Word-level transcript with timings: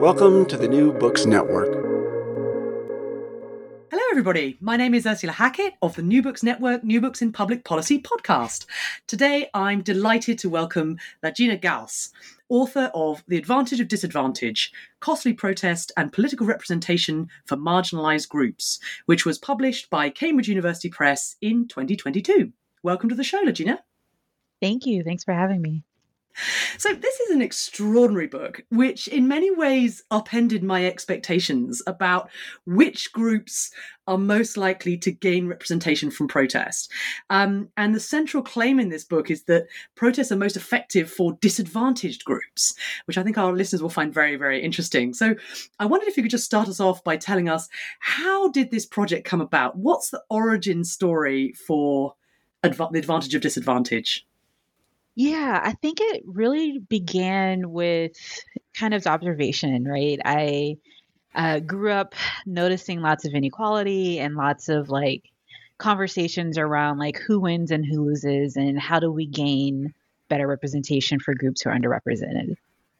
Welcome 0.00 0.44
to 0.46 0.58
the 0.58 0.68
New 0.68 0.92
Books 0.92 1.24
Network. 1.24 1.72
Hello, 3.90 4.02
everybody. 4.10 4.58
My 4.60 4.76
name 4.76 4.92
is 4.92 5.06
Ursula 5.06 5.32
Hackett 5.32 5.72
of 5.80 5.96
the 5.96 6.02
New 6.02 6.22
Books 6.22 6.42
Network, 6.42 6.84
New 6.84 7.00
Books 7.00 7.22
in 7.22 7.32
Public 7.32 7.64
Policy 7.64 8.02
podcast. 8.02 8.66
Today, 9.06 9.48
I'm 9.54 9.80
delighted 9.80 10.38
to 10.40 10.50
welcome 10.50 10.98
LaGina 11.24 11.60
Gause, 11.60 12.10
author 12.50 12.90
of 12.94 13.24
The 13.26 13.38
Advantage 13.38 13.80
of 13.80 13.88
Disadvantage 13.88 14.70
Costly 15.00 15.32
Protest 15.32 15.92
and 15.96 16.12
Political 16.12 16.46
Representation 16.46 17.28
for 17.46 17.56
Marginalised 17.56 18.28
Groups, 18.28 18.78
which 19.06 19.24
was 19.24 19.38
published 19.38 19.88
by 19.88 20.10
Cambridge 20.10 20.48
University 20.48 20.90
Press 20.90 21.36
in 21.40 21.68
2022. 21.68 22.52
Welcome 22.82 23.08
to 23.08 23.14
the 23.14 23.24
show, 23.24 23.42
LaGina. 23.42 23.78
Thank 24.60 24.84
you. 24.84 25.02
Thanks 25.02 25.24
for 25.24 25.32
having 25.32 25.62
me. 25.62 25.84
So, 26.78 26.92
this 26.92 27.20
is 27.20 27.30
an 27.30 27.42
extraordinary 27.42 28.26
book, 28.26 28.62
which 28.70 29.08
in 29.08 29.28
many 29.28 29.50
ways 29.50 30.02
upended 30.10 30.62
my 30.62 30.84
expectations 30.84 31.82
about 31.86 32.30
which 32.66 33.12
groups 33.12 33.70
are 34.06 34.18
most 34.18 34.56
likely 34.56 34.96
to 34.98 35.10
gain 35.10 35.48
representation 35.48 36.10
from 36.10 36.28
protest. 36.28 36.92
Um, 37.30 37.70
and 37.76 37.94
the 37.94 38.00
central 38.00 38.42
claim 38.42 38.78
in 38.78 38.90
this 38.90 39.04
book 39.04 39.30
is 39.30 39.44
that 39.44 39.66
protests 39.94 40.30
are 40.30 40.36
most 40.36 40.56
effective 40.56 41.10
for 41.10 41.32
disadvantaged 41.40 42.24
groups, 42.24 42.74
which 43.06 43.18
I 43.18 43.22
think 43.22 43.38
our 43.38 43.52
listeners 43.52 43.82
will 43.82 43.90
find 43.90 44.12
very, 44.12 44.36
very 44.36 44.62
interesting. 44.62 45.14
So, 45.14 45.34
I 45.78 45.86
wondered 45.86 46.08
if 46.08 46.16
you 46.16 46.22
could 46.22 46.30
just 46.30 46.44
start 46.44 46.68
us 46.68 46.80
off 46.80 47.02
by 47.02 47.16
telling 47.16 47.48
us 47.48 47.68
how 48.00 48.48
did 48.48 48.70
this 48.70 48.86
project 48.86 49.26
come 49.26 49.40
about? 49.40 49.76
What's 49.76 50.10
the 50.10 50.22
origin 50.28 50.84
story 50.84 51.52
for 51.52 52.14
adv- 52.62 52.92
the 52.92 52.98
advantage 52.98 53.34
of 53.34 53.40
disadvantage? 53.40 54.26
Yeah, 55.16 55.60
I 55.64 55.72
think 55.72 55.98
it 56.00 56.22
really 56.26 56.78
began 56.78 57.70
with 57.72 58.16
kind 58.78 58.92
of 58.92 59.06
observation, 59.06 59.84
right? 59.88 60.20
I 60.24 60.76
uh, 61.34 61.60
grew 61.60 61.90
up 61.90 62.14
noticing 62.44 63.00
lots 63.00 63.24
of 63.24 63.32
inequality 63.32 64.18
and 64.20 64.34
lots 64.36 64.68
of 64.68 64.90
like 64.90 65.24
conversations 65.78 66.58
around 66.58 66.98
like 66.98 67.18
who 67.18 67.40
wins 67.40 67.70
and 67.70 67.84
who 67.84 68.04
loses 68.04 68.56
and 68.56 68.78
how 68.78 69.00
do 69.00 69.10
we 69.10 69.26
gain 69.26 69.94
better 70.28 70.46
representation 70.46 71.18
for 71.18 71.34
groups 71.34 71.62
who 71.62 71.70
are 71.70 71.78
underrepresented. 71.78 72.56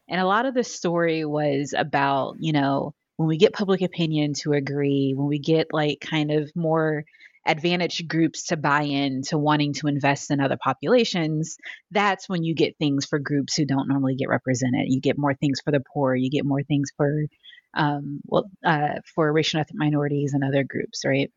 And 0.09 0.21
a 0.21 0.25
lot 0.25 0.45
of 0.47 0.55
the 0.55 0.63
story 0.63 1.23
was 1.23 1.75
about, 1.77 2.37
you 2.39 2.53
know, 2.53 2.95
when 3.17 3.27
we 3.27 3.37
get 3.37 3.53
public 3.53 3.81
opinion 3.81 4.33
to 4.35 4.53
agree, 4.53 5.13
when 5.15 5.27
we 5.27 5.39
get 5.39 5.67
like 5.71 5.99
kind 5.99 6.31
of 6.31 6.55
more 6.55 7.05
advantaged 7.47 8.07
groups 8.07 8.47
to 8.47 8.57
buy 8.57 8.83
in 8.83 9.23
to 9.23 9.37
wanting 9.37 9.73
to 9.73 9.87
invest 9.87 10.31
in 10.31 10.39
other 10.39 10.57
populations, 10.61 11.57
that's 11.91 12.29
when 12.29 12.43
you 12.43 12.53
get 12.53 12.77
things 12.77 13.05
for 13.05 13.19
groups 13.19 13.55
who 13.55 13.65
don't 13.65 13.87
normally 13.87 14.15
get 14.15 14.29
represented. 14.29 14.85
You 14.87 15.01
get 15.01 15.17
more 15.17 15.33
things 15.33 15.59
for 15.63 15.71
the 15.71 15.81
poor, 15.93 16.15
you 16.15 16.29
get 16.29 16.45
more 16.45 16.63
things 16.63 16.91
for 16.97 17.25
um, 17.73 18.21
well 18.25 18.45
uh, 18.65 18.95
for 19.15 19.31
racial 19.31 19.59
ethnic 19.59 19.77
minorities 19.77 20.33
and 20.33 20.43
other 20.43 20.63
groups, 20.63 21.03
right? 21.05 21.31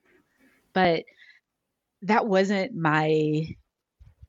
But 0.74 1.04
that 2.02 2.26
wasn't 2.26 2.74
my 2.74 3.46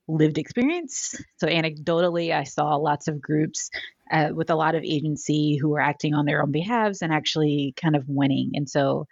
lived 0.08 0.38
experience. 0.38 1.14
So 1.38 1.46
anecdotally, 1.46 2.34
I 2.34 2.44
saw 2.44 2.76
lots 2.76 3.08
of 3.08 3.20
groups 3.20 3.70
uh, 4.10 4.30
with 4.34 4.50
a 4.50 4.54
lot 4.54 4.74
of 4.74 4.82
agency 4.82 5.56
who 5.56 5.70
were 5.70 5.80
acting 5.80 6.14
on 6.14 6.26
their 6.26 6.42
own 6.42 6.52
behalves 6.52 7.02
and 7.02 7.12
actually 7.12 7.74
kind 7.80 7.96
of 7.96 8.04
winning. 8.08 8.52
And 8.54 8.68
so 8.68 9.06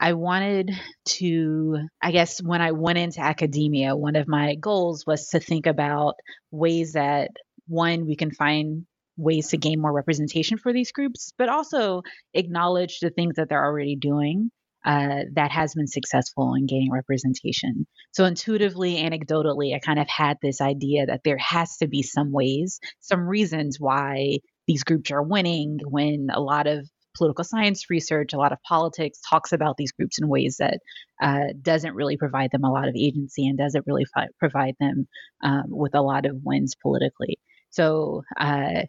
I 0.00 0.12
wanted 0.14 0.70
to, 1.06 1.78
I 2.02 2.12
guess, 2.12 2.42
when 2.42 2.60
I 2.60 2.72
went 2.72 2.98
into 2.98 3.20
academia, 3.20 3.96
one 3.96 4.16
of 4.16 4.28
my 4.28 4.54
goals 4.56 5.04
was 5.06 5.28
to 5.28 5.40
think 5.40 5.66
about 5.66 6.14
ways 6.50 6.92
that 6.92 7.30
one, 7.66 8.06
we 8.06 8.16
can 8.16 8.30
find 8.30 8.86
ways 9.16 9.48
to 9.48 9.56
gain 9.56 9.80
more 9.80 9.92
representation 9.92 10.58
for 10.58 10.72
these 10.72 10.92
groups, 10.92 11.32
but 11.38 11.48
also 11.48 12.02
acknowledge 12.34 12.98
the 13.00 13.10
things 13.10 13.36
that 13.36 13.48
they're 13.48 13.64
already 13.64 13.96
doing 13.96 14.50
uh, 14.84 15.22
that 15.32 15.50
has 15.50 15.74
been 15.74 15.86
successful 15.86 16.54
in 16.54 16.66
gaining 16.66 16.90
representation. 16.90 17.86
So 18.12 18.24
intuitively, 18.24 18.96
anecdotally, 18.96 19.74
I 19.74 19.78
kind 19.78 19.98
of 19.98 20.08
had 20.08 20.36
this 20.42 20.60
idea 20.60 21.06
that 21.06 21.22
there 21.24 21.38
has 21.38 21.78
to 21.78 21.88
be 21.88 22.02
some 22.02 22.32
ways, 22.32 22.80
some 23.00 23.26
reasons 23.26 23.78
why 23.80 24.38
these 24.66 24.84
groups 24.84 25.10
are 25.10 25.22
winning 25.22 25.78
when 25.84 26.28
a 26.32 26.40
lot 26.40 26.66
of 26.66 26.88
political 27.16 27.44
science 27.44 27.90
research, 27.90 28.32
a 28.32 28.38
lot 28.38 28.52
of 28.52 28.62
politics 28.62 29.20
talks 29.28 29.52
about 29.52 29.76
these 29.76 29.92
groups 29.92 30.18
in 30.18 30.28
ways 30.28 30.56
that 30.58 30.78
uh, 31.22 31.52
doesn't 31.60 31.94
really 31.94 32.16
provide 32.16 32.50
them 32.50 32.64
a 32.64 32.72
lot 32.72 32.88
of 32.88 32.94
agency 32.96 33.46
and 33.46 33.58
doesn't 33.58 33.86
really 33.86 34.04
fi- 34.14 34.28
provide 34.38 34.74
them 34.80 35.06
um, 35.42 35.64
with 35.68 35.94
a 35.94 36.02
lot 36.02 36.26
of 36.26 36.36
wins 36.42 36.74
politically. 36.80 37.38
So 37.70 38.22
uh, 38.38 38.82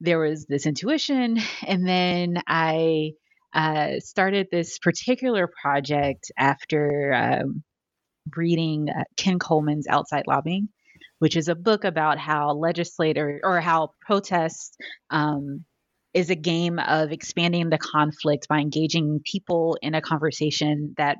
there 0.00 0.18
was 0.18 0.46
this 0.46 0.66
intuition, 0.66 1.38
and 1.66 1.86
then 1.86 2.42
I 2.46 3.12
uh, 3.54 4.00
started 4.00 4.48
this 4.50 4.78
particular 4.78 5.48
project 5.60 6.30
after 6.38 7.12
um, 7.12 7.62
reading 8.36 8.88
uh, 8.88 9.04
Ken 9.16 9.38
Kollman's 9.38 9.86
Outside 9.88 10.24
Lobbying 10.26 10.68
which 11.22 11.36
is 11.36 11.46
a 11.46 11.54
book 11.54 11.84
about 11.84 12.18
how 12.18 12.50
legislators 12.50 13.42
or 13.44 13.60
how 13.60 13.90
protests 14.00 14.76
um, 15.10 15.64
is 16.14 16.30
a 16.30 16.34
game 16.34 16.78
of 16.78 17.12
expanding 17.12 17.70
the 17.70 17.78
conflict 17.78 18.48
by 18.48 18.58
engaging 18.58 19.20
people 19.24 19.78
in 19.80 19.94
a 19.94 20.02
conversation 20.02 20.94
that 20.98 21.16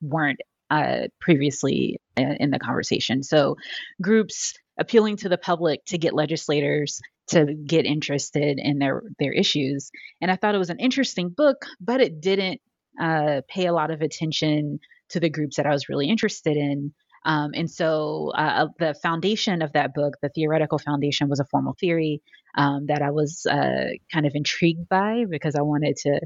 weren't 0.00 0.40
uh, 0.70 1.02
previously 1.20 1.98
in 2.16 2.50
the 2.50 2.58
conversation. 2.58 3.22
So, 3.22 3.56
groups 4.02 4.54
appealing 4.78 5.18
to 5.18 5.28
the 5.28 5.38
public 5.38 5.84
to 5.86 5.98
get 5.98 6.14
legislators 6.14 7.00
to 7.28 7.54
get 7.54 7.86
interested 7.86 8.58
in 8.58 8.78
their 8.78 9.02
their 9.18 9.32
issues. 9.32 9.90
And 10.20 10.30
I 10.30 10.36
thought 10.36 10.54
it 10.54 10.58
was 10.58 10.70
an 10.70 10.80
interesting 10.80 11.30
book, 11.30 11.64
but 11.80 12.00
it 12.00 12.20
didn't 12.20 12.60
uh, 13.00 13.42
pay 13.48 13.66
a 13.66 13.72
lot 13.72 13.90
of 13.90 14.02
attention 14.02 14.80
to 15.10 15.20
the 15.20 15.30
groups 15.30 15.56
that 15.56 15.66
I 15.66 15.70
was 15.70 15.88
really 15.88 16.08
interested 16.08 16.56
in. 16.56 16.92
Um, 17.24 17.52
and 17.54 17.70
so 17.70 18.32
uh, 18.34 18.68
the 18.78 18.94
foundation 19.02 19.62
of 19.62 19.72
that 19.72 19.94
book, 19.94 20.14
the 20.22 20.28
theoretical 20.28 20.78
foundation, 20.78 21.28
was 21.28 21.40
a 21.40 21.44
formal 21.46 21.74
theory 21.80 22.22
um, 22.56 22.86
that 22.86 23.02
I 23.02 23.10
was 23.10 23.46
uh, 23.46 23.88
kind 24.12 24.26
of 24.26 24.32
intrigued 24.34 24.88
by 24.88 25.24
because 25.28 25.54
I 25.54 25.62
wanted 25.62 25.96
to. 25.98 26.20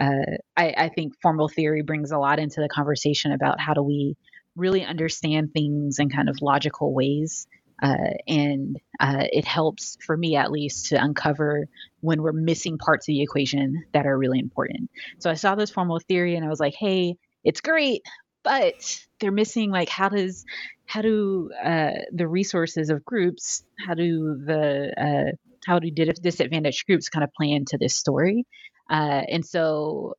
Uh, 0.00 0.38
I, 0.56 0.74
I, 0.76 0.88
think 0.88 1.14
formal 1.22 1.46
theory 1.46 1.82
brings 1.82 2.10
a 2.10 2.18
lot 2.18 2.40
into 2.40 2.60
the 2.60 2.68
conversation 2.68 3.30
about 3.30 3.60
how 3.60 3.74
do 3.74 3.82
we 3.82 4.16
really 4.56 4.84
understand 4.84 5.52
things 5.52 6.00
in 6.00 6.10
kind 6.10 6.28
of 6.28 6.36
logical 6.42 6.92
ways 6.92 7.46
Uh, 7.82 8.14
and 8.28 8.80
uh, 9.00 9.24
it 9.32 9.44
helps 9.44 9.96
for 10.06 10.16
me 10.16 10.36
at 10.36 10.50
least 10.50 10.86
to 10.86 11.02
uncover 11.02 11.68
when 12.00 12.22
we're 12.22 12.32
missing 12.32 12.78
parts 12.78 13.08
of 13.08 13.12
the 13.12 13.22
equation 13.22 13.84
that 13.92 14.06
are 14.06 14.16
really 14.16 14.38
important. 14.38 14.90
So 15.18 15.30
I 15.30 15.34
saw 15.34 15.54
this 15.54 15.70
formal 15.70 16.00
theory 16.00 16.36
and 16.36 16.44
I 16.44 16.48
was 16.48 16.60
like, 16.60 16.74
hey, 16.74 17.16
it's 17.42 17.60
great, 17.60 18.02
but 18.44 19.00
they're 19.20 19.32
missing 19.32 19.70
like 19.70 19.88
how 19.88 20.08
does 20.08 20.44
how 20.86 21.02
do 21.02 21.50
uh, 21.64 21.92
the 22.12 22.28
resources 22.28 22.90
of 22.90 23.04
groups, 23.04 23.64
how 23.86 23.94
do 23.94 24.40
the 24.44 24.92
uh, 24.96 25.36
how 25.66 25.78
do 25.78 25.90
disadvantaged 25.90 26.86
groups 26.86 27.08
kind 27.08 27.24
of 27.24 27.30
play 27.32 27.50
into 27.50 27.78
this 27.78 27.96
story? 27.96 28.46
Uh, 28.90 29.22
and 29.28 29.44
so 29.44 30.14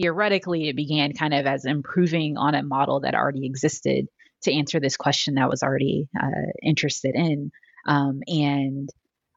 theoretically, 0.00 0.68
it 0.68 0.76
began 0.76 1.12
kind 1.12 1.34
of 1.34 1.46
as 1.46 1.64
improving 1.64 2.36
on 2.36 2.54
a 2.54 2.62
model 2.62 3.00
that 3.00 3.14
already 3.14 3.46
existed 3.46 4.06
to 4.42 4.54
answer 4.54 4.80
this 4.80 4.96
question 4.96 5.34
that 5.34 5.50
was 5.50 5.62
already 5.62 6.08
uh, 6.18 6.50
interested 6.62 7.14
in. 7.14 7.50
Um, 7.86 8.20
and 8.26 8.88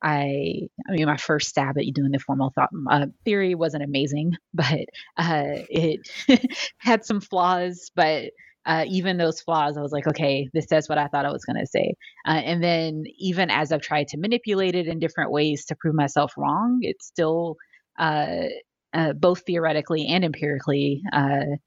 I, 0.04 0.68
I 0.88 0.92
mean, 0.92 1.06
my 1.06 1.18
first 1.18 1.50
stab 1.50 1.78
at 1.78 1.86
doing 1.94 2.12
the 2.12 2.20
formal 2.20 2.52
thought 2.54 2.70
uh, 2.90 3.08
theory 3.24 3.56
wasn't 3.56 3.84
amazing, 3.84 4.34
but 4.54 4.86
uh, 5.18 5.64
it 5.70 6.10
had 6.78 7.06
some 7.06 7.22
flaws. 7.22 7.90
But 7.96 8.32
uh, 8.66 8.86
even 8.88 9.18
those 9.18 9.42
flaws, 9.42 9.78
I 9.78 9.82
was 9.82 9.92
like, 9.92 10.08
okay, 10.08 10.50
this 10.54 10.68
says 10.68 10.90
what 10.90 10.98
I 10.98 11.08
thought 11.08 11.26
I 11.26 11.32
was 11.32 11.46
going 11.46 11.60
to 11.60 11.68
say. 11.68 11.96
Uh, 12.28 12.32
and 12.32 12.64
then 12.64 13.04
even 13.18 13.50
as 13.50 13.72
I've 13.72 13.82
tried 13.82 14.10
to 14.10 14.18
manipulate 14.18 14.76
it 14.76 14.88
in 14.88 15.00
different 15.00 15.32
ways 15.32 15.66
to 15.66 15.76
prove 15.76 15.96
myself 15.96 16.34
wrong, 16.38 16.80
it's 16.82 17.06
still 17.06 17.56
uh, 17.98 18.46
uh, 18.94 19.14
both 19.14 19.44
theoretically 19.46 20.08
and 20.08 20.24
empirically, 20.26 21.02
and 21.12 21.60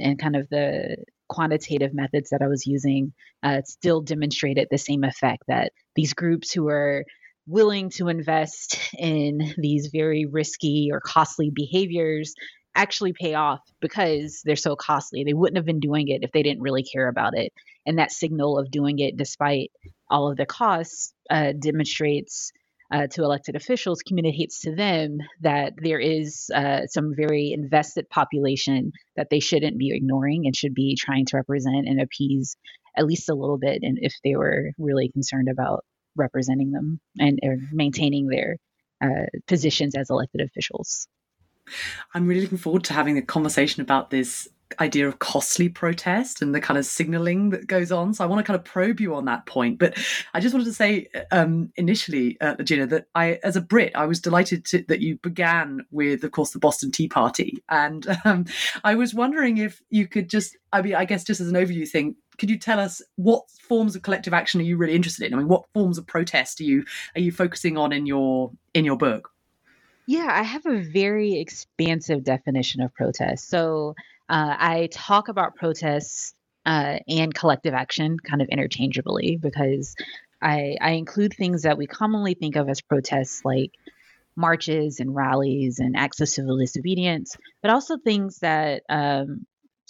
and 0.00 0.18
kind 0.18 0.36
of 0.36 0.48
the 0.48 0.96
quantitative 1.28 1.94
methods 1.94 2.30
that 2.30 2.42
I 2.42 2.46
was 2.46 2.66
using 2.66 3.12
uh, 3.42 3.62
still 3.64 4.02
demonstrated 4.02 4.68
the 4.70 4.78
same 4.78 5.02
effect 5.02 5.44
that 5.48 5.72
these 5.96 6.12
groups 6.12 6.52
who 6.52 6.68
are 6.68 7.04
willing 7.46 7.90
to 7.90 8.08
invest 8.08 8.78
in 8.98 9.54
these 9.58 9.90
very 9.92 10.26
risky 10.26 10.90
or 10.92 11.00
costly 11.00 11.50
behaviors 11.54 12.34
actually 12.74 13.12
pay 13.12 13.34
off 13.34 13.60
because 13.80 14.40
they're 14.44 14.56
so 14.56 14.76
costly. 14.76 15.24
They 15.24 15.34
wouldn't 15.34 15.58
have 15.58 15.66
been 15.66 15.80
doing 15.80 16.08
it 16.08 16.22
if 16.22 16.32
they 16.32 16.42
didn't 16.42 16.62
really 16.62 16.84
care 16.84 17.08
about 17.08 17.36
it. 17.36 17.52
And 17.84 17.98
that 17.98 18.12
signal 18.12 18.58
of 18.58 18.70
doing 18.70 18.98
it 18.98 19.16
despite 19.16 19.70
all 20.08 20.30
of 20.30 20.36
the 20.36 20.46
costs 20.46 21.12
uh, 21.30 21.52
demonstrates 21.58 22.52
uh, 22.92 23.06
to 23.08 23.22
elected 23.22 23.56
officials 23.56 24.02
communicates 24.06 24.60
to 24.60 24.74
them 24.74 25.18
that 25.40 25.72
there 25.82 25.98
is 25.98 26.50
uh, 26.54 26.86
some 26.86 27.14
very 27.16 27.52
invested 27.52 28.08
population 28.10 28.92
that 29.16 29.28
they 29.30 29.40
shouldn't 29.40 29.78
be 29.78 29.94
ignoring 29.94 30.42
and 30.44 30.54
should 30.54 30.74
be 30.74 30.96
trying 30.98 31.24
to 31.26 31.38
represent 31.38 31.88
and 31.88 32.00
appease 32.00 32.56
at 32.96 33.06
least 33.06 33.30
a 33.30 33.34
little 33.34 33.56
bit 33.56 33.78
and 33.80 33.98
if 34.02 34.12
they 34.22 34.36
were 34.36 34.72
really 34.78 35.08
concerned 35.08 35.48
about 35.50 35.84
representing 36.16 36.72
them 36.72 37.00
and 37.18 37.40
maintaining 37.72 38.28
their 38.28 38.56
uh, 39.02 39.26
positions 39.46 39.94
as 39.94 40.10
elected 40.10 40.40
officials. 40.40 41.08
I'm 42.14 42.26
really 42.26 42.42
looking 42.42 42.58
forward 42.58 42.84
to 42.84 42.92
having 42.92 43.18
a 43.18 43.22
conversation 43.22 43.82
about 43.82 44.10
this 44.10 44.48
idea 44.80 45.06
of 45.06 45.18
costly 45.18 45.68
protest 45.68 46.40
and 46.40 46.54
the 46.54 46.60
kind 46.60 46.78
of 46.78 46.86
signaling 46.86 47.50
that 47.50 47.66
goes 47.66 47.92
on. 47.92 48.14
So 48.14 48.24
I 48.24 48.26
want 48.26 48.38
to 48.38 48.44
kind 48.44 48.58
of 48.58 48.64
probe 48.64 49.00
you 49.00 49.14
on 49.14 49.26
that 49.26 49.46
point. 49.46 49.78
But 49.78 49.98
I 50.34 50.40
just 50.40 50.54
wanted 50.54 50.64
to 50.64 50.72
say 50.72 51.08
um, 51.30 51.70
initially, 51.76 52.40
uh, 52.40 52.54
that 52.56 53.04
I, 53.14 53.38
as 53.42 53.56
a 53.56 53.60
Brit, 53.60 53.92
I 53.94 54.06
was 54.06 54.20
delighted 54.20 54.64
to, 54.66 54.84
that 54.88 55.00
you 55.00 55.18
began 55.18 55.80
with, 55.90 56.24
of 56.24 56.30
course, 56.30 56.52
the 56.52 56.58
Boston 56.58 56.90
Tea 56.90 57.08
Party. 57.08 57.62
And 57.68 58.06
um, 58.24 58.46
I 58.82 58.94
was 58.94 59.14
wondering 59.14 59.58
if 59.58 59.82
you 59.90 60.06
could 60.06 60.28
just, 60.28 60.56
I 60.72 60.82
mean, 60.82 60.94
I 60.94 61.04
guess 61.04 61.24
just 61.24 61.40
as 61.40 61.48
an 61.48 61.54
overview 61.54 61.88
thing, 61.88 62.16
could 62.38 62.50
you 62.50 62.58
tell 62.58 62.80
us 62.80 63.02
what 63.16 63.48
forms 63.50 63.96
of 63.96 64.02
collective 64.02 64.32
action 64.32 64.60
are 64.60 64.64
you 64.64 64.76
really 64.76 64.94
interested 64.94 65.26
in? 65.26 65.34
I 65.34 65.36
mean, 65.36 65.48
what 65.48 65.64
forms 65.74 65.98
of 65.98 66.06
protest 66.06 66.60
are 66.60 66.64
you 66.64 66.84
are 67.14 67.20
you 67.20 67.32
focusing 67.32 67.76
on 67.76 67.92
in 67.92 68.06
your 68.06 68.50
in 68.74 68.84
your 68.84 68.96
book? 68.96 69.30
Yeah, 70.06 70.28
I 70.30 70.42
have 70.42 70.66
a 70.66 70.80
very 70.80 71.34
expansive 71.38 72.24
definition 72.24 72.82
of 72.82 72.92
protest. 72.94 73.48
So 73.48 73.94
uh, 74.28 74.56
I 74.58 74.88
talk 74.90 75.28
about 75.28 75.54
protests 75.54 76.34
uh, 76.66 76.98
and 77.08 77.34
collective 77.34 77.74
action 77.74 78.18
kind 78.18 78.42
of 78.42 78.48
interchangeably 78.48 79.36
because 79.36 79.94
I, 80.40 80.76
I 80.80 80.92
include 80.92 81.34
things 81.34 81.62
that 81.62 81.78
we 81.78 81.86
commonly 81.86 82.34
think 82.34 82.56
of 82.56 82.68
as 82.68 82.80
protests, 82.80 83.44
like 83.44 83.72
marches 84.34 84.98
and 84.98 85.14
rallies 85.14 85.78
and 85.78 85.96
acts 85.96 86.20
of 86.20 86.28
civil 86.28 86.56
disobedience, 86.56 87.36
but 87.60 87.70
also 87.70 87.96
things 87.96 88.38
that 88.38 88.82
um, 88.88 89.46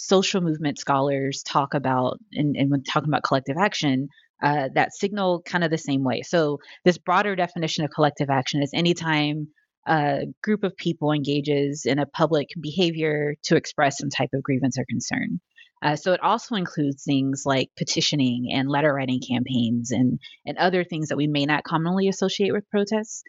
social 0.07 0.41
movement 0.41 0.79
scholars 0.79 1.43
talk 1.43 1.75
about 1.75 2.19
and, 2.33 2.57
and 2.57 2.71
when 2.71 2.83
talking 2.83 3.09
about 3.09 3.23
collective 3.23 3.57
action 3.59 4.09
uh, 4.43 4.69
that 4.75 4.93
signal 4.93 5.41
kind 5.43 5.63
of 5.63 5.71
the 5.71 5.79
same 5.79 6.03
way. 6.03 6.23
So, 6.23 6.59
this 6.85 6.99
broader 6.99 7.37
definition 7.37 7.85
of 7.85 7.91
collective 7.95 8.29
action 8.29 8.63
is 8.63 8.73
anytime 8.75 9.49
a 9.87 10.27
group 10.43 10.65
of 10.65 10.77
people 10.77 11.13
engages 11.13 11.85
in 11.87 11.99
a 11.99 12.07
public 12.07 12.49
behavior 12.61 13.35
to 13.45 13.57
express 13.57 13.99
some 13.99 14.11
type 14.11 14.31
of 14.35 14.43
grievance 14.43 14.79
or 14.79 14.85
concern. 14.89 15.41
Uh, 15.83 15.97
so 15.97 16.13
it 16.13 16.23
also 16.23 16.55
includes 16.55 17.03
things 17.03 17.43
like 17.45 17.69
petitioning 17.77 18.51
and 18.53 18.69
letter 18.69 18.95
writing 18.95 19.21
campaigns 19.21 19.91
and 19.91 20.21
and 20.47 20.57
other 20.59 20.85
things 20.85 21.09
that 21.09 21.17
we 21.17 21.27
may 21.27 21.45
not 21.45 21.65
commonly 21.65 22.09
associate 22.09 22.53
with 22.53 22.69
protests. 22.71 23.25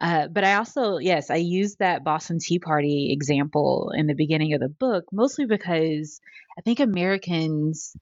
Uh, 0.00 0.28
but 0.28 0.44
I 0.44 0.54
also, 0.54 0.98
yes, 0.98 1.30
I 1.30 1.36
used 1.36 1.78
that 1.78 2.04
Boston 2.04 2.38
Tea 2.38 2.58
Party 2.58 3.12
example 3.12 3.92
in 3.94 4.06
the 4.06 4.14
beginning 4.14 4.52
of 4.52 4.60
the 4.60 4.68
book 4.68 5.04
mostly 5.10 5.46
because 5.46 6.20
I 6.58 6.60
think 6.60 6.80
Americans 6.80 7.96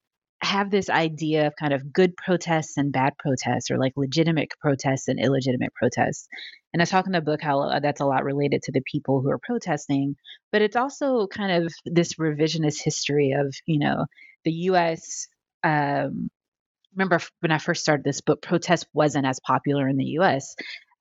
have 0.44 0.70
this 0.70 0.90
idea 0.90 1.46
of 1.46 1.56
kind 1.56 1.72
of 1.72 1.92
good 1.92 2.16
protests 2.16 2.76
and 2.76 2.92
bad 2.92 3.14
protests, 3.18 3.70
or 3.70 3.78
like 3.78 3.92
legitimate 3.96 4.50
protests 4.60 5.08
and 5.08 5.18
illegitimate 5.18 5.72
protests. 5.74 6.28
And 6.72 6.82
I 6.82 6.84
talk 6.84 7.06
in 7.06 7.12
the 7.12 7.20
book 7.20 7.40
how 7.40 7.60
uh, 7.60 7.80
that's 7.80 8.00
a 8.00 8.06
lot 8.06 8.24
related 8.24 8.62
to 8.64 8.72
the 8.72 8.82
people 8.90 9.20
who 9.20 9.30
are 9.30 9.38
protesting, 9.38 10.16
but 10.52 10.62
it's 10.62 10.76
also 10.76 11.26
kind 11.26 11.64
of 11.64 11.72
this 11.86 12.14
revisionist 12.14 12.82
history 12.82 13.32
of, 13.32 13.54
you 13.66 13.78
know, 13.78 14.06
the 14.44 14.52
U.S. 14.52 15.28
Um, 15.62 16.28
remember 16.94 17.20
when 17.40 17.52
I 17.52 17.58
first 17.58 17.82
started 17.82 18.04
this 18.04 18.20
book, 18.20 18.42
protest 18.42 18.86
wasn't 18.92 19.26
as 19.26 19.40
popular 19.40 19.88
in 19.88 19.96
the 19.96 20.04
U.S. 20.18 20.54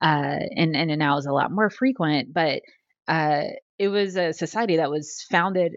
Uh, 0.04 0.38
and 0.54 0.76
and 0.76 0.98
now 0.98 1.16
is 1.16 1.24
a 1.24 1.32
lot 1.32 1.50
more 1.50 1.70
frequent, 1.70 2.34
but 2.34 2.60
uh, 3.08 3.44
it 3.78 3.88
was 3.88 4.16
a 4.16 4.34
society 4.34 4.76
that 4.76 4.90
was 4.90 5.24
founded 5.30 5.72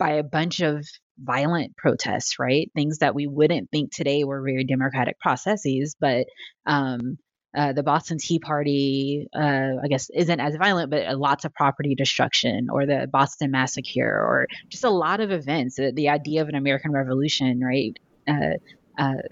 by 0.00 0.14
a 0.14 0.24
bunch 0.24 0.60
of 0.60 0.84
violent 1.16 1.76
protests, 1.76 2.40
right? 2.40 2.72
Things 2.74 2.98
that 2.98 3.14
we 3.14 3.28
wouldn't 3.28 3.70
think 3.70 3.92
today 3.92 4.24
were 4.24 4.42
very 4.42 4.64
democratic 4.64 5.20
processes, 5.20 5.94
but 6.00 6.26
um, 6.66 7.18
uh, 7.56 7.72
the 7.72 7.84
Boston 7.84 8.18
Tea 8.18 8.40
Party, 8.40 9.28
uh, 9.32 9.74
I 9.80 9.86
guess, 9.88 10.10
isn't 10.12 10.40
as 10.40 10.56
violent, 10.56 10.90
but 10.90 11.16
lots 11.16 11.44
of 11.44 11.54
property 11.54 11.94
destruction, 11.94 12.66
or 12.68 12.84
the 12.84 13.08
Boston 13.10 13.52
Massacre, 13.52 14.02
or 14.02 14.48
just 14.68 14.82
a 14.82 14.90
lot 14.90 15.20
of 15.20 15.30
events. 15.30 15.76
The, 15.76 15.92
the 15.94 16.08
idea 16.08 16.42
of 16.42 16.48
an 16.48 16.56
American 16.56 16.90
Revolution, 16.90 17.60
right? 17.60 17.96
Uh, 18.26 18.58
uh 18.98 19.22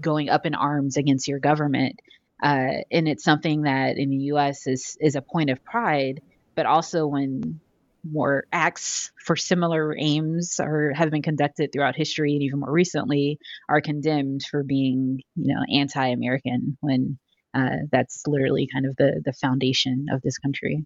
going 0.00 0.28
up 0.28 0.46
in 0.46 0.54
arms 0.54 0.96
against 0.96 1.26
your 1.26 1.40
government, 1.40 1.98
uh, 2.42 2.82
and 2.90 3.08
it's 3.08 3.24
something 3.24 3.62
that 3.62 3.98
in 3.98 4.10
the 4.10 4.16
U.S. 4.32 4.66
is 4.66 4.96
is 5.00 5.16
a 5.16 5.22
point 5.22 5.50
of 5.50 5.64
pride, 5.64 6.20
but 6.54 6.66
also 6.66 7.06
when 7.06 7.60
more 8.08 8.46
acts 8.52 9.10
for 9.24 9.36
similar 9.36 9.94
aims 9.98 10.60
or 10.60 10.92
have 10.94 11.10
been 11.10 11.22
conducted 11.22 11.72
throughout 11.72 11.96
history 11.96 12.34
and 12.34 12.42
even 12.42 12.60
more 12.60 12.72
recently 12.72 13.38
are 13.68 13.80
condemned 13.80 14.42
for 14.48 14.62
being 14.62 15.20
you 15.34 15.54
know 15.54 15.60
anti-american 15.80 16.78
when 16.80 17.18
uh, 17.54 17.76
that's 17.90 18.22
literally 18.26 18.68
kind 18.72 18.86
of 18.86 18.94
the 18.96 19.20
the 19.24 19.32
foundation 19.32 20.06
of 20.12 20.22
this 20.22 20.38
country 20.38 20.84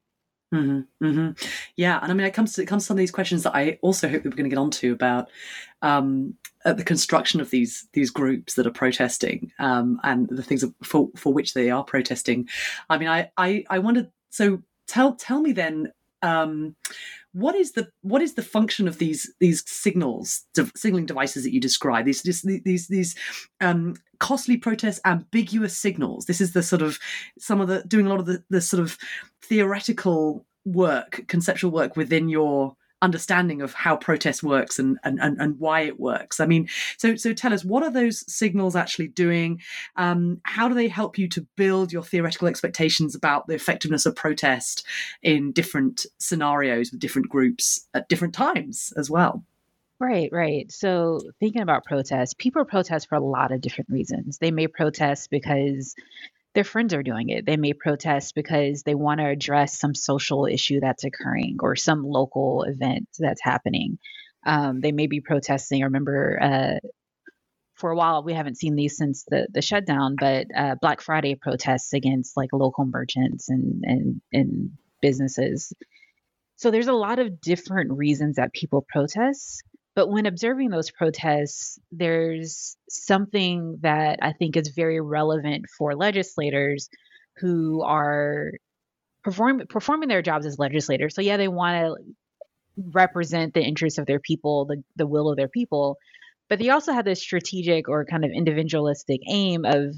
Mm-hmm, 0.53 1.05
mm-hmm. 1.05 1.47
Yeah, 1.77 1.99
and 2.03 2.13
I 2.13 2.15
mean, 2.15 2.27
it 2.27 2.35
comes 2.35 2.53
to 2.55 2.63
it 2.63 2.67
comes 2.67 2.83
to 2.85 2.87
some 2.89 2.97
of 2.97 2.99
these 2.99 3.11
questions 3.11 3.43
that 3.45 3.57
I 3.57 3.79
also 3.81 4.09
hope 4.09 4.23
that 4.23 4.29
we're 4.29 4.37
going 4.37 4.51
to 4.51 4.55
get 4.55 4.61
onto 4.61 4.93
about 4.93 5.31
um, 5.81 6.35
uh, 6.65 6.75
the 6.75 6.85
construction 6.85 7.41
of 7.41 7.51
these 7.51 7.89
these 7.95 8.11
groups 8.11 8.55
that 8.55 8.67
are 8.67 8.71
protesting 8.71 9.51
um, 9.59 9.99
and 10.03 10.29
the 10.29 10.43
things 10.43 10.65
for 10.83 11.09
for 11.17 11.33
which 11.33 11.55
they 11.55 11.71
are 11.71 11.85
protesting. 11.85 12.49
I 12.91 12.99
mean, 12.99 13.09
I 13.09 13.31
I, 13.37 13.65
I 13.71 13.79
wondered. 13.79 14.11
So 14.29 14.63
tell 14.87 15.15
tell 15.15 15.41
me 15.41 15.53
then 15.53 15.93
um, 16.21 16.77
what 17.33 17.55
is 17.55 17.73
the 17.73 17.89
what 18.03 18.23
is 18.23 18.35
the 18.35 18.43
function 18.43 18.87
of 18.87 18.99
these 18.99 19.33
these 19.41 19.65
signals 19.69 20.45
de- 20.55 20.71
signaling 20.77 21.07
devices 21.07 21.45
that 21.45 21.53
you 21.53 21.61
describe? 21.61 22.05
These 22.05 22.23
these 22.23 22.43
these, 22.43 22.89
these 22.89 23.15
um, 23.61 23.97
costly 24.19 24.57
protest 24.57 25.01
ambiguous 25.05 25.77
signals. 25.77 26.27
This 26.27 26.41
is 26.41 26.53
the 26.53 26.63
sort 26.63 26.83
of 26.83 26.99
some 27.39 27.61
of 27.61 27.69
the 27.69 27.83
doing 27.85 28.07
a 28.07 28.11
lot 28.11 28.21
of 28.21 28.27
the, 28.27 28.45
the 28.51 28.61
sort 28.61 28.83
of 28.83 28.99
theoretical 29.43 30.47
work 30.65 31.25
conceptual 31.27 31.71
work 31.71 31.97
within 31.97 32.29
your 32.29 32.77
understanding 33.03 33.61
of 33.61 33.75
how 33.75 33.97
protest 33.97 34.43
works 34.43 34.79
and, 34.79 34.99
and, 35.05 35.19
and, 35.21 35.39
and, 35.41 35.59
why 35.59 35.81
it 35.81 36.01
works. 36.01 36.41
I 36.41 36.47
mean, 36.47 36.69
so 36.97 37.17
so 37.17 37.35
tell 37.35 37.53
us 37.53 37.65
what 37.65 37.83
are 37.83 37.91
those 37.91 38.25
signals 38.33 38.75
actually 38.75 39.09
doing? 39.09 39.61
Um, 39.97 40.41
how 40.45 40.69
do 40.69 40.75
they 40.75 40.89
help 40.89 41.19
you 41.19 41.29
to 41.31 41.47
build 41.57 41.93
your 41.93 42.03
theoretical 42.03 42.49
expectations 42.49 43.15
about 43.15 43.49
the 43.49 43.55
effectiveness 43.55 44.07
of 44.07 44.17
protest 44.17 44.87
in 45.23 45.53
different 45.53 46.07
scenarios 46.19 46.93
with 46.93 47.01
different 47.01 47.29
groups 47.29 47.87
at 47.93 48.09
different 48.09 48.35
times 48.35 48.93
as 48.97 49.11
well? 49.11 49.45
Right, 49.99 50.31
right. 50.33 50.71
So 50.73 51.21
thinking 51.39 51.63
about 51.63 51.85
protests, 51.85 52.35
people 52.35 52.65
protest 52.65 53.09
for 53.09 53.15
a 53.15 53.21
lot 53.21 53.53
of 53.53 53.61
different 53.61 53.91
reasons. 53.91 54.39
They 54.39 54.51
may 54.51 54.67
protest 54.67 55.31
because 55.31 55.95
their 56.55 56.65
friends 56.65 56.93
are 56.93 57.03
doing 57.03 57.31
it. 57.31 57.47
They 57.47 57.57
may 57.57 57.73
protest 57.73 58.35
because 58.35 58.83
they 58.83 58.95
want 58.95 59.21
to 59.21 59.27
address 59.27 59.79
some 59.79 59.95
social 59.95 60.47
issue 60.47 60.81
that's 60.81 61.05
occurring 61.05 61.59
or 61.61 61.77
some 61.77 62.05
local 62.05 62.65
event 62.65 63.09
that's 63.19 63.43
happening. 63.43 63.99
Um, 64.45 64.81
they 64.81 64.93
may 64.93 65.07
be 65.07 65.21
protesting. 65.21 65.83
I 65.83 65.87
remember 65.87 66.39
uh, 66.43 66.89
for 67.75 67.91
a 67.91 67.97
while 67.97 68.23
we 68.23 68.35
haven't 68.35 68.59
seen 68.59 68.77
these 68.77 68.97
since 68.97 69.25
the 69.29 69.47
the 69.53 69.63
shutdown, 69.63 70.17
but 70.19 70.47
uh, 70.57 70.75
Black 70.81 71.01
Friday 71.01 71.37
protests 71.37 71.93
against 71.95 72.37
like 72.37 72.51
local 72.53 72.85
merchants 72.85 73.49
and 73.49 73.83
and 73.85 74.21
and 74.33 74.71
businesses. 75.01 75.73
So 76.57 76.71
there's 76.71 76.89
a 76.89 76.93
lot 76.93 77.19
of 77.19 77.41
different 77.41 77.93
reasons 77.93 78.37
that 78.37 78.53
people 78.53 78.87
protest. 78.89 79.63
But 79.95 80.09
when 80.09 80.27
observing 80.27 80.71
those 80.71 80.91
protests, 80.91 81.79
there's 81.91 82.77
something 82.89 83.79
that 83.83 84.21
I 84.23 84.33
think 84.33 84.57
is 84.57 84.69
very 84.69 85.01
relevant 85.01 85.67
for 85.77 85.95
legislators 85.95 86.89
who 87.37 87.83
are 87.83 88.53
perform, 89.23 89.63
performing 89.69 90.09
their 90.09 90.23
jobs 90.23 90.47
as 90.47 90.59
legislators. 90.59 91.15
So, 91.15 91.21
yeah, 91.21 91.37
they 91.37 91.49
want 91.49 91.77
to 91.77 91.97
represent 92.93 93.53
the 93.53 93.63
interests 93.63 93.99
of 93.99 94.07
their 94.07 94.21
people, 94.21 94.65
the, 94.65 94.83
the 94.97 95.07
will 95.07 95.31
of 95.31 95.37
their 95.37 95.49
people, 95.49 95.99
but 96.49 96.59
they 96.59 96.71
also 96.71 96.93
have 96.93 97.05
this 97.05 97.21
strategic 97.21 97.89
or 97.89 98.07
kind 98.07 98.25
of 98.25 98.31
individualistic 98.31 99.21
aim 99.29 99.65
of 99.65 99.95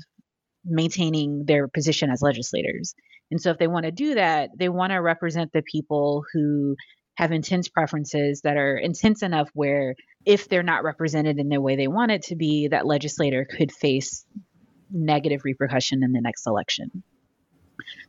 maintaining 0.64 1.44
their 1.46 1.68
position 1.68 2.10
as 2.10 2.22
legislators. 2.22 2.94
And 3.30 3.40
so, 3.40 3.50
if 3.50 3.58
they 3.58 3.68
want 3.68 3.84
to 3.84 3.92
do 3.92 4.14
that, 4.14 4.50
they 4.56 4.68
want 4.68 4.90
to 4.90 4.96
represent 4.96 5.52
the 5.52 5.62
people 5.62 6.24
who 6.32 6.76
have 7.16 7.32
intense 7.32 7.68
preferences 7.68 8.40
that 8.42 8.56
are 8.56 8.76
intense 8.76 9.22
enough 9.22 9.48
where 9.54 9.94
if 10.24 10.48
they're 10.48 10.62
not 10.62 10.84
represented 10.84 11.38
in 11.38 11.48
the 11.48 11.60
way 11.60 11.76
they 11.76 11.88
want 11.88 12.10
it 12.10 12.22
to 12.24 12.36
be, 12.36 12.68
that 12.68 12.86
legislator 12.86 13.44
could 13.44 13.70
face 13.72 14.24
negative 14.90 15.42
repercussion 15.44 16.02
in 16.02 16.12
the 16.12 16.20
next 16.20 16.46
election. 16.46 17.02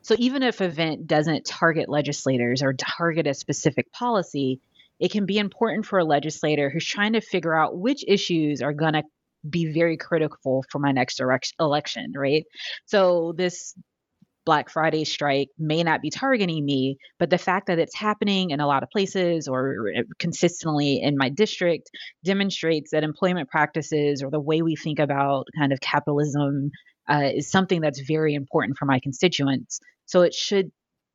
So 0.02 0.16
even 0.20 0.44
if 0.44 0.62
event 0.62 1.08
doesn't 1.08 1.46
target 1.46 1.90
legislators 1.90 2.62
or 2.62 2.74
target 2.74 3.28
a 3.28 3.34
specific 3.34 3.92
policy, 3.92 4.62
it 5.00 5.12
can 5.12 5.26
be 5.26 5.38
important 5.38 5.86
for 5.86 6.00
a 6.00 6.06
legislator 6.06 6.70
who's 6.70 6.86
trying 6.86 7.14
to 7.14 7.22
figure 7.22 7.56
out 7.56 7.78
which 7.78 8.04
issues 8.08 8.62
are 8.62 8.74
going 8.74 8.94
to 8.94 9.04
be 9.48 9.72
very 9.72 9.98
critical 9.98 10.64
for 10.72 10.80
my 10.80 10.92
next 10.92 11.22
election, 11.60 12.14
right? 12.16 12.46
So 12.86 13.34
this 13.36 13.76
Black 14.46 14.70
Friday 14.70 15.04
strike 15.06 15.50
may 15.58 15.84
not 15.84 16.02
be 16.02 16.10
targeting 16.10 16.64
me, 16.64 16.98
but 17.18 17.30
the 17.30 17.38
fact 17.38 17.68
that 17.68 17.80
it's 17.80 17.96
happening 17.96 18.52
in 18.52 18.60
a 18.60 18.68
lot 18.68 18.84
of 18.84 18.90
places 18.92 19.48
or 19.48 19.92
uh, 19.98 20.02
consistently 20.20 21.02
in 21.02 21.18
my 21.18 21.30
district 21.30 21.90
demonstrates 22.24 22.92
that 22.92 23.04
employment 23.04 23.50
practices 23.50 24.22
or 24.24 24.30
the 24.30 24.40
way 24.40 24.62
we 24.62 24.76
think 24.76 25.00
about 25.00 25.48
kind 25.58 25.74
of 25.74 25.80
capitalism 25.80 26.70
uh, 27.10 27.30
is 27.36 27.50
something 27.50 27.82
that's 27.82 28.02
very 28.08 28.36
important 28.36 28.78
for 28.78 28.86
my 28.86 29.00
constituents. 29.00 29.80
So 30.06 30.22
it 30.22 30.34
should 30.34 30.72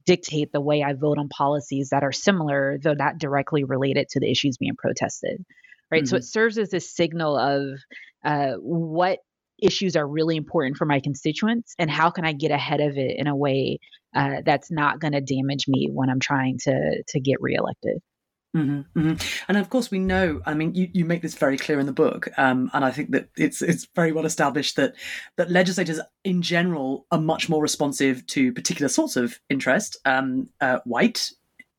dictate 0.06 0.50
the 0.52 0.60
way 0.60 0.82
I 0.82 0.94
vote 0.94 1.18
on 1.18 1.28
policies 1.28 1.90
that 1.90 2.02
are 2.02 2.12
similar, 2.12 2.78
though 2.82 2.94
not 2.94 3.18
directly 3.18 3.64
related 3.64 4.08
to 4.10 4.20
the 4.20 4.30
issues 4.30 4.56
being 4.56 4.76
protested. 4.76 5.44
Right. 5.90 6.02
Mm-hmm. 6.02 6.08
So 6.08 6.16
it 6.16 6.24
serves 6.24 6.58
as 6.58 6.72
a 6.72 6.80
signal 6.80 7.36
of 7.36 7.78
uh, 8.24 8.54
what 8.58 9.18
issues 9.62 9.96
are 9.96 10.06
really 10.06 10.36
important 10.36 10.76
for 10.76 10.84
my 10.84 11.00
constituents 11.00 11.74
and 11.78 11.90
how 11.90 12.10
can 12.10 12.24
I 12.24 12.32
get 12.32 12.50
ahead 12.50 12.80
of 12.80 12.96
it 12.96 13.18
in 13.18 13.26
a 13.26 13.36
way 13.36 13.78
uh, 14.14 14.42
that's 14.44 14.70
not 14.70 15.00
going 15.00 15.12
to 15.12 15.20
damage 15.20 15.66
me 15.68 15.88
when 15.92 16.10
I'm 16.10 16.20
trying 16.20 16.58
to 16.64 17.02
to 17.06 17.20
get 17.20 17.40
reelected. 17.40 17.98
Mm-hmm, 18.56 18.98
mm-hmm. 18.98 19.42
And 19.48 19.56
of 19.56 19.70
course, 19.70 19.92
we 19.92 20.00
know. 20.00 20.40
I 20.44 20.54
mean, 20.54 20.74
you, 20.74 20.88
you 20.92 21.04
make 21.04 21.22
this 21.22 21.36
very 21.36 21.56
clear 21.56 21.78
in 21.78 21.86
the 21.86 21.92
book, 21.92 22.28
um, 22.36 22.68
and 22.72 22.84
I 22.84 22.90
think 22.90 23.12
that 23.12 23.28
it's 23.36 23.62
it's 23.62 23.86
very 23.94 24.10
well 24.10 24.26
established 24.26 24.74
that 24.74 24.94
that 25.36 25.50
legislators 25.50 26.00
in 26.24 26.42
general 26.42 27.06
are 27.12 27.20
much 27.20 27.48
more 27.48 27.62
responsive 27.62 28.26
to 28.28 28.52
particular 28.52 28.88
sorts 28.88 29.14
of 29.14 29.38
interest, 29.48 29.98
um, 30.04 30.48
uh, 30.60 30.80
white 30.84 31.30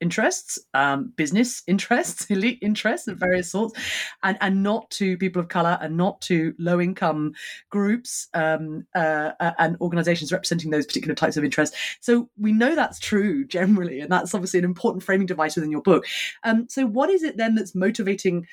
interests, 0.01 0.59
um, 0.73 1.13
business 1.15 1.63
interests, 1.67 2.25
elite 2.29 2.59
interests 2.61 3.07
of 3.07 3.17
various 3.17 3.51
sorts, 3.51 3.79
and, 4.23 4.37
and 4.41 4.63
not 4.63 4.89
to 4.91 5.17
people 5.17 5.39
of 5.39 5.47
color 5.47 5.77
and 5.81 5.95
not 5.95 6.19
to 6.21 6.53
low 6.57 6.81
income 6.81 7.33
groups 7.69 8.27
um, 8.33 8.85
uh, 8.95 9.31
uh, 9.39 9.51
and 9.59 9.77
organizations 9.79 10.31
representing 10.31 10.71
those 10.71 10.85
particular 10.85 11.15
types 11.15 11.37
of 11.37 11.43
interests. 11.43 11.77
So 12.01 12.29
we 12.37 12.51
know 12.51 12.75
that's 12.75 12.99
true 12.99 13.45
generally, 13.45 14.01
and 14.01 14.11
that's 14.11 14.33
obviously 14.33 14.59
an 14.59 14.65
important 14.65 15.03
framing 15.03 15.27
device 15.27 15.55
within 15.55 15.71
your 15.71 15.81
book. 15.81 16.05
Um, 16.43 16.67
so, 16.69 16.85
what 16.85 17.09
is 17.09 17.23
it 17.23 17.37
then 17.37 17.55
that's 17.55 17.75
motivating 17.75 18.47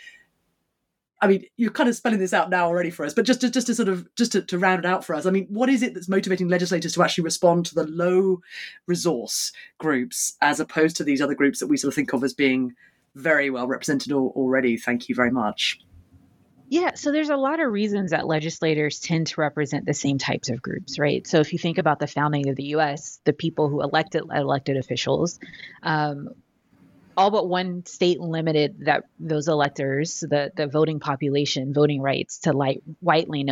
I 1.20 1.26
mean, 1.26 1.44
you're 1.56 1.72
kind 1.72 1.88
of 1.88 1.96
spelling 1.96 2.20
this 2.20 2.32
out 2.32 2.48
now 2.48 2.66
already 2.66 2.90
for 2.90 3.04
us, 3.04 3.12
but 3.12 3.24
just 3.24 3.40
to, 3.40 3.50
just 3.50 3.66
to 3.66 3.74
sort 3.74 3.88
of 3.88 4.08
just 4.14 4.32
to, 4.32 4.42
to, 4.42 4.58
round 4.58 4.84
it 4.84 4.86
out 4.86 5.04
for 5.04 5.14
us, 5.14 5.26
I 5.26 5.30
mean, 5.30 5.46
what 5.48 5.68
is 5.68 5.82
it 5.82 5.94
that's 5.94 6.08
motivating 6.08 6.48
legislators 6.48 6.94
to 6.94 7.02
actually 7.02 7.24
respond 7.24 7.66
to 7.66 7.74
the 7.74 7.86
low 7.86 8.40
resource 8.86 9.52
groups 9.78 10.36
as 10.40 10.60
opposed 10.60 10.96
to 10.96 11.04
these 11.04 11.20
other 11.20 11.34
groups 11.34 11.58
that 11.58 11.66
we 11.66 11.76
sort 11.76 11.90
of 11.90 11.94
think 11.96 12.12
of 12.12 12.22
as 12.22 12.34
being 12.34 12.74
very 13.16 13.50
well 13.50 13.66
represented 13.66 14.12
already? 14.12 14.76
Thank 14.76 15.08
you 15.08 15.14
very 15.14 15.32
much. 15.32 15.80
Yeah, 16.70 16.94
so 16.94 17.12
there's 17.12 17.30
a 17.30 17.36
lot 17.36 17.60
of 17.60 17.72
reasons 17.72 18.10
that 18.10 18.26
legislators 18.26 19.00
tend 19.00 19.28
to 19.28 19.40
represent 19.40 19.86
the 19.86 19.94
same 19.94 20.18
types 20.18 20.50
of 20.50 20.60
groups, 20.60 20.98
right? 20.98 21.26
So 21.26 21.40
if 21.40 21.52
you 21.54 21.58
think 21.58 21.78
about 21.78 21.98
the 21.98 22.06
founding 22.06 22.50
of 22.50 22.56
the 22.56 22.64
U.S., 22.64 23.20
the 23.24 23.32
people 23.32 23.70
who 23.70 23.80
elected 23.80 24.22
elected 24.30 24.76
officials 24.76 25.40
um, 25.82 26.28
all 27.18 27.32
but 27.32 27.48
one 27.48 27.84
state 27.84 28.20
limited 28.20 28.84
that 28.86 29.02
those 29.18 29.48
electors, 29.48 30.20
the 30.20 30.52
the 30.56 30.68
voting 30.68 31.00
population, 31.00 31.74
voting 31.74 32.00
rights 32.00 32.38
to 32.40 32.52
light 32.52 32.80
white 33.00 33.28
lean 33.28 33.50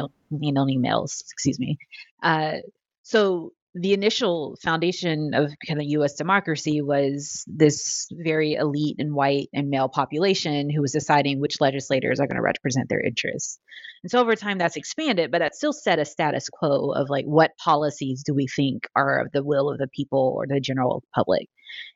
only 0.56 0.76
males. 0.78 1.24
Excuse 1.32 1.58
me. 1.58 1.76
Uh, 2.22 2.58
so 3.02 3.52
the 3.74 3.92
initial 3.92 4.56
foundation 4.62 5.34
of 5.34 5.52
kind 5.66 5.80
of 5.80 5.86
U.S. 5.88 6.14
democracy 6.14 6.80
was 6.80 7.44
this 7.48 8.08
very 8.12 8.54
elite 8.54 8.96
and 9.00 9.12
white 9.12 9.48
and 9.52 9.68
male 9.68 9.88
population 9.88 10.70
who 10.70 10.80
was 10.80 10.92
deciding 10.92 11.40
which 11.40 11.60
legislators 11.60 12.20
are 12.20 12.26
going 12.26 12.36
to 12.36 12.42
represent 12.42 12.88
their 12.88 13.00
interests. 13.00 13.58
And 14.02 14.10
so 14.10 14.20
over 14.20 14.36
time, 14.36 14.58
that's 14.58 14.76
expanded, 14.76 15.32
but 15.32 15.40
that 15.40 15.56
still 15.56 15.72
set 15.72 15.98
a 15.98 16.04
status 16.04 16.48
quo 16.48 16.92
of 16.92 17.10
like 17.10 17.24
what 17.24 17.56
policies 17.58 18.22
do 18.22 18.32
we 18.32 18.46
think 18.46 18.86
are 18.94 19.18
of 19.18 19.32
the 19.32 19.42
will 19.42 19.70
of 19.70 19.78
the 19.78 19.88
people 19.88 20.34
or 20.36 20.46
the 20.46 20.60
general 20.60 21.02
public. 21.12 21.48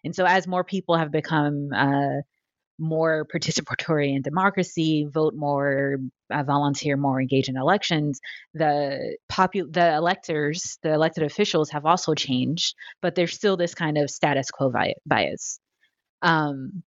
And 0.04 0.14
so 0.14 0.24
as 0.24 0.46
more 0.46 0.64
people 0.64 0.96
have 0.96 1.10
become 1.10 1.70
uh, 1.74 2.22
more 2.78 3.26
participatory 3.34 4.14
in 4.14 4.22
democracy, 4.22 5.06
vote 5.10 5.34
more, 5.34 5.98
uh, 6.32 6.42
volunteer 6.42 6.96
more, 6.96 7.20
engage 7.20 7.48
in 7.48 7.56
elections. 7.56 8.20
The 8.54 9.16
popu- 9.30 9.72
the 9.72 9.94
electors, 9.94 10.78
the 10.82 10.92
elected 10.92 11.24
officials 11.24 11.70
have 11.70 11.86
also 11.86 12.14
changed, 12.14 12.74
but 13.02 13.14
there's 13.14 13.34
still 13.34 13.56
this 13.56 13.74
kind 13.74 13.98
of 13.98 14.10
status 14.10 14.50
quo 14.50 14.72
bias. 15.06 15.60
Um, 16.22 16.82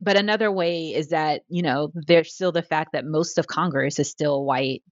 but 0.00 0.16
another 0.16 0.50
way 0.50 0.94
is 0.94 1.08
that 1.08 1.42
you 1.48 1.62
know 1.62 1.90
there's 1.94 2.34
still 2.34 2.52
the 2.52 2.62
fact 2.62 2.92
that 2.92 3.04
most 3.04 3.38
of 3.38 3.46
Congress 3.46 3.98
is 3.98 4.10
still 4.10 4.44
white 4.44 4.82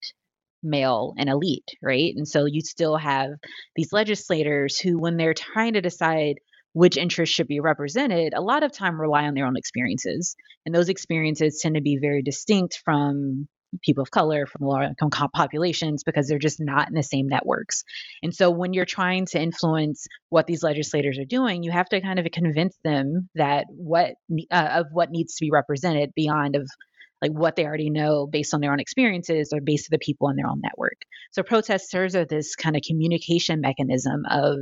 male 0.63 1.13
and 1.17 1.29
elite, 1.29 1.71
right? 1.81 2.13
And 2.15 2.27
so 2.27 2.45
you 2.45 2.61
still 2.61 2.97
have 2.97 3.31
these 3.75 3.93
legislators 3.93 4.79
who, 4.79 4.99
when 4.99 5.17
they're 5.17 5.33
trying 5.33 5.73
to 5.73 5.81
decide 5.81 6.39
which 6.73 6.97
interests 6.97 7.33
should 7.33 7.47
be 7.47 7.59
represented, 7.59 8.33
a 8.33 8.41
lot 8.41 8.63
of 8.63 8.71
time 8.71 8.99
rely 8.99 9.23
on 9.23 9.33
their 9.33 9.45
own 9.45 9.57
experiences. 9.57 10.35
And 10.65 10.73
those 10.73 10.89
experiences 10.89 11.59
tend 11.61 11.75
to 11.75 11.81
be 11.81 11.97
very 11.97 12.21
distinct 12.21 12.81
from 12.83 13.47
people 13.83 14.01
of 14.01 14.11
color, 14.11 14.45
from 14.45 14.65
lower 14.65 14.83
income 14.83 15.29
populations, 15.33 16.03
because 16.03 16.27
they're 16.27 16.39
just 16.39 16.59
not 16.59 16.87
in 16.87 16.95
the 16.95 17.03
same 17.03 17.27
networks. 17.27 17.83
And 18.23 18.33
so 18.33 18.49
when 18.49 18.73
you're 18.73 18.85
trying 18.85 19.25
to 19.27 19.41
influence 19.41 20.07
what 20.29 20.47
these 20.47 20.63
legislators 20.63 21.19
are 21.19 21.25
doing, 21.25 21.63
you 21.63 21.71
have 21.71 21.89
to 21.89 22.01
kind 22.01 22.19
of 22.19 22.25
convince 22.31 22.75
them 22.83 23.29
that 23.35 23.65
what 23.69 24.15
uh, 24.51 24.69
of 24.71 24.87
what 24.91 25.11
needs 25.11 25.35
to 25.35 25.45
be 25.45 25.51
represented 25.51 26.13
beyond 26.15 26.55
of 26.55 26.69
like 27.21 27.31
what 27.31 27.55
they 27.55 27.65
already 27.65 27.89
know 27.89 28.27
based 28.27 28.53
on 28.53 28.61
their 28.61 28.71
own 28.71 28.79
experiences 28.79 29.51
or 29.53 29.61
based 29.61 29.87
on 29.91 29.95
the 29.95 29.99
people 29.99 30.29
in 30.29 30.35
their 30.35 30.47
own 30.47 30.61
network. 30.61 30.97
So 31.31 31.43
protest 31.43 31.89
serves 31.89 32.15
as 32.15 32.27
this 32.27 32.55
kind 32.55 32.75
of 32.75 32.81
communication 32.87 33.61
mechanism 33.61 34.23
of 34.29 34.59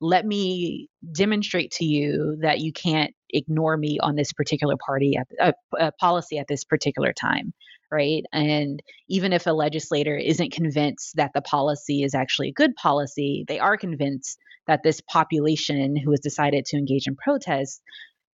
let 0.00 0.26
me 0.26 0.88
demonstrate 1.12 1.72
to 1.72 1.84
you 1.84 2.36
that 2.42 2.60
you 2.60 2.72
can't 2.72 3.12
ignore 3.30 3.76
me 3.76 3.98
on 4.00 4.14
this 4.14 4.32
particular 4.32 4.74
party 4.84 5.16
at, 5.16 5.26
uh, 5.40 5.52
uh, 5.78 5.90
policy 5.98 6.38
at 6.38 6.46
this 6.48 6.64
particular 6.64 7.12
time 7.12 7.52
right 7.90 8.24
and 8.32 8.82
even 9.08 9.32
if 9.32 9.46
a 9.46 9.52
legislator 9.52 10.16
isn't 10.16 10.52
convinced 10.52 11.16
that 11.16 11.30
the 11.34 11.42
policy 11.42 12.02
is 12.02 12.14
actually 12.14 12.48
a 12.48 12.52
good 12.52 12.74
policy 12.76 13.44
they 13.48 13.58
are 13.58 13.76
convinced 13.76 14.38
that 14.66 14.82
this 14.82 15.00
population 15.00 15.96
who 15.96 16.10
has 16.10 16.20
decided 16.20 16.64
to 16.64 16.76
engage 16.76 17.06
in 17.06 17.16
protest 17.16 17.80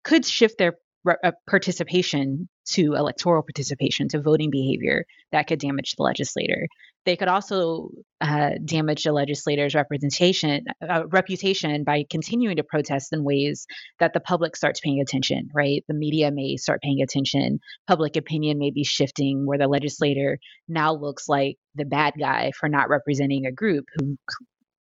could 0.05 0.25
shift 0.25 0.59
their 0.59 0.75
re- 1.04 1.16
uh, 1.25 1.32
participation 1.49 2.49
to 2.64 2.94
electoral 2.94 3.42
participation 3.42 4.09
to 4.09 4.21
voting 4.21 4.50
behavior 4.50 5.04
that 5.32 5.47
could 5.47 5.59
damage 5.59 5.94
the 5.97 6.02
legislator. 6.02 6.68
They 7.04 7.16
could 7.16 7.28
also 7.28 7.90
uh, 8.21 8.50
damage 8.64 9.02
the 9.02 9.12
legislator's 9.12 9.75
representation 9.75 10.64
uh, 10.88 11.02
reputation 11.09 11.82
by 11.82 12.04
continuing 12.09 12.56
to 12.56 12.64
protest 12.64 13.12
in 13.12 13.25
ways 13.25 13.66
that 13.99 14.12
the 14.12 14.21
public 14.21 14.54
starts 14.54 14.80
paying 14.80 15.00
attention. 15.00 15.49
Right, 15.52 15.85
the 15.88 15.94
media 15.94 16.30
may 16.30 16.56
start 16.56 16.80
paying 16.82 17.02
attention. 17.02 17.59
Public 17.88 18.16
opinion 18.16 18.59
may 18.59 18.71
be 18.71 18.85
shifting, 18.85 19.47
where 19.47 19.59
the 19.59 19.66
legislator 19.66 20.38
now 20.68 20.94
looks 20.94 21.28
like 21.28 21.56
the 21.75 21.85
bad 21.85 22.14
guy 22.18 22.52
for 22.59 22.68
not 22.68 22.88
representing 22.88 23.47
a 23.47 23.52
group 23.52 23.87
who 23.97 24.16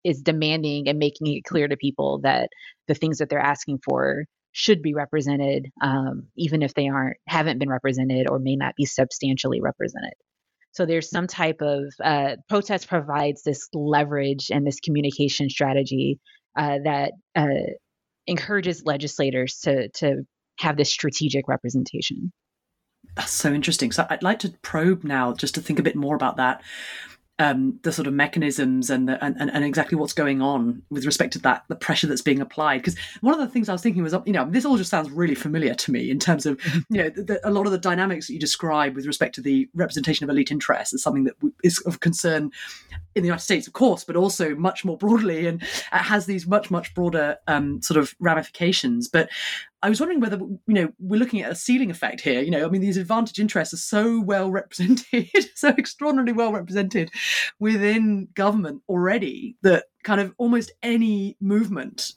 is 0.05 0.23
demanding 0.23 0.89
and 0.89 0.99
making 0.99 1.27
it 1.27 1.45
clear 1.45 1.69
to 1.69 1.77
people 1.77 2.21
that 2.23 2.49
the 2.89 2.95
things 2.95 3.19
that 3.19 3.29
they're 3.29 3.39
asking 3.39 3.79
for 3.85 4.25
should 4.53 4.83
be 4.83 4.95
represented, 4.95 5.71
um, 5.83 6.29
even 6.37 6.63
if 6.63 6.75
they 6.75 6.89
aren't 6.89 7.17
haven't 7.27 7.59
been 7.59 7.71
represented 7.71 8.29
or 8.29 8.39
may 8.39 8.57
not 8.57 8.75
be 8.77 8.85
substantially 8.85 9.61
represented. 9.61 10.15
So 10.73 10.87
there's 10.87 11.11
some 11.11 11.27
type 11.27 11.61
of 11.61 11.93
uh, 12.03 12.37
protest 12.49 12.89
provides 12.89 13.43
this 13.43 13.69
leverage 13.75 14.51
and 14.51 14.67
this 14.67 14.81
communication 14.81 15.51
strategy 15.51 16.21
uh, 16.57 16.79
that 16.85 17.13
uh, 17.35 17.75
encourages 18.27 18.83
legislators 18.85 19.61
to 19.65 19.89
to 19.97 20.23
have 20.59 20.77
this 20.77 20.91
strategic 20.91 21.49
representation. 21.49 22.33
That's 23.17 23.33
so 23.33 23.53
interesting. 23.53 23.93
So 23.93 24.07
I'd 24.11 24.23
like 24.23 24.41
to 24.41 24.53
probe 24.63 25.05
now 25.05 25.33
just 25.33 25.55
to 25.55 25.61
think 25.61 25.79
a 25.79 25.83
bit 25.83 25.97
more 25.97 26.15
about 26.15 26.37
that 26.37 26.63
um, 27.41 27.81
the 27.83 27.91
sort 27.91 28.07
of 28.07 28.15
mechanisms 28.15 28.91
and, 28.91 29.09
the, 29.09 29.23
and, 29.25 29.37
and 29.39 29.65
exactly 29.65 29.97
what's 29.97 30.13
going 30.13 30.41
on 30.41 30.83
with 30.91 31.07
respect 31.07 31.33
to 31.33 31.39
that 31.41 31.65
the 31.69 31.75
pressure 31.75 32.07
that's 32.07 32.23
being 32.23 32.41
applied. 32.41 32.79
Because 32.79 32.97
one 33.23 33.35
of 33.35 33.41
the 33.41 33.49
things 33.49 33.69
i 33.69 33.73
was 33.73 33.83
thinking 33.83 34.03
was 34.03 34.15
you 34.27 34.33
know 34.33 34.49
this 34.49 34.65
all 34.65 34.77
just 34.77 34.91
sounds 34.91 35.11
really 35.11 35.35
familiar 35.35 35.75
to 35.75 35.91
me 35.91 36.11
in 36.11 36.19
terms 36.19 36.47
of 36.47 36.61
you 36.89 37.03
know 37.03 37.09
the, 37.09 37.23
the, 37.23 37.49
a 37.49 37.51
lot 37.51 37.67
of 37.67 37.73
the 37.73 37.79
dynamics 37.79 38.27
that 38.27 38.35
you 38.35 38.39
describe 38.39 38.95
with 38.95 39.07
respect 39.07 39.35
to 39.35 39.41
the 39.41 39.69
representation 39.75 40.23
of 40.23 40.31
elite 40.31 40.51
interests 40.51 40.93
is 40.93 41.03
something 41.03 41.25
that 41.25 41.35
is 41.65 41.79
of 41.81 42.01
concern 42.01 42.51
in 43.15 43.23
the 43.23 43.27
united 43.27 43.43
states 43.43 43.67
of 43.67 43.73
course 43.73 44.05
but 44.05 44.17
also 44.17 44.55
much 44.55 44.85
more 44.85 44.97
broadly 44.97 45.47
and 45.47 45.63
has 45.91 46.27
these 46.27 46.47
much 46.47 46.71
much 46.71 46.95
broader 46.95 47.39
um, 47.47 47.81
sort 47.83 47.99
of 47.99 48.15
ramifications. 48.21 49.09
But 49.09 49.31
I 49.83 49.89
was 49.89 49.99
wondering 49.99 50.21
whether 50.21 50.37
you 50.39 50.61
know 50.67 50.93
we're 50.99 51.19
looking 51.19 51.41
at 51.41 51.51
a 51.51 51.55
ceiling 51.55 51.91
effect 51.91 52.21
here. 52.21 52.41
You 52.41 52.51
know, 52.51 52.67
I 52.67 52.69
mean, 52.69 52.81
these 52.81 52.97
advantage 52.97 53.39
interests 53.39 53.73
are 53.75 53.79
so 53.79 54.21
well 54.21 54.51
represented, 54.51 55.29
so 55.55 55.69
extraordinarily 55.71 56.33
well 56.33 56.53
represented 56.53 57.11
within 57.59 58.29
government 58.35 58.83
already 58.89 59.57
that 59.63 59.87
kind 60.03 60.21
of 60.21 60.35
almost 60.39 60.73
any 60.83 61.37
movement 61.41 62.15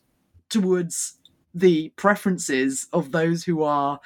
towards 0.49 1.17
the 1.53 1.89
preferences 1.95 2.87
of 2.93 3.11
those 3.11 3.43
who 3.43 3.63
are 3.63 3.99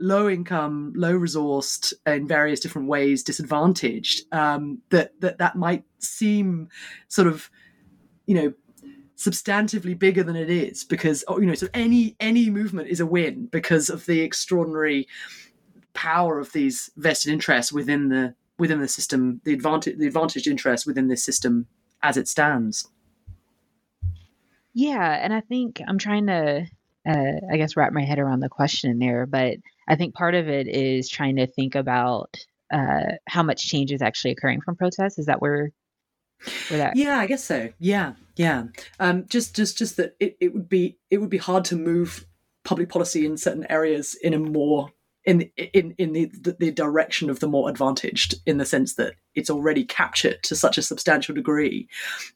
low 0.00 0.28
income, 0.28 0.92
low 0.96 1.18
resourced, 1.18 1.92
in 2.06 2.26
various 2.26 2.60
different 2.60 2.88
ways 2.88 3.22
disadvantaged, 3.22 4.24
um, 4.32 4.82
that 4.90 5.18
that 5.20 5.38
that 5.38 5.56
might 5.56 5.84
seem 5.98 6.68
sort 7.08 7.28
of 7.28 7.50
you 8.26 8.34
know 8.34 8.52
substantively 9.16 9.98
bigger 9.98 10.22
than 10.22 10.36
it 10.36 10.50
is 10.50 10.84
because 10.84 11.24
oh, 11.28 11.38
you 11.38 11.46
know 11.46 11.54
so 11.54 11.68
any 11.72 12.16
any 12.20 12.50
movement 12.50 12.88
is 12.88 13.00
a 13.00 13.06
win 13.06 13.46
because 13.46 13.88
of 13.88 14.06
the 14.06 14.20
extraordinary 14.20 15.06
power 15.92 16.38
of 16.38 16.52
these 16.52 16.90
vested 16.96 17.32
interests 17.32 17.72
within 17.72 18.08
the 18.08 18.34
within 18.58 18.80
the 18.80 18.88
system 18.88 19.40
the 19.44 19.52
advantage 19.52 19.96
the 19.98 20.06
advantaged 20.06 20.48
interest 20.48 20.86
within 20.86 21.08
this 21.08 21.22
system 21.22 21.66
as 22.02 22.16
it 22.16 22.28
stands. 22.28 22.88
Yeah 24.72 25.18
and 25.22 25.32
i 25.32 25.40
think 25.40 25.80
i'm 25.86 25.98
trying 25.98 26.26
to 26.26 26.66
uh, 27.06 27.32
i 27.52 27.56
guess 27.56 27.76
wrap 27.76 27.92
my 27.92 28.02
head 28.02 28.18
around 28.18 28.40
the 28.40 28.48
question 28.48 28.98
there 28.98 29.26
but 29.26 29.58
i 29.86 29.94
think 29.94 30.14
part 30.14 30.34
of 30.34 30.48
it 30.48 30.66
is 30.66 31.08
trying 31.08 31.36
to 31.36 31.46
think 31.46 31.76
about 31.76 32.36
uh, 32.72 33.12
how 33.28 33.42
much 33.42 33.68
change 33.68 33.92
is 33.92 34.02
actually 34.02 34.32
occurring 34.32 34.60
from 34.60 34.76
protests. 34.76 35.18
Is 35.18 35.26
that 35.26 35.40
where 35.40 35.70
Yeah, 36.94 37.18
I 37.18 37.26
guess 37.26 37.44
so. 37.44 37.70
Yeah, 37.78 38.14
yeah. 38.36 38.64
Um, 39.00 39.26
just, 39.28 39.54
just, 39.54 39.78
just 39.78 39.96
that 39.96 40.16
it, 40.20 40.36
it 40.40 40.54
would 40.54 40.68
be 40.68 40.98
it 41.10 41.18
would 41.18 41.30
be 41.30 41.38
hard 41.38 41.64
to 41.66 41.76
move 41.76 42.26
public 42.64 42.88
policy 42.88 43.26
in 43.26 43.36
certain 43.36 43.66
areas 43.70 44.14
in 44.14 44.34
a 44.34 44.38
more 44.38 44.90
in 45.24 45.50
in 45.56 45.94
in 45.96 46.12
the, 46.12 46.26
the, 46.26 46.56
the 46.58 46.70
direction 46.70 47.30
of 47.30 47.40
the 47.40 47.48
more 47.48 47.68
advantaged 47.68 48.34
in 48.46 48.58
the 48.58 48.64
sense 48.64 48.94
that 48.94 49.14
it's 49.34 49.50
already 49.50 49.84
captured 49.84 50.42
to 50.42 50.54
such 50.54 50.76
a 50.76 50.82
substantial 50.82 51.34
degree 51.34 51.88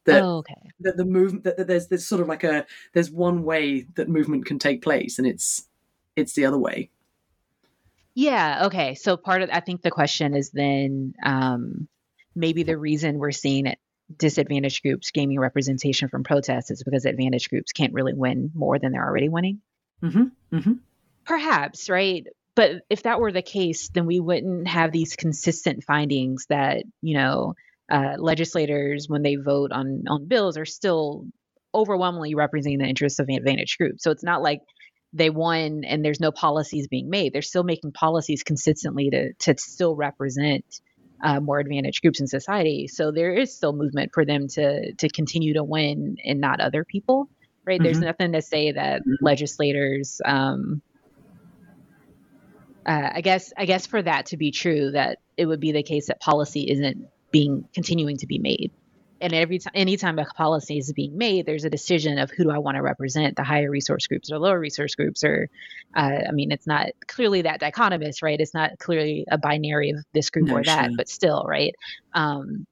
that 0.05 0.23
oh, 0.23 0.39
okay. 0.39 0.55
that 0.81 0.97
the 0.97 1.05
movement 1.05 1.45
that, 1.45 1.57
that 1.59 1.67
there's 1.67 1.89
there's 1.89 2.07
sort 2.07 2.21
of 2.21 2.29
like 2.29 2.45
a 2.45 2.65
there's 2.95 3.11
one 3.11 3.45
way 3.45 3.87
that 3.95 4.09
movement 4.09 4.47
can 4.47 4.59
take 4.59 4.83
place 4.83 5.19
and 5.19 5.27
it's 5.27 5.67
it's 6.17 6.33
the 6.33 6.47
other 6.47 6.59
way 6.59 6.89
yeah 8.15 8.67
okay 8.67 8.95
so 8.95 9.17
part 9.17 9.43
of 9.43 9.51
i 9.53 9.61
think 9.61 9.83
the 9.83 9.91
question 9.91 10.35
is 10.35 10.51
then 10.51 11.15
um 11.23 11.89
maybe 12.35 12.63
the 12.63 12.79
reason 12.79 13.19
we're 13.19 13.33
seeing 13.33 13.67
it 13.67 13.79
disadvantaged 14.17 14.83
groups 14.83 15.11
gaining 15.11 15.39
representation 15.39 16.09
from 16.09 16.25
protests 16.25 16.71
is 16.71 16.83
because 16.83 17.05
advantaged 17.05 17.51
groups 17.51 17.73
can't 17.73 17.93
really 17.93 18.15
win 18.15 18.51
more 18.55 18.79
than 18.79 18.93
they're 18.93 19.07
already 19.07 19.29
winning. 19.29 19.61
Mm-hmm. 20.03 20.57
Mm-hmm. 20.57 20.73
Perhaps, 21.25 21.91
right? 21.91 22.27
But 22.55 22.83
if 22.89 23.03
that 23.03 23.21
were 23.21 23.33
the 23.33 23.43
case, 23.43 23.89
then 23.91 24.07
we 24.07 24.19
wouldn't 24.19 24.67
have 24.67 24.91
these 24.91 25.15
consistent 25.15 25.85
findings 25.85 26.47
that, 26.49 26.85
you 27.03 27.17
know, 27.17 27.55
uh, 27.91 28.15
legislators, 28.19 29.09
when 29.09 29.23
they 29.23 29.37
vote 29.37 29.73
on, 29.73 30.05
on 30.09 30.27
bills, 30.27 30.57
are 30.59 30.65
still 30.65 31.27
overwhelmingly 31.75 32.35
representing 32.35 32.79
the 32.79 32.87
interests 32.87 33.19
of 33.19 33.29
advantaged 33.29 33.79
groups. 33.79 34.03
So 34.03 34.11
it's 34.11 34.25
not 34.25 34.43
like 34.43 34.61
they 35.13 35.31
won 35.31 35.85
and 35.85 36.05
there's 36.05 36.21
no 36.21 36.33
policies 36.33 36.89
being 36.89 37.09
made. 37.09 37.33
They're 37.33 37.43
still 37.43 37.63
making 37.63 37.93
policies 37.93 38.43
consistently 38.43 39.11
to, 39.11 39.33
to 39.35 39.55
still 39.59 39.95
represent 39.95 40.65
uh, 41.23 41.41
more 41.41 41.59
advantaged 41.59 42.03
groups 42.03 42.21
in 42.21 42.27
society. 42.27 42.87
So 42.89 43.11
there 43.11 43.35
is 43.35 43.55
still 43.55 43.73
movement 43.73 44.13
for 44.13 44.25
them 44.25 44.49
to 44.49 44.93
to 44.95 45.09
continue 45.09 45.55
to 45.55 45.65
win 45.65 46.17
and 46.25 46.41
not 46.41 46.61
other 46.61 46.85
people, 46.85 47.29
right? 47.65 47.79
Mm-hmm. 47.79 47.85
There's 47.85 48.01
nothing 48.01 48.33
to 48.33 48.43
say 48.43 48.73
that 48.73 49.01
mm-hmm. 49.01 49.25
legislators. 49.25 50.21
Um, 50.25 50.83
uh, 52.87 53.11
I 53.15 53.21
guess 53.21 53.53
I 53.57 53.67
guess 53.67 53.87
for 53.87 54.01
that 54.01 54.27
to 54.27 54.37
be 54.37 54.51
true, 54.51 54.93
that 54.93 55.19
it 55.37 55.47
would 55.47 55.61
be 55.61 55.73
the 55.73 55.83
case 55.83 56.07
that 56.07 56.21
policy 56.21 56.71
isn't 56.71 57.07
being 57.31 57.69
continuing 57.75 58.17
to 58.19 58.27
be 58.27 58.39
made 58.39 58.73
and 59.21 59.33
every 59.33 59.59
time 59.59 59.73
anytime 59.75 60.19
a 60.19 60.25
policy 60.25 60.79
is 60.79 60.93
being 60.93 61.17
made 61.17 61.47
there's 61.47 61.65
a 61.65 61.71
decision 61.71 62.19
of 62.19 62.31
who 62.31 62.45
do 62.45 62.51
i 62.51 62.59
want 62.59 62.77
to 62.77 62.83
represent 62.83 63.37
the 63.37 63.45
higher 63.45 63.71
resource 63.71 64.07
groups 64.07 64.31
or 64.31 64.39
lower 64.39 64.59
resource 64.59 64.95
groups 64.95 65.25
or 65.25 65.49
uh, 65.97 66.21
i 66.29 66.33
mean 66.33 66.53
it's 66.53 66.67
not 66.67 66.89
clearly 67.07 67.43
that 67.43 67.61
dichotomous 67.61 68.23
right 68.23 68.41
it's 68.41 68.55
not 68.55 68.79
clearly 68.79 69.25
a 69.31 69.39
binary 69.39 69.91
of 69.91 69.99
this 70.13 70.31
group 70.31 70.47
no, 70.47 70.57
or 70.57 70.65
that 70.65 70.87
sure. 70.87 70.97
but 70.97 71.09
still 71.09 71.45
right 71.47 71.75
um, 72.15 72.67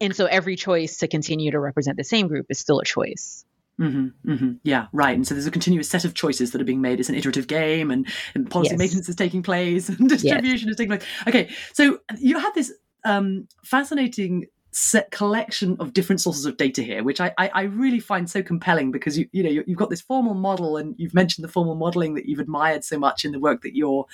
and 0.00 0.14
so 0.14 0.26
every 0.26 0.56
choice 0.56 0.98
to 0.98 1.08
continue 1.08 1.50
to 1.50 1.60
represent 1.60 1.96
the 1.96 2.04
same 2.04 2.28
group 2.28 2.46
is 2.50 2.58
still 2.58 2.80
a 2.80 2.84
choice 2.84 3.44
Mm-hmm, 3.80 4.30
mm-hmm. 4.30 4.52
Yeah, 4.62 4.86
right. 4.92 5.16
And 5.16 5.26
so 5.26 5.34
there's 5.34 5.46
a 5.46 5.50
continuous 5.50 5.88
set 5.88 6.04
of 6.04 6.14
choices 6.14 6.52
that 6.52 6.60
are 6.60 6.64
being 6.64 6.80
made. 6.80 7.00
It's 7.00 7.08
an 7.08 7.16
iterative 7.16 7.48
game, 7.48 7.90
and, 7.90 8.06
and 8.34 8.48
policy 8.48 8.70
yes. 8.70 8.78
maintenance 8.78 9.08
is 9.08 9.16
taking 9.16 9.42
place, 9.42 9.88
and 9.98 10.08
distribution 10.08 10.68
yes. 10.68 10.72
is 10.72 10.76
taking 10.76 10.96
place. 10.96 11.08
Okay, 11.26 11.50
so 11.72 11.98
you 12.18 12.38
have 12.38 12.54
this 12.54 12.72
um, 13.04 13.48
fascinating 13.64 14.46
set 14.74 15.12
collection 15.12 15.76
of 15.78 15.92
different 15.92 16.20
sources 16.20 16.44
of 16.46 16.56
data 16.56 16.82
here, 16.82 17.04
which 17.04 17.20
I, 17.20 17.32
I, 17.38 17.50
I 17.54 17.62
really 17.62 18.00
find 18.00 18.28
so 18.28 18.42
compelling 18.42 18.90
because 18.90 19.16
you 19.16 19.28
you 19.30 19.42
know 19.42 19.62
you've 19.66 19.78
got 19.78 19.88
this 19.88 20.00
formal 20.00 20.34
model, 20.34 20.76
and 20.76 20.94
you've 20.98 21.14
mentioned 21.14 21.44
the 21.44 21.52
formal 21.52 21.76
modeling 21.76 22.14
that 22.14 22.26
you've 22.26 22.40
admired 22.40 22.84
so 22.84 22.98
much 22.98 23.24
in 23.24 23.30
the 23.30 23.38
work 23.38 23.62
that 23.62 23.76
you're 23.76 24.04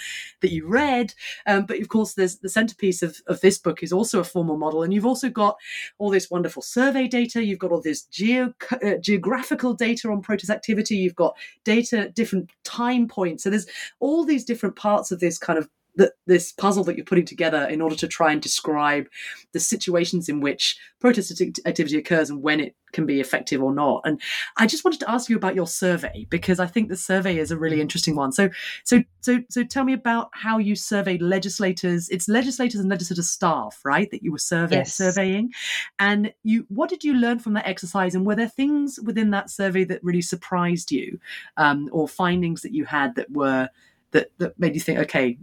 that 0.42 0.52
you 0.52 0.68
read. 0.68 1.14
Um, 1.46 1.64
but 1.64 1.80
of 1.80 1.88
course, 1.88 2.14
there's 2.14 2.38
the 2.38 2.48
centerpiece 2.50 3.02
of, 3.02 3.16
of 3.26 3.40
this 3.40 3.58
book 3.58 3.82
is 3.82 3.92
also 3.92 4.20
a 4.20 4.24
formal 4.24 4.58
model, 4.58 4.82
and 4.82 4.92
you've 4.92 5.06
also 5.06 5.30
got 5.30 5.56
all 5.98 6.10
this 6.10 6.30
wonderful 6.30 6.62
survey 6.62 7.08
data. 7.08 7.42
You've 7.42 7.58
got 7.58 7.72
all 7.72 7.80
this 7.80 8.02
geo, 8.02 8.52
uh, 8.84 8.96
geographical 9.00 9.72
data 9.72 10.10
on 10.10 10.20
protest 10.20 10.50
activity. 10.50 10.96
You've 10.96 11.14
got 11.14 11.36
data 11.64 12.10
different 12.10 12.50
time 12.64 13.08
points. 13.08 13.44
So 13.44 13.50
there's 13.50 13.66
all 13.98 14.24
these 14.24 14.44
different 14.44 14.76
parts 14.76 15.10
of 15.10 15.20
this 15.20 15.38
kind 15.38 15.58
of 15.58 15.68
that 15.96 16.12
this 16.26 16.52
puzzle 16.52 16.84
that 16.84 16.96
you're 16.96 17.04
putting 17.04 17.24
together 17.24 17.64
in 17.64 17.80
order 17.80 17.96
to 17.96 18.08
try 18.08 18.32
and 18.32 18.40
describe 18.40 19.06
the 19.52 19.60
situations 19.60 20.28
in 20.28 20.40
which 20.40 20.78
protest 21.00 21.40
activity 21.66 21.98
occurs 21.98 22.30
and 22.30 22.42
when 22.42 22.60
it 22.60 22.74
can 22.92 23.06
be 23.06 23.20
effective 23.20 23.62
or 23.62 23.72
not. 23.72 24.02
And 24.04 24.20
I 24.58 24.66
just 24.66 24.84
wanted 24.84 25.00
to 25.00 25.10
ask 25.10 25.28
you 25.28 25.36
about 25.36 25.54
your 25.54 25.66
survey 25.66 26.26
because 26.28 26.60
I 26.60 26.66
think 26.66 26.88
the 26.88 26.96
survey 26.96 27.38
is 27.38 27.50
a 27.50 27.56
really 27.56 27.80
interesting 27.80 28.16
one. 28.16 28.32
So, 28.32 28.50
so, 28.84 29.02
so, 29.20 29.40
so, 29.48 29.64
tell 29.64 29.84
me 29.84 29.92
about 29.92 30.30
how 30.32 30.58
you 30.58 30.74
surveyed 30.74 31.22
legislators. 31.22 32.08
It's 32.08 32.28
legislators 32.28 32.80
and 32.80 32.88
legislative 32.88 33.24
staff, 33.24 33.80
right? 33.84 34.10
That 34.10 34.22
you 34.22 34.32
were 34.32 34.38
survey- 34.38 34.76
yes. 34.76 34.94
surveying, 34.94 35.52
and 35.98 36.32
you. 36.42 36.66
What 36.68 36.88
did 36.88 37.04
you 37.04 37.14
learn 37.14 37.38
from 37.38 37.54
that 37.54 37.66
exercise? 37.66 38.14
And 38.14 38.26
were 38.26 38.36
there 38.36 38.48
things 38.48 38.98
within 39.02 39.30
that 39.30 39.50
survey 39.50 39.84
that 39.84 40.02
really 40.02 40.22
surprised 40.22 40.90
you, 40.90 41.18
um, 41.56 41.88
or 41.92 42.08
findings 42.08 42.62
that 42.62 42.72
you 42.72 42.84
had 42.84 43.14
that 43.16 43.30
were 43.30 43.68
that 44.12 44.30
that 44.38 44.58
made 44.58 44.74
you 44.74 44.80
think, 44.80 44.98
okay, 45.00 45.38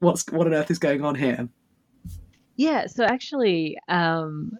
what's 0.00 0.26
what 0.30 0.46
on 0.46 0.54
earth 0.54 0.70
is 0.70 0.78
going 0.78 1.04
on 1.04 1.14
here? 1.14 1.48
Yeah, 2.56 2.88
so 2.88 3.04
actually, 3.04 3.78
um, 3.88 4.58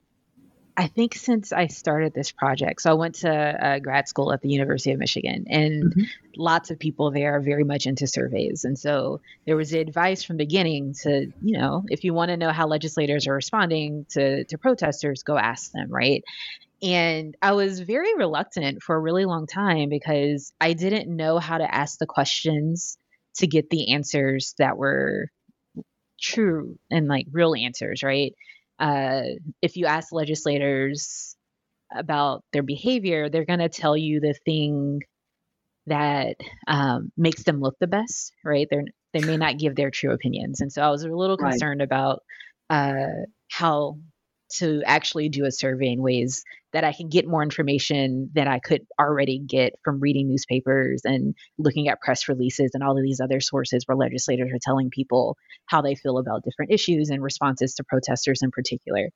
I 0.77 0.87
think 0.87 1.15
since 1.15 1.53
I 1.53 1.67
started 1.67 2.15
this 2.15 2.31
project, 2.33 2.81
so 2.81 2.91
I 2.91 2.95
went 2.95 3.17
to 3.17 3.31
uh, 3.31 3.79
grad 3.81 4.09
school 4.09 4.33
at 4.33 4.41
the 4.41 4.49
University 4.49 4.93
of 4.93 4.99
Michigan, 4.99 5.45
and 5.49 5.85
mm-hmm. 5.85 6.03
lots 6.37 6.71
of 6.71 6.79
people 6.79 7.11
there 7.11 7.37
are 7.37 7.41
very 7.41 7.65
much 7.65 7.87
into 7.87 8.07
surveys. 8.07 8.65
And 8.65 8.79
so 8.79 9.21
there 9.47 9.57
was 9.57 9.75
advice 9.75 10.23
from 10.23 10.39
the 10.39 10.45
beginning 10.47 10.95
to, 11.03 11.31
you 11.43 11.59
know, 11.59 11.85
if 11.89 12.05
you 12.05 12.15
want 12.15 12.31
to 12.31 12.39
know 12.39 12.51
how 12.51 12.67
legislators 12.67 13.27
are 13.27 13.35
responding 13.35 14.07
to, 14.11 14.45
to 14.45 14.57
protesters, 14.57 15.23
go 15.23 15.37
ask 15.37 15.73
them, 15.73 15.91
right? 15.91 16.25
And 16.83 17.37
I 17.43 17.53
was 17.53 17.81
very 17.81 18.15
reluctant 18.15 18.83
for 18.83 18.97
a 18.97 19.01
really 19.01 19.27
long 19.27 19.47
time 19.47 19.91
because 19.91 20.53
I 20.61 20.73
didn't 20.73 21.15
know 21.15 21.39
how 21.39 21.59
to 21.59 21.75
ask 21.75 21.99
the 21.99 22.07
questions 22.07 22.97
to 23.37 23.47
get 23.47 23.71
the 23.71 23.93
answers 23.93 24.55
that 24.59 24.77
were 24.77 25.29
true 26.21 26.79
and 26.91 27.09
like 27.09 27.27
real 27.33 27.55
answers, 27.55 28.03
right? 28.03 28.35
uh, 28.81 29.23
if 29.61 29.77
you 29.77 29.87
ask 29.87 30.11
legislators 30.11 31.37
about 31.95 32.43
their 32.53 32.63
behavior, 32.63 33.29
they're 33.29 33.45
going 33.45 33.59
to 33.61 33.69
tell 33.69 33.97
you 33.97 34.21
the 34.21 34.35
thing 34.45 35.01
that 35.87 36.37
um, 36.67 37.13
makes 37.17 37.43
them 37.45 37.61
look 37.61 37.77
the 37.79 37.87
best, 37.87 38.33
right? 38.45 38.67
They're 38.69 38.85
they 39.13 39.21
may 39.21 39.37
not 39.37 39.59
give 39.59 39.75
their 39.75 39.91
true 39.91 40.13
opinions, 40.13 40.61
and 40.61 40.73
so 40.73 40.83
I 40.83 40.91
was 40.91 41.03
a 41.03 41.09
little 41.09 41.37
concerned 41.37 41.81
right. 41.81 41.85
about 41.85 42.23
uh, 42.71 43.27
how 43.51 43.99
to 44.59 44.83
actually 44.85 45.29
do 45.29 45.45
a 45.45 45.51
survey 45.51 45.93
in 45.93 46.03
ways 46.03 46.45
that 46.73 46.85
I 46.85 46.93
can 46.93 47.09
get 47.09 47.27
more 47.27 47.43
information 47.43 48.31
that 48.35 48.47
I 48.47 48.61
could 48.61 48.87
already 48.99 49.39
get 49.39 49.75
from 49.85 50.01
reading 50.01 50.29
newspapers 50.29 51.03
and 51.05 51.35
looking 51.59 51.89
at 51.89 52.01
press 52.01 52.29
releases 52.29 52.71
and 52.75 52.83
all 52.83 52.97
of 52.97 53.03
these 53.03 53.21
other 53.21 53.41
sources 53.41 53.85
where 53.87 53.97
legislators 53.97 54.51
are 54.53 54.59
telling 54.63 54.91
people 54.91 55.37
how 55.67 55.83
they 55.83 55.95
feel 55.95 56.19
about 56.19 56.45
different 56.45 56.73
issues 56.73 57.11
and 57.11 57.23
responses 57.23 57.75
to 57.75 57.85
protesters 57.85 58.41
in 58.43 58.51
particular. 58.51 59.11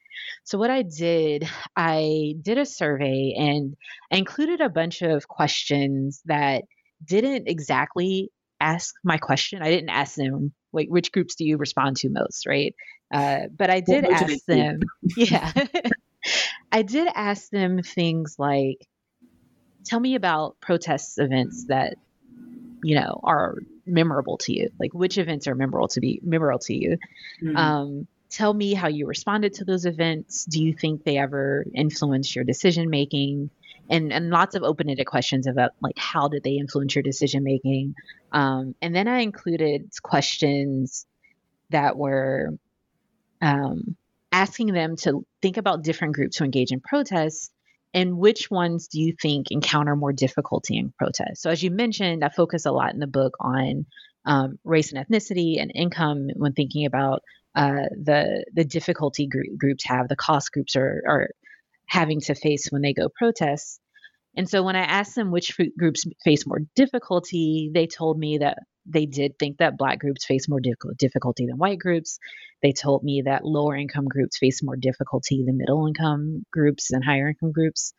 So, 0.44 0.58
what 0.58 0.70
I 0.70 0.82
did, 0.82 1.48
I 1.76 2.34
did 2.42 2.58
a 2.58 2.66
survey 2.66 3.34
and 3.36 3.74
I 4.12 4.16
included 4.16 4.60
a 4.60 4.68
bunch 4.68 5.02
of 5.02 5.28
questions 5.28 6.22
that 6.24 6.64
didn't 7.04 7.48
exactly 7.48 8.30
ask 8.60 8.94
my 9.04 9.18
question. 9.18 9.62
I 9.62 9.70
didn't 9.70 9.90
ask 9.90 10.14
them 10.14 10.52
like 10.72 10.88
which 10.88 11.12
groups 11.12 11.36
do 11.36 11.44
you 11.44 11.56
respond 11.56 11.96
to 11.98 12.08
most, 12.10 12.46
right? 12.46 12.74
Uh, 13.14 13.46
but 13.56 13.70
I 13.70 13.78
did 13.78 14.04
ask 14.04 14.44
them, 14.46 14.80
yeah, 15.16 15.52
I 16.72 16.82
did 16.82 17.08
ask 17.14 17.48
them 17.48 17.80
things 17.82 18.36
like, 18.38 18.88
tell 19.84 20.00
me 20.00 20.16
about 20.16 20.60
protest 20.60 21.18
events 21.18 21.66
that 21.68 21.94
you 22.82 22.96
know 22.96 23.20
are 23.22 23.54
memorable 23.86 24.38
to 24.38 24.52
you. 24.52 24.70
Like 24.80 24.92
which 24.92 25.16
events 25.16 25.46
are 25.46 25.54
memorable 25.54 25.88
to 25.88 26.00
be 26.00 26.20
memorable 26.24 26.58
to 26.60 26.74
you? 26.74 26.98
Mm-hmm. 27.40 27.56
Um, 27.56 28.06
tell 28.30 28.52
me 28.52 28.74
how 28.74 28.88
you 28.88 29.06
responded 29.06 29.54
to 29.54 29.64
those 29.64 29.86
events. 29.86 30.44
Do 30.44 30.60
you 30.60 30.74
think 30.74 31.04
they 31.04 31.16
ever 31.16 31.64
influenced 31.72 32.34
your 32.34 32.44
decision 32.44 32.90
making? 32.90 33.50
and 33.90 34.14
and 34.14 34.30
lots 34.30 34.54
of 34.54 34.62
open-ended 34.62 35.06
questions 35.06 35.46
about 35.46 35.72
like 35.82 35.98
how 35.98 36.28
did 36.28 36.42
they 36.42 36.52
influence 36.52 36.94
your 36.94 37.02
decision 37.02 37.44
making 37.44 37.94
um, 38.32 38.74
and 38.80 38.96
then 38.96 39.06
i 39.06 39.18
included 39.18 39.90
questions 40.02 41.04
that 41.68 41.94
were 41.96 42.48
um, 43.44 43.96
asking 44.32 44.72
them 44.72 44.96
to 44.96 45.24
think 45.42 45.56
about 45.56 45.84
different 45.84 46.14
groups 46.14 46.38
who 46.38 46.44
engage 46.44 46.72
in 46.72 46.80
protests 46.80 47.50
and 47.92 48.18
which 48.18 48.50
ones 48.50 48.88
do 48.88 49.00
you 49.00 49.14
think 49.20 49.50
encounter 49.50 49.94
more 49.94 50.12
difficulty 50.12 50.76
in 50.76 50.92
protests 50.98 51.42
so 51.42 51.50
as 51.50 51.62
you 51.62 51.70
mentioned 51.70 52.24
i 52.24 52.28
focus 52.28 52.66
a 52.66 52.72
lot 52.72 52.92
in 52.92 53.00
the 53.00 53.06
book 53.06 53.34
on 53.40 53.86
um, 54.26 54.58
race 54.64 54.92
and 54.92 55.06
ethnicity 55.06 55.60
and 55.60 55.70
income 55.74 56.28
when 56.34 56.52
thinking 56.52 56.86
about 56.86 57.22
uh, 57.54 57.86
the 58.02 58.44
the 58.52 58.64
difficulty 58.64 59.26
group, 59.26 59.56
groups 59.56 59.84
have 59.86 60.08
the 60.08 60.16
cost 60.16 60.50
groups 60.52 60.74
are, 60.76 61.02
are 61.06 61.28
having 61.86 62.20
to 62.20 62.34
face 62.34 62.68
when 62.70 62.82
they 62.82 62.92
go 62.92 63.08
protest. 63.08 63.80
And 64.36 64.48
so 64.48 64.64
when 64.64 64.74
I 64.74 64.80
asked 64.80 65.14
them 65.14 65.30
which 65.30 65.56
groups 65.78 66.04
face 66.24 66.46
more 66.46 66.60
difficulty, 66.74 67.70
they 67.72 67.86
told 67.86 68.18
me 68.18 68.38
that 68.38 68.58
they 68.86 69.06
did 69.06 69.38
think 69.38 69.58
that 69.58 69.78
black 69.78 69.98
groups 69.98 70.24
face 70.24 70.48
more 70.48 70.60
difficulty 70.98 71.46
than 71.46 71.58
white 71.58 71.78
groups. 71.78 72.18
They 72.62 72.72
told 72.72 73.02
me 73.02 73.22
that 73.24 73.44
lower 73.44 73.76
income 73.76 74.06
groups 74.06 74.38
face 74.38 74.62
more 74.62 74.76
difficulty 74.76 75.42
than 75.44 75.58
middle 75.58 75.86
income 75.86 76.44
groups 76.50 76.90
and 76.90 77.04
higher 77.04 77.28
income 77.28 77.52
groups. 77.52 77.92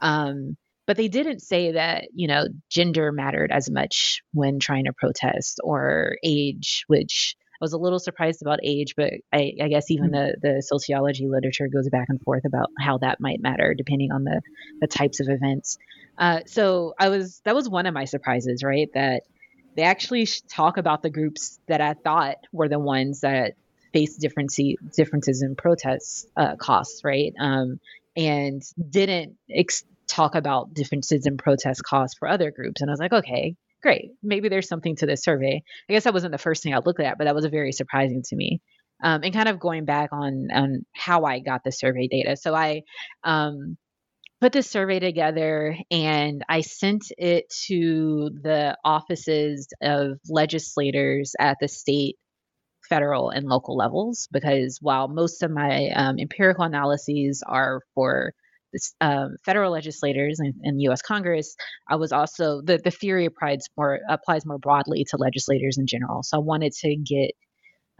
Um, 0.00 0.56
but 0.86 0.96
they 0.96 1.08
didn't 1.08 1.40
say 1.40 1.72
that, 1.72 2.08
you 2.12 2.26
know, 2.26 2.46
gender 2.68 3.12
mattered 3.12 3.52
as 3.52 3.70
much 3.70 4.22
when 4.32 4.58
trying 4.58 4.86
to 4.86 4.92
protest 4.92 5.60
or 5.62 6.16
age, 6.24 6.84
which 6.88 7.36
I 7.54 7.64
was 7.64 7.72
a 7.72 7.78
little 7.78 8.00
surprised 8.00 8.42
about 8.42 8.58
age, 8.64 8.94
but 8.96 9.12
I, 9.32 9.52
I 9.62 9.68
guess 9.68 9.90
even 9.92 10.10
mm-hmm. 10.10 10.40
the, 10.42 10.54
the 10.54 10.62
sociology 10.62 11.28
literature 11.28 11.68
goes 11.68 11.88
back 11.88 12.06
and 12.08 12.20
forth 12.20 12.44
about 12.44 12.70
how 12.80 12.98
that 12.98 13.20
might 13.20 13.40
matter 13.40 13.74
depending 13.74 14.10
on 14.10 14.24
the, 14.24 14.42
the 14.80 14.88
types 14.88 15.20
of 15.20 15.28
events. 15.28 15.78
Uh, 16.18 16.40
so 16.46 16.94
I 16.98 17.08
was 17.08 17.40
that 17.44 17.54
was 17.54 17.68
one 17.68 17.86
of 17.86 17.94
my 17.94 18.04
surprises, 18.04 18.62
right? 18.64 18.88
That 18.94 19.22
they 19.76 19.82
actually 19.82 20.26
talk 20.48 20.76
about 20.76 21.02
the 21.02 21.10
groups 21.10 21.58
that 21.68 21.80
I 21.80 21.94
thought 21.94 22.36
were 22.52 22.68
the 22.68 22.78
ones 22.78 23.20
that 23.20 23.54
faced 23.92 24.20
differences 24.20 24.76
differences 24.94 25.42
in 25.42 25.54
protest 25.54 26.28
uh, 26.36 26.56
costs, 26.56 27.02
right? 27.04 27.32
Um, 27.38 27.80
and 28.16 28.62
didn't 28.90 29.36
ex- 29.50 29.84
talk 30.06 30.34
about 30.34 30.74
differences 30.74 31.26
in 31.26 31.36
protest 31.36 31.82
costs 31.82 32.16
for 32.18 32.28
other 32.28 32.50
groups. 32.50 32.80
And 32.80 32.90
I 32.90 32.92
was 32.92 33.00
like, 33.00 33.12
okay, 33.12 33.56
great. 33.82 34.12
Maybe 34.22 34.48
there's 34.48 34.68
something 34.68 34.96
to 34.96 35.06
this 35.06 35.22
survey. 35.22 35.62
I 35.88 35.92
guess 35.92 36.04
that 36.04 36.12
wasn't 36.12 36.32
the 36.32 36.38
first 36.38 36.62
thing 36.62 36.74
I 36.74 36.78
looked 36.78 37.00
at, 37.00 37.18
but 37.18 37.24
that 37.24 37.34
was 37.34 37.46
very 37.46 37.72
surprising 37.72 38.22
to 38.28 38.36
me. 38.36 38.60
Um, 39.02 39.22
and 39.24 39.34
kind 39.34 39.48
of 39.48 39.58
going 39.58 39.84
back 39.84 40.10
on 40.12 40.48
on 40.52 40.86
how 40.92 41.24
I 41.24 41.40
got 41.40 41.64
the 41.64 41.72
survey 41.72 42.06
data. 42.06 42.36
So 42.36 42.54
I 42.54 42.82
um, 43.24 43.76
put 44.42 44.52
this 44.52 44.68
survey 44.68 44.98
together 44.98 45.76
and 45.88 46.42
I 46.48 46.62
sent 46.62 47.04
it 47.16 47.44
to 47.68 48.28
the 48.42 48.76
offices 48.84 49.68
of 49.80 50.18
legislators 50.28 51.36
at 51.38 51.58
the 51.60 51.68
state, 51.68 52.16
federal, 52.88 53.30
and 53.30 53.46
local 53.46 53.76
levels 53.76 54.28
because 54.32 54.78
while 54.82 55.06
most 55.06 55.44
of 55.44 55.52
my 55.52 55.90
um, 55.90 56.18
empirical 56.18 56.64
analyses 56.64 57.44
are 57.46 57.82
for 57.94 58.32
um, 59.00 59.36
federal 59.44 59.70
legislators 59.70 60.40
and, 60.40 60.54
and 60.64 60.82
U.S. 60.82 61.02
Congress, 61.02 61.54
I 61.88 61.94
was 61.94 62.10
also 62.10 62.62
the 62.62 62.80
the 62.82 62.90
theory 62.90 63.26
applies 63.26 63.66
more 63.76 64.00
applies 64.08 64.44
more 64.44 64.58
broadly 64.58 65.06
to 65.10 65.18
legislators 65.18 65.78
in 65.78 65.86
general. 65.86 66.24
So 66.24 66.38
I 66.38 66.40
wanted 66.40 66.72
to 66.80 66.96
get 66.96 67.30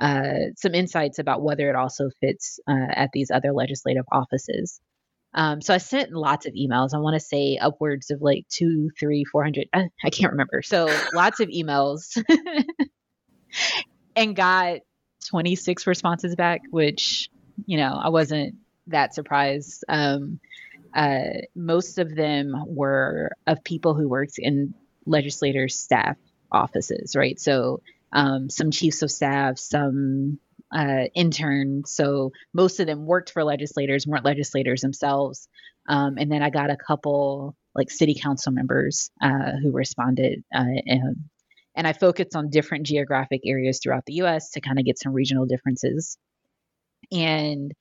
uh, 0.01 0.51
some 0.57 0.75
insights 0.75 1.21
about 1.21 1.45
whether 1.45 1.71
it 1.71 1.77
also 1.77 2.11
fits 2.21 2.59
uh, 2.69 2.91
at 2.91 3.11
these 3.13 3.31
other 3.31 3.53
legislative 3.53 4.07
offices. 4.11 4.81
Um, 5.35 5.63
so 5.63 5.73
I 5.73 5.79
sent 5.79 6.13
lots 6.13 6.47
of 6.47 6.55
emails. 6.55 6.95
I 6.95 6.99
want 6.99 7.15
to 7.15 7.21
say 7.21 7.57
upwards 7.57 8.11
of 8.11 8.21
like 8.21 8.47
two, 8.49 8.91
three, 8.99 9.25
four 9.25 9.43
hundred. 9.43 9.69
I, 9.73 9.89
I 10.05 10.11
can't 10.11 10.33
remember. 10.33 10.63
So 10.63 10.89
lots 11.15 11.41
of 11.41 11.49
emails, 11.49 12.23
and 14.17 14.37
got 14.37 14.81
twenty 15.27 15.57
six 15.57 15.87
responses 15.87 16.37
back, 16.37 16.63
which 16.71 17.31
you 17.67 17.79
know 17.79 17.99
I 18.03 18.11
wasn't 18.11 18.57
that 18.89 19.15
surprised. 19.15 19.85
Um, 19.89 20.41
uh, 20.95 21.25
most 21.55 21.99
of 21.99 22.15
them 22.15 22.55
were 22.67 23.31
of 23.47 23.65
people 23.65 23.95
who 23.95 24.09
worked 24.09 24.39
in 24.39 24.75
legislators' 25.07 25.79
staff 25.79 26.17
offices, 26.51 27.17
right? 27.17 27.41
So 27.41 27.81
um, 28.13 28.51
some 28.51 28.71
chiefs 28.71 29.03
of 29.03 29.11
staff, 29.11 29.59
some 29.59 30.39
uh, 30.75 31.05
interns. 31.15 31.93
So 31.93 32.33
most 32.53 32.81
of 32.81 32.87
them 32.87 33.07
worked 33.07 33.31
for 33.31 33.45
legislators, 33.45 34.07
weren't 34.07 34.25
legislators 34.25 34.81
themselves. 34.81 35.49
Um, 35.89 36.17
and 36.19 36.31
then 36.31 36.43
I 36.43 36.51
got 36.51 36.71
a 36.71 36.77
couple 36.77 37.57
like 37.75 37.91
city 37.91 38.15
council 38.21 38.53
members 38.53 39.11
uh, 39.21 39.53
who 39.63 39.73
responded. 39.73 40.45
Uh, 40.55 40.65
and, 40.87 41.17
and 41.75 41.87
I 41.87 41.93
focused 41.93 42.37
on 42.37 42.51
different 42.51 42.87
geographic 42.87 43.43
areas 43.45 43.81
throughout 43.83 44.05
the 44.07 44.15
US 44.15 44.51
to 44.51 44.61
kind 44.61 44.79
of 44.79 44.85
get 44.85 44.99
some 44.99 45.13
regional 45.13 45.47
differences. 45.47 46.19
And 47.11 47.73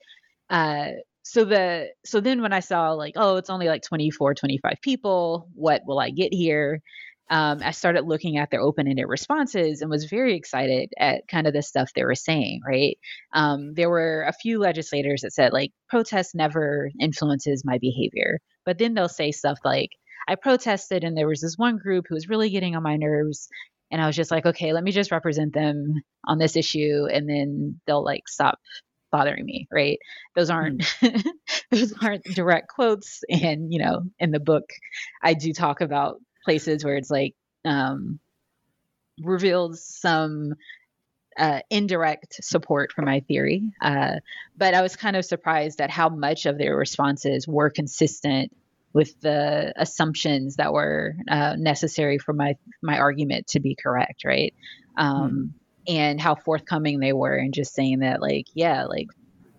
uh, 0.49 0.87
so 1.23 1.45
the 1.45 1.89
so 2.03 2.19
then 2.19 2.41
when 2.41 2.53
I 2.53 2.59
saw 2.59 2.91
like, 2.91 3.13
oh, 3.15 3.37
it's 3.37 3.49
only 3.49 3.67
like 3.67 3.83
24, 3.83 4.35
25 4.35 4.73
people, 4.81 5.49
what 5.53 5.83
will 5.85 5.99
I 5.99 6.09
get 6.09 6.33
here? 6.33 6.81
Um, 7.29 7.59
I 7.63 7.71
started 7.71 8.05
looking 8.05 8.37
at 8.37 8.51
their 8.51 8.61
open-ended 8.61 9.05
responses 9.07 9.81
and 9.81 9.89
was 9.89 10.05
very 10.05 10.35
excited 10.35 10.91
at 10.97 11.27
kind 11.29 11.47
of 11.47 11.53
the 11.53 11.61
stuff 11.61 11.91
they 11.93 12.03
were 12.03 12.15
saying. 12.15 12.61
Right, 12.67 12.97
um, 13.33 13.73
there 13.73 13.89
were 13.89 14.23
a 14.27 14.33
few 14.33 14.59
legislators 14.59 15.21
that 15.21 15.33
said 15.33 15.53
like 15.53 15.71
protest 15.89 16.35
never 16.35 16.89
influences 16.99 17.63
my 17.65 17.77
behavior, 17.79 18.39
but 18.65 18.77
then 18.77 18.93
they'll 18.93 19.09
say 19.09 19.31
stuff 19.31 19.59
like, 19.63 19.89
I 20.27 20.35
protested 20.35 21.03
and 21.03 21.17
there 21.17 21.27
was 21.27 21.41
this 21.41 21.55
one 21.57 21.77
group 21.77 22.05
who 22.07 22.15
was 22.15 22.29
really 22.29 22.49
getting 22.49 22.75
on 22.75 22.83
my 22.83 22.97
nerves, 22.97 23.47
and 23.91 24.01
I 24.01 24.07
was 24.07 24.15
just 24.15 24.31
like, 24.31 24.45
okay, 24.45 24.73
let 24.73 24.83
me 24.83 24.91
just 24.91 25.11
represent 25.11 25.53
them 25.53 25.95
on 26.25 26.37
this 26.37 26.55
issue, 26.55 27.07
and 27.11 27.29
then 27.29 27.79
they'll 27.87 28.03
like 28.03 28.27
stop 28.27 28.59
bothering 29.11 29.45
me 29.45 29.67
right 29.71 29.99
those 30.35 30.49
aren't 30.49 30.81
mm. 30.81 31.23
those 31.71 31.93
aren't 32.01 32.23
direct 32.23 32.69
quotes 32.69 33.23
and 33.29 33.71
you 33.71 33.83
know 33.83 34.01
in 34.19 34.31
the 34.31 34.39
book 34.39 34.63
i 35.21 35.33
do 35.33 35.53
talk 35.53 35.81
about 35.81 36.15
places 36.43 36.83
where 36.83 36.95
it's 36.95 37.11
like 37.11 37.35
um 37.65 38.19
reveals 39.21 39.83
some 39.83 40.53
uh, 41.37 41.61
indirect 41.69 42.43
support 42.43 42.91
for 42.91 43.03
my 43.03 43.21
theory. 43.21 43.63
Uh, 43.81 44.15
but 44.57 44.73
I 44.73 44.81
was 44.81 44.95
kind 44.95 45.15
of 45.15 45.25
surprised 45.25 45.81
at 45.81 45.89
how 45.89 46.09
much 46.09 46.45
of 46.45 46.57
their 46.57 46.75
responses 46.75 47.47
were 47.47 47.69
consistent 47.69 48.51
with 48.93 49.19
the 49.21 49.73
assumptions 49.77 50.57
that 50.57 50.73
were 50.73 51.15
uh, 51.29 51.55
necessary 51.57 52.17
for 52.17 52.33
my 52.33 52.55
my 52.81 52.97
argument 52.97 53.47
to 53.47 53.59
be 53.59 53.77
correct, 53.81 54.23
right? 54.25 54.53
Um, 54.97 55.53
mm 55.87 55.93
And 55.93 56.21
how 56.21 56.35
forthcoming 56.35 56.99
they 56.99 57.13
were 57.13 57.35
in 57.35 57.53
just 57.53 57.73
saying 57.73 57.99
that, 57.99 58.21
like, 58.21 58.45
yeah, 58.53 58.85
like 58.85 59.07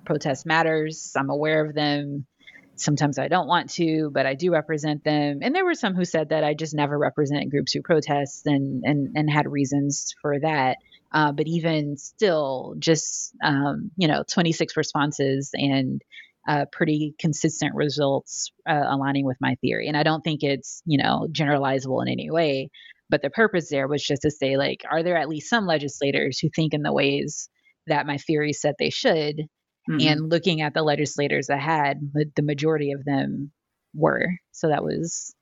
protest 0.05 0.47
matters. 0.47 1.13
I'm 1.17 1.31
aware 1.31 1.65
of 1.67 1.75
them. 1.75 2.27
Sometimes 2.77 3.19
I 3.19 3.29
don't 3.29 3.47
want 3.47 3.71
to, 3.75 4.11
but 4.13 4.27
I 4.27 4.35
do 4.35 4.53
represent 4.53 5.05
them. 5.05 5.41
And 5.43 5.55
there 5.55 5.65
were 5.65 5.75
some 5.75 5.95
who 5.95 6.05
said 6.05 6.31
that 6.31 6.45
I 6.45 6.55
just 6.55 6.75
never 6.75 6.99
represent 6.99 7.51
groups 7.51 7.73
who 7.73 7.83
protest 7.83 8.47
and 8.47 8.83
and 8.85 9.17
and 9.17 9.31
had 9.31 9.47
reasons 9.47 10.15
for 10.21 10.41
that. 10.41 10.79
Uh, 11.13 11.33
but 11.33 11.47
even 11.47 11.97
still, 11.97 12.75
just 12.79 13.35
um, 13.45 13.91
you 13.97 14.09
know, 14.09 14.25
26 14.31 14.77
responses 14.77 15.51
and 15.53 16.01
uh, 16.49 16.65
pretty 16.73 17.15
consistent 17.19 17.75
results 17.75 18.51
uh, 18.69 18.85
aligning 18.89 19.27
with 19.27 19.37
my 19.41 19.55
theory. 19.57 19.89
And 19.89 19.97
I 19.97 20.03
don't 20.03 20.23
think 20.23 20.43
it's 20.43 20.83
you 20.87 21.03
know 21.03 21.29
generalizable 21.31 22.03
in 22.03 22.11
any 22.11 22.31
way. 22.31 22.71
But 23.11 23.21
the 23.21 23.31
purpose 23.31 23.69
there 23.69 23.87
was 23.89 24.03
just 24.03 24.23
to 24.23 24.31
say, 24.31 24.57
like, 24.57 24.85
are 24.91 25.03
there 25.03 25.19
at 25.19 25.29
least 25.29 25.51
some 25.51 25.67
legislators 25.67 26.39
who 26.39 26.49
think 26.49 26.73
in 26.73 26.83
the 26.83 26.93
ways 26.93 27.51
that 27.87 28.07
my 28.07 28.17
theory 28.17 28.55
said 28.55 28.75
they 28.79 28.89
should? 28.91 29.43
Mm-hmm. 29.89 30.07
And 30.09 30.31
looking 30.31 30.61
at 30.61 30.75
the 30.75 30.83
legislators 30.83 31.49
ahead, 31.49 32.11
had, 32.15 32.33
the 32.37 32.43
majority 32.43 32.93
of 32.93 33.05
them 33.05 33.51
were. 33.95 34.29
So 34.53 34.69
that 34.69 34.85
was 34.85 35.35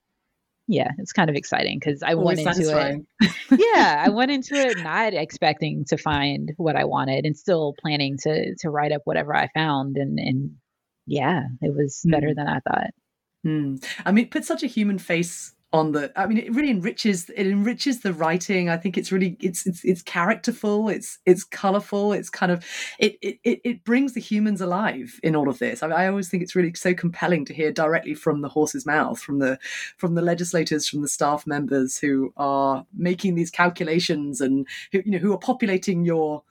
yeah, 0.70 0.92
it's 0.98 1.12
kind 1.12 1.28
of 1.28 1.34
exciting 1.34 1.80
because 1.80 2.00
I 2.00 2.14
Always 2.14 2.44
went 2.44 2.56
into 2.56 3.04
it. 3.20 3.30
yeah, 3.74 4.04
I 4.06 4.10
went 4.10 4.30
into 4.30 4.54
it 4.54 4.78
not 4.78 5.14
expecting 5.14 5.84
to 5.88 5.96
find 5.96 6.52
what 6.58 6.76
I 6.76 6.84
wanted 6.84 7.26
and 7.26 7.36
still 7.36 7.74
planning 7.82 8.16
to 8.22 8.54
to 8.60 8.70
write 8.70 8.92
up 8.92 9.02
whatever 9.04 9.34
I 9.34 9.48
found 9.48 9.96
and 9.96 10.18
and 10.20 10.52
yeah, 11.06 11.42
it 11.60 11.74
was 11.74 12.02
better 12.04 12.28
mm. 12.28 12.36
than 12.36 12.46
I 12.46 12.60
thought. 12.60 12.90
Mm. 13.44 13.84
I 14.06 14.12
mean, 14.12 14.28
put 14.28 14.44
such 14.44 14.62
a 14.62 14.68
human 14.68 14.98
face 14.98 15.52
on 15.72 15.92
the 15.92 16.10
i 16.16 16.26
mean 16.26 16.38
it 16.38 16.52
really 16.52 16.70
enriches 16.70 17.30
it 17.30 17.46
enriches 17.46 18.00
the 18.00 18.12
writing. 18.12 18.68
I 18.68 18.76
think 18.76 18.98
it's 18.98 19.12
really 19.12 19.36
it's 19.40 19.66
it's, 19.66 19.84
it's 19.84 20.02
characterful 20.02 20.88
it's 20.88 21.18
it's 21.26 21.44
colorful 21.44 22.12
it's 22.12 22.28
kind 22.28 22.50
of 22.50 22.64
it, 22.98 23.16
it 23.22 23.38
it 23.44 23.84
brings 23.84 24.14
the 24.14 24.20
humans 24.20 24.60
alive 24.60 25.20
in 25.22 25.36
all 25.36 25.48
of 25.48 25.58
this. 25.58 25.82
I, 25.82 25.86
mean, 25.86 25.96
I 25.96 26.08
always 26.08 26.28
think 26.28 26.42
it's 26.42 26.56
really 26.56 26.74
so 26.74 26.92
compelling 26.92 27.44
to 27.46 27.54
hear 27.54 27.70
directly 27.70 28.14
from 28.14 28.40
the 28.40 28.48
horse's 28.48 28.84
mouth 28.84 29.20
from 29.20 29.38
the 29.38 29.58
from 29.96 30.14
the 30.14 30.22
legislators 30.22 30.88
from 30.88 31.02
the 31.02 31.08
staff 31.08 31.46
members 31.46 31.98
who 31.98 32.32
are 32.36 32.84
making 32.92 33.36
these 33.36 33.50
calculations 33.50 34.40
and 34.40 34.66
who 34.92 35.02
you 35.04 35.12
know 35.12 35.18
who 35.18 35.32
are 35.32 35.38
populating 35.38 36.04
your 36.04 36.42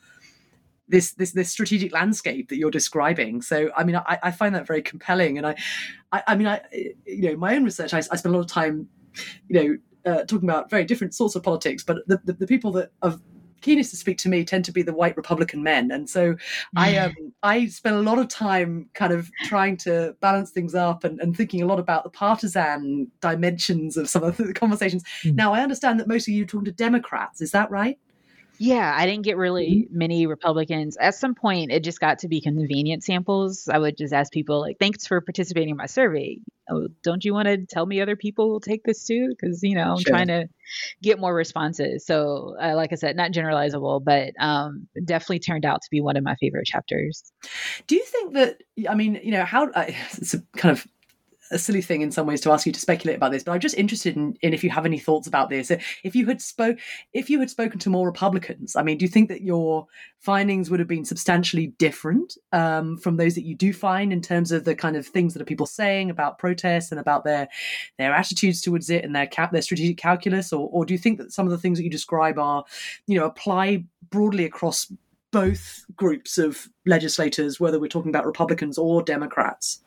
this 0.88 1.12
this 1.14 1.34
this 1.34 1.52
strategic 1.52 1.92
landscape 1.94 2.50
that 2.50 2.58
you're 2.58 2.72
describing. 2.72 3.42
So 3.42 3.70
I 3.76 3.84
mean, 3.84 3.96
I, 3.96 4.18
I 4.24 4.32
find 4.32 4.56
that 4.56 4.66
very 4.66 4.82
compelling, 4.82 5.38
and 5.38 5.46
I, 5.46 5.56
I, 6.12 6.24
I 6.28 6.36
mean, 6.36 6.48
I 6.48 6.62
you 7.06 7.30
know, 7.30 7.38
my 7.38 7.56
own 7.56 7.64
research, 7.64 7.94
I, 7.94 8.00
I 8.00 8.16
spend 8.16 8.34
a 8.34 8.38
lot 8.38 8.40
of 8.40 8.48
time 8.48 8.90
you 9.48 9.80
know, 10.06 10.12
uh, 10.12 10.24
talking 10.26 10.50
about 10.50 10.70
very 10.70 10.86
different 10.86 11.14
sorts 11.14 11.36
of 11.36 11.44
politics, 11.44 11.84
but 11.84 11.98
the, 12.08 12.20
the, 12.24 12.34
the 12.34 12.48
people 12.48 12.72
that 12.74 12.92
are 13.02 13.20
keenest 13.62 13.92
to 13.92 13.98
speak 13.98 14.18
to 14.18 14.30
me 14.30 14.46
tend 14.46 14.64
to 14.64 14.72
be 14.72 14.82
the 14.82 14.94
white 14.94 15.18
Republican 15.18 15.62
men, 15.62 15.92
and 15.92 16.10
so 16.10 16.36
I 16.76 16.98
um, 16.98 17.14
I 17.44 17.68
spend 17.68 17.96
a 17.96 18.02
lot 18.02 18.18
of 18.18 18.28
time 18.30 18.90
kind 18.94 19.14
of 19.14 19.30
trying 19.46 19.78
to 19.78 20.16
balance 20.22 20.52
things 20.52 20.76
up 20.76 21.04
and, 21.04 21.20
and 21.20 21.36
thinking 21.36 21.62
a 21.62 21.66
lot 21.66 21.80
about 21.80 22.04
the 22.04 22.10
partisan 22.10 23.12
dimensions 23.22 23.98
of 23.98 24.10
some 24.10 24.24
of 24.24 24.38
the 24.38 24.54
conversations. 24.54 25.04
Mm. 25.24 25.36
Now 25.36 25.54
I 25.54 25.62
understand 25.62 26.00
that 26.00 26.08
most 26.08 26.28
of 26.28 26.34
you 26.34 26.44
are 26.44 26.48
talking 26.48 26.66
to 26.66 26.72
Democrats. 26.72 27.42
Is 27.42 27.52
that 27.52 27.70
right? 27.70 28.00
Yeah, 28.62 28.94
I 28.94 29.06
didn't 29.06 29.24
get 29.24 29.38
really 29.38 29.86
mm-hmm. 29.88 29.98
many 29.98 30.28
Republicans. 30.28 30.98
At 30.98 31.16
some 31.16 31.34
point, 31.34 31.72
it 31.72 31.82
just 31.82 32.02
got 32.02 32.20
to 32.20 32.28
be 32.28 32.42
convenient 32.42 33.06
samples. 33.06 33.70
I 33.70 33.80
would 33.80 33.98
just 33.98 34.14
ask 34.14 34.34
people, 34.34 34.60
like, 34.60 34.78
thanks 34.80 35.08
for 35.08 35.22
participating 35.22 35.70
in 35.70 35.78
my 35.78 35.86
survey. 35.86 36.40
Oh, 36.70 36.90
don't 37.02 37.24
you 37.24 37.34
want 37.34 37.48
to 37.48 37.66
tell 37.66 37.86
me 37.86 38.02
other 38.02 38.18
people 38.18 38.50
will 38.50 38.60
take 38.60 38.84
this 38.84 39.06
too? 39.06 39.30
Because, 39.30 39.64
you 39.64 39.76
know, 39.76 39.94
I'm 39.94 40.00
sure. 40.00 40.12
trying 40.12 40.28
to 40.28 40.48
get 41.02 41.20
more 41.20 41.34
responses. 41.34 42.06
So, 42.06 42.58
uh, 42.62 42.76
like 42.76 42.92
I 42.92 42.96
said, 42.96 43.16
not 43.16 43.32
generalizable, 43.32 44.04
but 44.04 44.34
um, 44.38 44.90
definitely 45.06 45.40
turned 45.40 45.64
out 45.64 45.82
to 45.82 45.88
be 45.90 46.02
one 46.02 46.18
of 46.18 46.24
my 46.26 46.36
favorite 46.36 46.66
chapters. 46.66 47.32
Do 47.88 47.96
you 47.96 48.04
think 48.04 48.34
that, 48.34 48.58
I 48.90 48.94
mean, 48.94 49.22
you 49.24 49.32
know, 49.32 49.46
how 49.46 49.70
uh, 49.70 49.86
it's 50.18 50.34
a 50.34 50.42
kind 50.58 50.78
of 50.78 50.86
a 51.52 51.60
silly 51.60 51.82
thing 51.82 52.02
in 52.02 52.12
some 52.12 52.28
ways 52.28 52.42
to 52.42 52.52
ask 52.52 52.66
you 52.66 52.72
to 52.72 52.80
speculate 52.80 53.18
about 53.18 53.32
this, 53.32 53.44
but 53.44 53.52
I'm 53.52 53.60
just 53.60 53.78
interested 53.78 54.16
in, 54.16 54.38
in 54.42 54.54
if 54.54 54.64
you 54.64 54.70
have 54.70 54.86
any 54.86 55.00
thoughts 55.00 55.28
about 55.28 55.50
this. 55.50 55.72
If 56.04 56.16
you 56.16 56.26
had 56.28 56.42
spoke, 56.42 56.78
if 57.14 57.30
you 57.30 57.40
had 57.40 57.50
spoken 57.50 57.80
to 57.80 57.90
more 57.90 58.06
Republicans, 58.06 58.76
I 58.76 58.84
mean, 58.84 58.98
do 58.98 59.06
you 59.06 59.10
think 59.10 59.30
that 59.30 59.42
your 59.42 59.88
findings 60.20 60.70
would 60.70 60.80
have 60.80 60.88
been 60.88 61.06
substantially 61.06 61.68
different 61.78 62.38
um, 62.52 62.98
from 62.98 63.18
those 63.18 63.36
that 63.36 63.46
you 63.46 63.56
do 63.56 63.74
find 63.74 64.12
in 64.12 64.22
terms 64.22 64.52
of 64.52 64.66
the 64.66 64.76
kind 64.76 64.96
of 64.96 65.08
things 65.08 65.34
that 65.34 65.42
are 65.42 65.46
people 65.46 65.66
saying 65.66 66.10
about 66.10 66.38
protests 66.38 66.92
and 66.92 67.00
about 67.00 67.24
their 67.24 67.48
their 67.98 68.14
attitudes 68.14 68.62
towards 68.62 68.90
it 68.90 69.04
and 69.04 69.16
their 69.16 69.28
cap, 69.28 69.52
their 69.52 69.62
strategic 69.62 69.98
calculus, 69.98 70.54
or, 70.54 70.70
or 70.72 70.86
do 70.86 70.94
you 70.94 70.98
think 70.98 71.18
that 71.18 71.32
some 71.32 71.46
of 71.46 71.52
the 71.52 71.58
things 71.58 71.78
that 71.78 71.84
you 71.84 71.90
describe 71.90 72.38
are, 72.38 72.64
you 73.08 73.18
know, 73.18 73.26
apply 73.26 73.84
broadly 74.10 74.46
across 74.46 74.92
both 75.32 75.86
groups 75.96 76.38
of 76.38 76.68
legislators, 76.86 77.60
whether 77.60 77.80
we're 77.80 77.88
talking 77.88 78.10
about 78.10 78.26
Republicans 78.26 78.78
or 78.78 79.02
Democrats? 79.02 79.82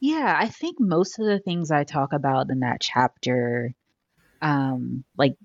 Yeah, 0.00 0.36
I 0.38 0.48
think 0.48 0.76
most 0.78 1.18
of 1.18 1.26
the 1.26 1.38
things 1.38 1.70
I 1.70 1.84
talk 1.84 2.12
about 2.12 2.50
in 2.50 2.60
that 2.60 2.80
chapter, 2.80 3.74
um, 4.42 5.04
like, 5.16 5.36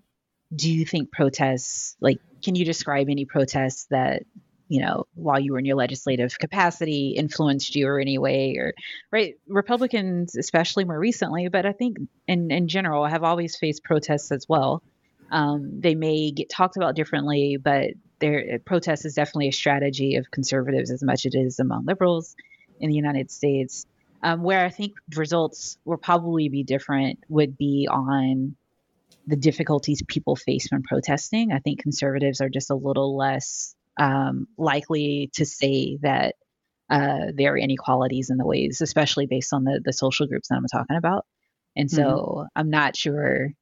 do 0.53 0.69
you 0.71 0.85
think 0.85 1.11
protests, 1.11 1.95
like, 2.01 2.19
can 2.43 2.55
you 2.55 2.65
describe 2.65 3.07
any 3.09 3.25
protests 3.25 3.85
that, 3.91 4.23
you 4.67 4.81
know, 4.81 5.05
while 5.13 5.39
you 5.39 5.53
were 5.53 5.59
in 5.59 5.65
your 5.65 5.77
legislative 5.77 6.37
capacity 6.37 7.13
influenced 7.17 7.75
you 7.75 7.87
or 7.87 7.99
any 7.99 8.17
way 8.17 8.55
or, 8.57 8.73
right? 9.11 9.35
Republicans, 9.47 10.35
especially 10.35 10.83
more 10.83 10.99
recently, 10.99 11.47
but 11.47 11.65
I 11.65 11.71
think 11.71 11.97
in, 12.27 12.51
in 12.51 12.67
general, 12.67 13.05
have 13.05 13.23
always 13.23 13.55
faced 13.55 13.83
protests 13.83 14.31
as 14.31 14.45
well. 14.49 14.83
Um, 15.31 15.79
they 15.79 15.95
may 15.95 16.31
get 16.31 16.49
talked 16.49 16.75
about 16.75 16.95
differently, 16.95 17.57
but 17.61 17.91
their 18.19 18.59
protest 18.65 19.05
is 19.05 19.13
definitely 19.13 19.47
a 19.47 19.53
strategy 19.53 20.15
of 20.17 20.29
conservatives 20.29 20.91
as 20.91 21.01
much 21.01 21.25
as 21.25 21.33
it 21.33 21.37
is 21.37 21.59
among 21.59 21.85
liberals 21.85 22.35
in 22.81 22.89
the 22.89 22.95
United 22.95 23.31
States. 23.31 23.85
Um, 24.23 24.43
where 24.43 24.63
I 24.63 24.69
think 24.69 24.93
results 25.15 25.77
will 25.83 25.97
probably 25.97 26.49
be 26.49 26.63
different 26.63 27.19
would 27.27 27.57
be 27.57 27.87
on 27.89 28.55
the 29.25 29.35
difficulties 29.35 30.03
people 30.07 30.35
face 30.35 30.67
when 30.69 30.83
protesting. 30.83 31.51
I 31.51 31.59
think 31.59 31.81
conservatives 31.81 32.41
are 32.41 32.49
just 32.49 32.69
a 32.69 32.75
little 32.75 33.17
less 33.17 33.75
um, 33.99 34.47
likely 34.57 35.31
to 35.33 35.45
say 35.45 35.97
that 36.01 36.35
uh, 36.89 37.31
there 37.33 37.53
are 37.53 37.57
inequalities 37.57 38.29
in 38.29 38.37
the 38.37 38.45
ways, 38.45 38.81
especially 38.81 39.25
based 39.25 39.53
on 39.53 39.63
the 39.63 39.81
the 39.83 39.93
social 39.93 40.27
groups 40.27 40.49
that 40.49 40.55
I'm 40.55 40.65
talking 40.67 40.97
about. 40.97 41.25
And 41.75 41.89
so 41.89 42.03
mm-hmm. 42.03 42.47
I'm 42.55 42.69
not 42.69 42.95
sure 42.95 43.53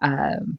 um, 0.00 0.58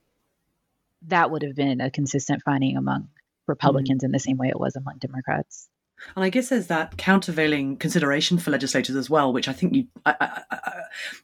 that 1.08 1.32
would 1.32 1.44
have 1.44 1.56
been 1.56 1.82
a 1.82 1.90
consistent 1.90 2.44
finding 2.44 2.78
among 2.78 3.10
Republicans 3.48 4.00
mm-hmm. 4.00 4.06
in 4.06 4.12
the 4.12 4.20
same 4.20 4.38
way 4.38 4.50
it 4.50 4.60
was 4.60 4.76
among 4.76 4.98
Democrats. 5.00 5.68
And 6.16 6.24
I 6.24 6.30
guess 6.30 6.50
there's 6.50 6.68
that 6.68 6.98
countervailing 6.98 7.78
consideration 7.78 8.38
for 8.38 8.52
legislators 8.52 8.96
as 8.96 9.10
well, 9.10 9.34
which 9.34 9.48
I 9.48 9.54
think 9.54 9.76
you, 9.76 9.88
I, 10.06 10.16
I, 10.20 10.42
I, 10.52 10.82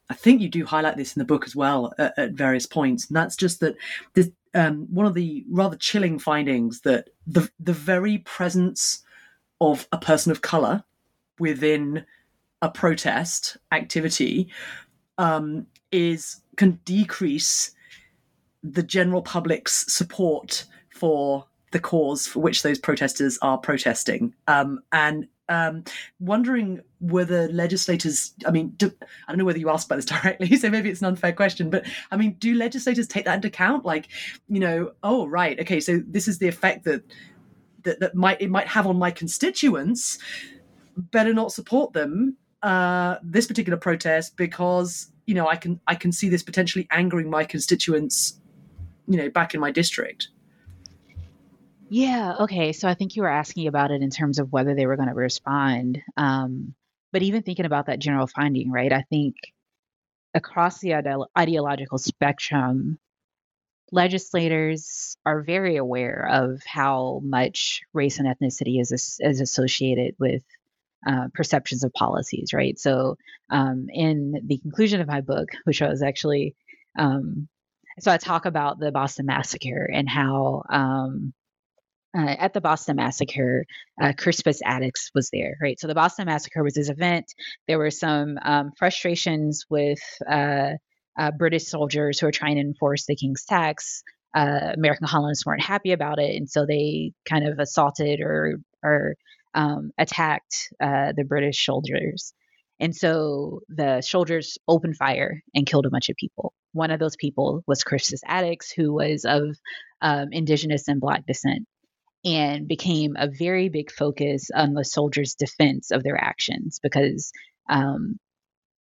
I 0.09 0.13
think 0.13 0.41
you 0.41 0.49
do 0.49 0.65
highlight 0.65 0.97
this 0.97 1.15
in 1.15 1.19
the 1.19 1.25
book 1.25 1.45
as 1.45 1.55
well 1.55 1.93
at, 1.97 2.17
at 2.17 2.31
various 2.31 2.65
points. 2.65 3.07
And 3.07 3.15
that's 3.15 3.35
just 3.35 3.59
that 3.61 3.75
this, 4.13 4.29
um, 4.53 4.87
one 4.89 5.05
of 5.05 5.13
the 5.13 5.45
rather 5.49 5.75
chilling 5.75 6.17
findings 6.17 6.81
that 6.81 7.09
the 7.27 7.49
the 7.59 7.73
very 7.73 8.19
presence 8.19 9.03
of 9.59 9.87
a 9.91 9.97
person 9.97 10.31
of 10.31 10.41
color 10.41 10.83
within 11.39 12.05
a 12.61 12.69
protest 12.69 13.57
activity 13.71 14.49
um, 15.17 15.67
is 15.91 16.41
can 16.55 16.79
decrease 16.85 17.71
the 18.63 18.83
general 18.83 19.21
public's 19.21 19.91
support 19.93 20.65
for 20.89 21.45
the 21.75 21.79
cause 21.81 22.25
for 22.25 22.39
which 22.39 22.63
those 22.63 22.79
protesters 22.79 23.37
are 23.41 23.57
protesting. 23.57 24.33
Um, 24.47 24.79
and 24.93 25.27
um, 25.49 25.83
wondering 26.21 26.79
whether 27.01 27.49
legislators, 27.49 28.33
I 28.47 28.51
mean, 28.51 28.69
do, 28.77 28.89
I 29.01 29.31
don't 29.31 29.37
know 29.37 29.43
whether 29.43 29.59
you 29.59 29.69
asked 29.69 29.87
about 29.87 29.97
this 29.97 30.05
directly, 30.21 30.55
so 30.55 30.69
maybe 30.69 30.89
it's 30.89 31.01
an 31.01 31.07
unfair 31.07 31.33
question, 31.33 31.69
but 31.69 31.85
I 32.11 32.15
mean, 32.15 32.37
do 32.39 32.55
legislators 32.55 33.07
take 33.07 33.25
that 33.25 33.35
into 33.35 33.49
account? 33.49 33.83
Like, 33.83 34.07
you 34.47 34.61
know, 34.61 34.93
oh, 35.03 35.27
right, 35.27 35.59
okay, 35.59 35.81
so 35.81 36.01
this 36.07 36.29
is 36.29 36.39
the 36.39 36.47
effect 36.47 36.85
that 36.85 37.03
that, 37.83 37.99
that 37.99 38.15
might 38.15 38.41
it 38.41 38.49
might 38.49 38.67
have 38.67 38.87
on 38.87 38.97
my 38.97 39.11
constituents. 39.11 40.17
Better 40.97 41.33
not 41.33 41.51
support 41.51 41.91
them 41.91 42.37
uh, 42.63 43.17
this 43.21 43.45
particular 43.45 43.77
protest 43.77 44.37
because 44.37 45.11
you 45.27 45.35
know 45.35 45.47
I 45.47 45.57
can 45.57 45.79
I 45.87 45.93
can 45.93 46.13
see 46.13 46.29
this 46.29 46.41
potentially 46.41 46.87
angering 46.89 47.29
my 47.29 47.43
constituents, 47.43 48.39
you 49.07 49.17
know, 49.17 49.29
back 49.29 49.53
in 49.53 49.59
my 49.59 49.71
district. 49.71 50.29
Yeah. 51.89 52.35
Okay. 52.41 52.73
So 52.73 52.87
I 52.87 52.95
think 52.95 53.15
you 53.15 53.21
were 53.21 53.29
asking 53.29 53.67
about 53.67 53.91
it 53.91 54.01
in 54.01 54.09
terms 54.09 54.39
of 54.39 54.51
whether 54.51 54.73
they 54.75 54.85
were 54.87 54.95
going 54.95 55.09
to 55.09 55.15
respond. 55.15 56.01
Um, 56.17 56.73
but 57.11 57.21
even 57.21 57.43
thinking 57.43 57.65
about 57.65 57.87
that 57.87 57.99
general 57.99 58.27
finding, 58.27 58.71
right? 58.71 58.91
I 58.91 59.03
think 59.03 59.35
across 60.33 60.79
the 60.79 60.95
ide- 60.95 61.27
ideological 61.37 61.97
spectrum, 61.97 62.99
legislators 63.91 65.17
are 65.25 65.41
very 65.41 65.77
aware 65.77 66.27
of 66.29 66.61
how 66.65 67.21
much 67.23 67.81
race 67.93 68.19
and 68.19 68.27
ethnicity 68.27 68.81
is 68.81 68.91
is 69.19 69.39
associated 69.41 70.15
with 70.19 70.43
uh, 71.07 71.27
perceptions 71.33 71.83
of 71.83 71.93
policies, 71.93 72.51
right? 72.53 72.79
So, 72.79 73.17
um, 73.49 73.87
in 73.93 74.41
the 74.45 74.57
conclusion 74.57 75.01
of 75.01 75.07
my 75.07 75.21
book, 75.21 75.49
which 75.65 75.81
I 75.81 75.89
was 75.89 76.01
actually, 76.01 76.55
um, 76.97 77.47
so 77.99 78.11
I 78.11 78.17
talk 78.17 78.45
about 78.45 78.79
the 78.79 78.91
Boston 78.91 79.27
Massacre 79.27 79.89
and 79.93 80.09
how 80.09 80.63
um, 80.69 81.33
uh, 82.15 82.35
at 82.39 82.53
the 82.53 82.61
Boston 82.61 82.95
Massacre, 82.95 83.65
uh, 84.01 84.13
Crispus 84.17 84.61
Attucks 84.65 85.11
was 85.13 85.29
there, 85.33 85.57
right? 85.61 85.79
So 85.79 85.87
the 85.87 85.95
Boston 85.95 86.27
Massacre 86.27 86.63
was 86.63 86.73
this 86.73 86.89
event. 86.89 87.25
There 87.67 87.77
were 87.77 87.91
some 87.91 88.37
um, 88.41 88.71
frustrations 88.77 89.65
with 89.69 89.99
uh, 90.29 90.71
uh, 91.17 91.31
British 91.37 91.67
soldiers 91.67 92.19
who 92.19 92.27
were 92.27 92.31
trying 92.31 92.55
to 92.55 92.61
enforce 92.61 93.05
the 93.05 93.15
king's 93.15 93.43
tax. 93.45 94.03
Uh, 94.33 94.73
American 94.75 95.07
colonists 95.07 95.45
weren't 95.45 95.63
happy 95.63 95.91
about 95.91 96.19
it, 96.19 96.35
and 96.35 96.49
so 96.49 96.65
they 96.65 97.11
kind 97.27 97.47
of 97.47 97.59
assaulted 97.59 98.21
or 98.21 98.59
or 98.83 99.15
um, 99.53 99.91
attacked 99.97 100.69
uh, 100.81 101.13
the 101.15 101.23
British 101.23 101.65
soldiers. 101.65 102.33
And 102.79 102.93
so 102.93 103.61
the 103.69 104.01
soldiers 104.01 104.57
opened 104.67 104.97
fire 104.97 105.41
and 105.53 105.65
killed 105.65 105.85
a 105.85 105.89
bunch 105.89 106.09
of 106.09 106.17
people. 106.17 106.53
One 106.73 106.91
of 106.91 106.99
those 106.99 107.15
people 107.15 107.63
was 107.65 107.85
Crispus 107.85 108.19
Attucks, 108.27 108.69
who 108.69 108.93
was 108.93 109.23
of 109.23 109.55
um, 110.01 110.27
indigenous 110.33 110.89
and 110.89 110.99
black 110.99 111.25
descent 111.25 111.65
and 112.25 112.67
became 112.67 113.15
a 113.17 113.29
very 113.29 113.69
big 113.69 113.91
focus 113.91 114.49
on 114.53 114.73
the 114.73 114.83
soldiers' 114.83 115.35
defense 115.35 115.91
of 115.91 116.03
their 116.03 116.19
actions 116.19 116.79
because 116.81 117.31
um, 117.69 118.17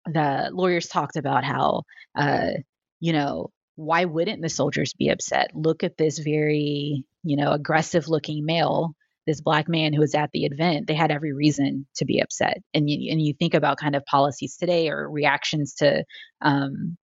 the 0.07 0.50
lawyers 0.52 0.87
talked 0.87 1.16
about 1.16 1.44
how, 1.44 1.83
uh, 2.16 2.52
you 3.00 3.12
know, 3.12 3.50
why 3.76 4.07
wouldn't 4.07 4.40
the 4.40 4.48
soldiers 4.48 4.94
be 4.94 5.11
upset? 5.11 5.50
Look 5.54 5.85
at 5.85 5.98
this 5.98 6.18
very, 6.18 7.04
you 7.22 7.37
know, 7.37 7.52
aggressive 7.52 8.09
looking 8.09 8.46
male, 8.46 8.94
this 9.26 9.40
black 9.40 9.68
man 9.68 9.92
who 9.92 10.00
was 10.00 10.14
at 10.14 10.30
the 10.33 10.44
event. 10.44 10.87
They 10.87 10.94
had 10.94 11.11
every 11.11 11.33
reason 11.35 11.87
to 11.96 12.04
be 12.04 12.20
upset. 12.20 12.59
And 12.72 12.88
you, 12.88 13.12
and 13.12 13.20
you 13.20 13.35
think 13.35 13.52
about 13.52 13.78
kind 13.78 13.96
of 13.96 14.07
policies 14.07 14.57
today 14.57 14.88
or 14.88 15.11
reactions 15.11 15.74
to 15.76 16.04
um, 16.40 16.96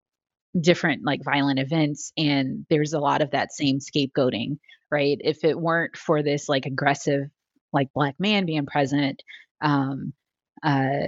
different 0.60 1.04
like 1.06 1.24
violent 1.24 1.60
events, 1.60 2.12
and 2.18 2.66
there's 2.70 2.94
a 2.94 3.00
lot 3.00 3.22
of 3.22 3.32
that 3.32 3.54
same 3.54 3.80
scapegoating 3.80 4.58
right? 4.92 5.18
If 5.22 5.44
it 5.44 5.60
weren't 5.60 5.98
for 5.98 6.22
this 6.22 6.50
like 6.50 6.66
aggressive, 6.66 7.30
like 7.74 7.94
black 7.94 8.16
man 8.20 8.46
being 8.46 8.66
present, 8.66 9.24
um, 9.62 10.14
uh, 10.62 11.08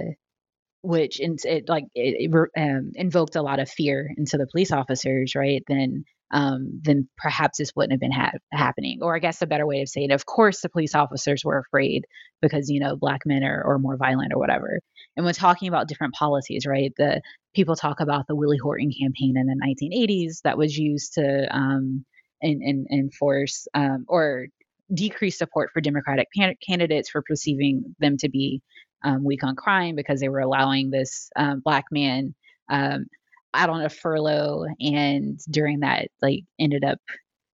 which 0.82 1.20
in, 1.20 1.36
it 1.44 1.68
like 1.68 1.84
it, 1.94 2.30
it 2.30 2.50
um, 2.60 2.92
invoked 2.94 3.36
a 3.36 3.42
lot 3.42 3.60
of 3.60 3.70
fear 3.70 4.10
into 4.16 4.38
the 4.38 4.46
police 4.46 4.72
officers, 4.72 5.34
right? 5.34 5.62
Then 5.68 6.04
um, 6.34 6.80
then 6.82 7.08
perhaps 7.16 7.58
this 7.58 7.70
wouldn't 7.76 7.92
have 7.92 8.00
been 8.00 8.10
ha- 8.10 8.32
happening. 8.52 8.98
Or 9.02 9.14
I 9.14 9.20
guess 9.20 9.40
a 9.40 9.46
better 9.46 9.66
way 9.66 9.82
of 9.82 9.88
saying 9.88 10.10
it, 10.10 10.14
of 10.14 10.26
course, 10.26 10.60
the 10.60 10.68
police 10.68 10.94
officers 10.94 11.44
were 11.44 11.58
afraid 11.58 12.06
because, 12.42 12.68
you 12.68 12.80
know, 12.80 12.96
black 12.96 13.20
men 13.24 13.44
are, 13.44 13.78
more 13.78 13.96
violent 13.96 14.32
or 14.34 14.40
whatever. 14.40 14.80
And 15.16 15.24
when 15.24 15.32
talking 15.34 15.68
about 15.68 15.86
different 15.86 16.14
policies, 16.14 16.66
right, 16.66 16.92
the 16.96 17.22
people 17.54 17.76
talk 17.76 18.00
about 18.00 18.26
the 18.26 18.34
Willie 18.34 18.58
Horton 18.58 18.90
campaign 18.90 19.36
in 19.36 19.46
the 19.46 19.86
1980s 19.94 20.42
that 20.42 20.58
was 20.58 20.76
used 20.76 21.14
to 21.14 21.46
um, 21.56 22.04
and, 22.42 22.60
and 22.62 22.86
enforce 22.90 23.68
um, 23.74 24.04
or 24.08 24.46
decrease 24.92 25.38
support 25.38 25.70
for 25.72 25.80
Democratic 25.80 26.26
pan- 26.36 26.56
candidates 26.66 27.10
for 27.10 27.22
perceiving 27.22 27.94
them 28.00 28.16
to 28.18 28.28
be 28.28 28.60
um, 29.04 29.22
weak 29.22 29.44
on 29.44 29.54
crime 29.54 29.94
because 29.94 30.18
they 30.18 30.28
were 30.28 30.40
allowing 30.40 30.90
this 30.90 31.30
um, 31.36 31.60
black 31.64 31.84
man 31.92 32.34
um, 32.68 33.06
out 33.54 33.70
on 33.70 33.84
a 33.84 33.88
furlough 33.88 34.64
and 34.80 35.38
during 35.50 35.80
that 35.80 36.08
like 36.20 36.44
ended 36.58 36.84
up 36.84 36.98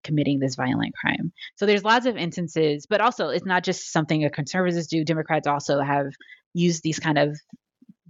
committing 0.03 0.39
this 0.39 0.55
violent 0.55 0.95
crime. 0.95 1.33
So 1.57 1.67
there's 1.67 1.85
lots 1.85 2.07
of 2.07 2.17
instances, 2.17 2.87
but 2.89 3.01
also 3.01 3.29
it's 3.29 3.45
not 3.45 3.65
just 3.65 3.93
something 3.93 4.25
a 4.25 4.31
conservatives 4.31 4.87
do. 4.87 5.05
Democrats 5.05 5.47
also 5.47 5.81
have 5.81 6.07
used 6.55 6.83
these 6.83 6.99
kind 6.99 7.19
of 7.19 7.39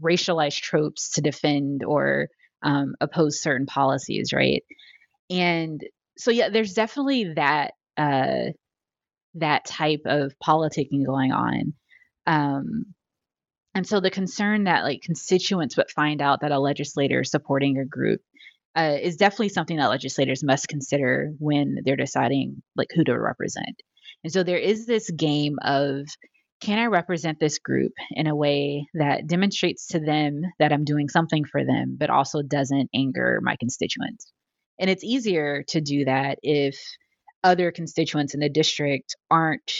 racialized 0.02 0.60
tropes 0.60 1.10
to 1.12 1.20
defend 1.20 1.84
or 1.84 2.28
um, 2.62 2.94
oppose 3.00 3.42
certain 3.42 3.66
policies, 3.66 4.32
right? 4.32 4.62
And 5.28 5.80
so 6.16 6.30
yeah, 6.30 6.48
there's 6.48 6.74
definitely 6.74 7.34
that 7.34 7.72
uh, 7.96 8.52
that 9.34 9.64
type 9.64 10.02
of 10.06 10.32
politicking 10.44 11.04
going 11.04 11.32
on. 11.32 11.74
Um, 12.26 12.94
and 13.74 13.86
so 13.86 14.00
the 14.00 14.10
concern 14.10 14.64
that 14.64 14.84
like 14.84 15.02
constituents 15.02 15.76
would 15.76 15.90
find 15.90 16.20
out 16.20 16.40
that 16.40 16.52
a 16.52 16.58
legislator 16.58 17.20
is 17.20 17.30
supporting 17.30 17.78
a 17.78 17.84
group 17.84 18.20
uh, 18.76 18.96
is 19.00 19.16
definitely 19.16 19.48
something 19.48 19.76
that 19.76 19.90
legislators 19.90 20.44
must 20.44 20.68
consider 20.68 21.32
when 21.38 21.78
they're 21.84 21.96
deciding 21.96 22.62
like 22.76 22.88
who 22.94 23.04
to 23.04 23.18
represent. 23.18 23.80
And 24.24 24.32
so 24.32 24.42
there 24.42 24.58
is 24.58 24.86
this 24.86 25.10
game 25.10 25.56
of 25.62 26.06
can 26.60 26.78
I 26.78 26.86
represent 26.86 27.40
this 27.40 27.58
group 27.58 27.92
in 28.10 28.26
a 28.26 28.36
way 28.36 28.86
that 28.94 29.26
demonstrates 29.26 29.88
to 29.88 29.98
them 29.98 30.42
that 30.58 30.72
I'm 30.72 30.84
doing 30.84 31.08
something 31.08 31.44
for 31.44 31.64
them, 31.64 31.96
but 31.98 32.10
also 32.10 32.42
doesn't 32.42 32.90
anger 32.94 33.40
my 33.42 33.56
constituents? 33.58 34.30
And 34.78 34.90
it's 34.90 35.04
easier 35.04 35.64
to 35.68 35.80
do 35.80 36.04
that 36.04 36.38
if 36.42 36.78
other 37.42 37.72
constituents 37.72 38.34
in 38.34 38.40
the 38.40 38.50
district 38.50 39.16
aren't 39.30 39.72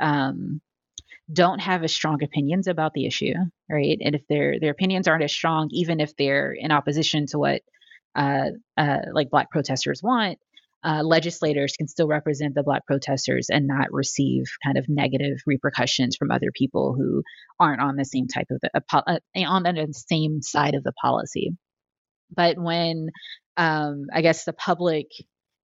um, 0.00 0.60
don't 1.32 1.60
have 1.60 1.84
as 1.84 1.94
strong 1.94 2.22
opinions 2.22 2.66
about 2.66 2.94
the 2.94 3.06
issue, 3.06 3.34
right? 3.70 3.98
And 4.02 4.14
if 4.14 4.26
their 4.28 4.58
their 4.60 4.70
opinions 4.70 5.08
aren't 5.08 5.24
as 5.24 5.32
strong, 5.32 5.68
even 5.72 6.00
if 6.00 6.16
they're 6.16 6.52
in 6.52 6.72
opposition 6.72 7.26
to 7.28 7.38
what 7.38 7.62
uh, 8.14 8.50
uh, 8.76 8.98
like 9.12 9.30
Black 9.30 9.50
protesters 9.50 10.02
want, 10.02 10.38
uh, 10.84 11.02
legislators 11.02 11.74
can 11.76 11.88
still 11.88 12.08
represent 12.08 12.54
the 12.54 12.62
Black 12.62 12.86
protesters 12.86 13.48
and 13.50 13.66
not 13.66 13.92
receive 13.92 14.44
kind 14.64 14.78
of 14.78 14.88
negative 14.88 15.38
repercussions 15.46 16.16
from 16.16 16.30
other 16.30 16.50
people 16.54 16.94
who 16.96 17.22
aren't 17.60 17.82
on 17.82 17.96
the 17.96 18.04
same 18.04 18.26
type 18.26 18.46
of 18.50 18.60
the, 18.62 18.70
uh, 18.92 19.18
on 19.46 19.62
the 19.64 19.92
same 19.92 20.40
side 20.40 20.74
of 20.74 20.84
the 20.84 20.92
policy. 20.92 21.50
But 22.34 22.58
when 22.58 23.10
um, 23.56 24.06
I 24.12 24.22
guess 24.22 24.44
the 24.44 24.52
public 24.52 25.06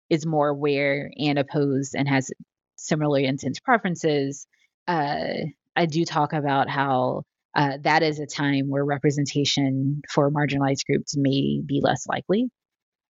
is 0.09 0.25
more 0.25 0.49
aware 0.49 1.11
and 1.17 1.39
opposed 1.39 1.95
and 1.95 2.07
has 2.07 2.31
similarly 2.75 3.25
intense 3.25 3.59
preferences, 3.59 4.47
uh, 4.87 5.33
I 5.75 5.85
do 5.85 6.05
talk 6.05 6.33
about 6.33 6.69
how 6.69 7.23
uh, 7.55 7.77
that 7.81 8.03
is 8.03 8.19
a 8.19 8.25
time 8.25 8.69
where 8.69 8.83
representation 8.83 10.01
for 10.09 10.31
marginalized 10.31 10.85
groups 10.87 11.15
may 11.15 11.61
be 11.65 11.81
less 11.81 12.05
likely. 12.07 12.49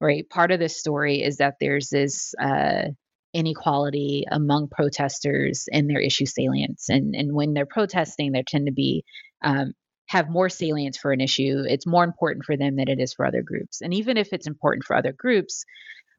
Right. 0.01 0.29
Part 0.29 0.51
of 0.51 0.59
this 0.59 0.79
story 0.79 1.23
is 1.23 1.39
that 1.39 1.55
there's 1.61 1.89
this 1.89 2.35
uh, 2.41 2.89
inequality 3.33 4.25
among 4.31 4.69
protesters 4.69 5.67
and 5.73 5.89
their 5.89 6.01
issue 6.01 6.27
salience, 6.27 6.89
and 6.89 7.15
and 7.15 7.33
when 7.33 7.55
they're 7.55 7.67
protesting, 7.67 8.33
there 8.33 8.43
tend 8.47 8.67
to 8.67 8.73
be 8.73 9.05
um, 9.43 9.73
have 10.07 10.29
more 10.29 10.49
salience 10.49 10.99
for 10.99 11.13
an 11.13 11.21
issue, 11.21 11.65
it's 11.67 11.87
more 11.87 12.05
important 12.05 12.45
for 12.45 12.57
them 12.57 12.77
than 12.77 12.89
it 12.89 13.01
is 13.01 13.15
for 13.15 13.25
other 13.25 13.43
groups. 13.43 13.81
And 13.81 13.95
even 13.95 14.17
if 14.17 14.33
it's 14.33 14.47
important 14.47 14.85
for 14.85 14.97
other 14.97 15.13
groups, 15.13 15.65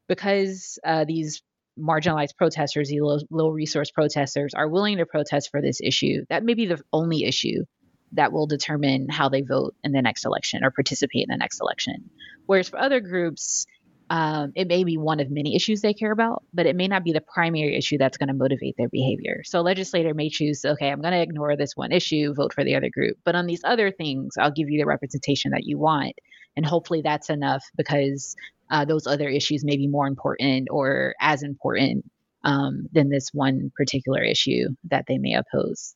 because 0.07 0.79
uh, 0.85 1.05
these 1.05 1.41
marginalized 1.79 2.35
protesters, 2.37 2.89
the 2.89 3.01
low, 3.01 3.19
low 3.29 3.49
resource 3.49 3.91
protesters, 3.91 4.53
are 4.53 4.67
willing 4.67 4.97
to 4.97 5.05
protest 5.05 5.49
for 5.51 5.61
this 5.61 5.79
issue, 5.81 6.25
that 6.29 6.43
may 6.43 6.53
be 6.53 6.65
the 6.65 6.81
only 6.93 7.23
issue 7.23 7.63
that 8.13 8.31
will 8.31 8.47
determine 8.47 9.07
how 9.09 9.29
they 9.29 9.41
vote 9.41 9.75
in 9.83 9.91
the 9.91 10.01
next 10.01 10.25
election 10.25 10.63
or 10.63 10.71
participate 10.71 11.23
in 11.23 11.29
the 11.29 11.37
next 11.37 11.59
election. 11.59 12.09
Whereas 12.45 12.69
for 12.69 12.79
other 12.79 12.99
groups, 12.99 13.65
um, 14.09 14.51
it 14.55 14.67
may 14.67 14.83
be 14.83 14.97
one 14.97 15.19
of 15.19 15.31
many 15.31 15.55
issues 15.55 15.81
they 15.81 15.93
care 15.93 16.11
about, 16.11 16.43
but 16.53 16.67
it 16.67 16.75
may 16.75 16.87
not 16.87 17.03
be 17.03 17.11
the 17.11 17.21
primary 17.21 17.75
issue 17.75 17.97
that's 17.97 18.17
going 18.17 18.27
to 18.27 18.35
motivate 18.35 18.75
their 18.77 18.89
behavior. 18.89 19.41
So, 19.43 19.59
a 19.59 19.61
legislator 19.61 20.13
may 20.13 20.29
choose, 20.29 20.63
okay, 20.63 20.89
I'm 20.89 21.01
going 21.01 21.13
to 21.13 21.21
ignore 21.21 21.55
this 21.57 21.75
one 21.75 21.91
issue, 21.91 22.33
vote 22.33 22.53
for 22.53 22.63
the 22.63 22.75
other 22.75 22.89
group. 22.89 23.17
But 23.25 23.35
on 23.35 23.47
these 23.47 23.63
other 23.63 23.91
things, 23.91 24.35
I'll 24.37 24.51
give 24.51 24.69
you 24.69 24.79
the 24.79 24.85
representation 24.85 25.51
that 25.51 25.65
you 25.65 25.79
want. 25.79 26.13
And 26.55 26.65
hopefully 26.65 27.01
that's 27.01 27.29
enough 27.29 27.63
because 27.77 28.35
uh, 28.69 28.85
those 28.85 29.07
other 29.07 29.29
issues 29.29 29.63
may 29.63 29.77
be 29.77 29.87
more 29.87 30.07
important 30.07 30.69
or 30.71 31.15
as 31.19 31.43
important 31.43 32.09
um, 32.43 32.87
than 32.91 33.09
this 33.09 33.29
one 33.33 33.71
particular 33.75 34.21
issue 34.21 34.69
that 34.89 35.05
they 35.07 35.17
may 35.17 35.35
oppose. 35.35 35.95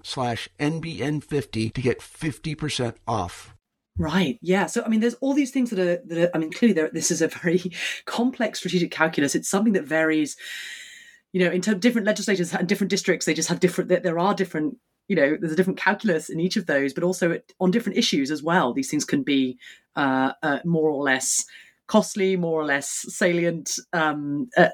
slash 0.03 0.49
NBN50 0.59 1.73
to 1.73 1.81
get 1.81 1.99
50% 1.99 2.95
off. 3.07 3.55
Right. 3.97 4.39
Yeah. 4.41 4.67
So 4.67 4.83
I 4.83 4.87
mean, 4.87 4.99
there's 4.99 5.15
all 5.15 5.33
these 5.33 5.51
things 5.51 5.69
that 5.69 5.79
are 5.79 6.01
that 6.07 6.17
are, 6.17 6.31
I 6.33 6.37
mean, 6.37 6.51
clearly 6.51 6.73
there, 6.73 6.89
this 6.91 7.11
is 7.11 7.21
a 7.21 7.27
very 7.27 7.71
complex 8.05 8.59
strategic 8.59 8.91
calculus. 8.91 9.35
It's 9.35 9.49
something 9.49 9.73
that 9.73 9.85
varies. 9.85 10.37
You 11.33 11.45
know, 11.45 11.51
in 11.51 11.61
terms 11.61 11.75
of 11.75 11.81
different 11.81 12.07
legislators 12.07 12.53
and 12.53 12.67
different 12.67 12.89
districts, 12.89 13.25
they 13.25 13.33
just 13.33 13.49
have 13.49 13.59
different. 13.59 13.89
There 13.89 14.19
are 14.19 14.33
different. 14.33 14.77
You 15.07 15.15
know, 15.15 15.37
there's 15.39 15.53
a 15.53 15.55
different 15.55 15.79
calculus 15.79 16.29
in 16.29 16.39
each 16.39 16.55
of 16.55 16.67
those, 16.67 16.93
but 16.93 17.03
also 17.03 17.37
on 17.59 17.71
different 17.71 17.97
issues 17.97 18.31
as 18.31 18.41
well. 18.41 18.73
These 18.73 18.89
things 18.89 19.05
can 19.05 19.23
be 19.23 19.57
uh, 19.95 20.31
uh, 20.41 20.59
more 20.63 20.89
or 20.89 21.03
less 21.03 21.45
costly, 21.87 22.37
more 22.37 22.61
or 22.61 22.65
less 22.65 23.05
salient. 23.09 23.77
Um, 23.91 24.49
uh, 24.55 24.69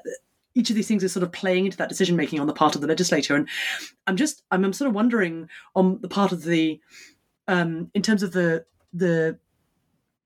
each 0.54 0.70
of 0.70 0.76
these 0.76 0.88
things 0.88 1.04
is 1.04 1.12
sort 1.12 1.22
of 1.22 1.32
playing 1.32 1.66
into 1.66 1.76
that 1.76 1.88
decision 1.88 2.16
making 2.16 2.40
on 2.40 2.46
the 2.46 2.52
part 2.52 2.74
of 2.74 2.80
the 2.80 2.86
legislator. 2.86 3.36
And 3.36 3.48
I'm 4.06 4.16
just, 4.16 4.42
I'm, 4.50 4.64
I'm 4.64 4.72
sort 4.72 4.88
of 4.88 4.94
wondering 4.94 5.48
on 5.74 6.00
the 6.00 6.08
part 6.08 6.32
of 6.32 6.42
the, 6.42 6.80
um, 7.46 7.90
in 7.94 8.02
terms 8.02 8.22
of 8.22 8.32
the 8.32 8.64
the 8.92 9.38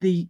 the 0.00 0.28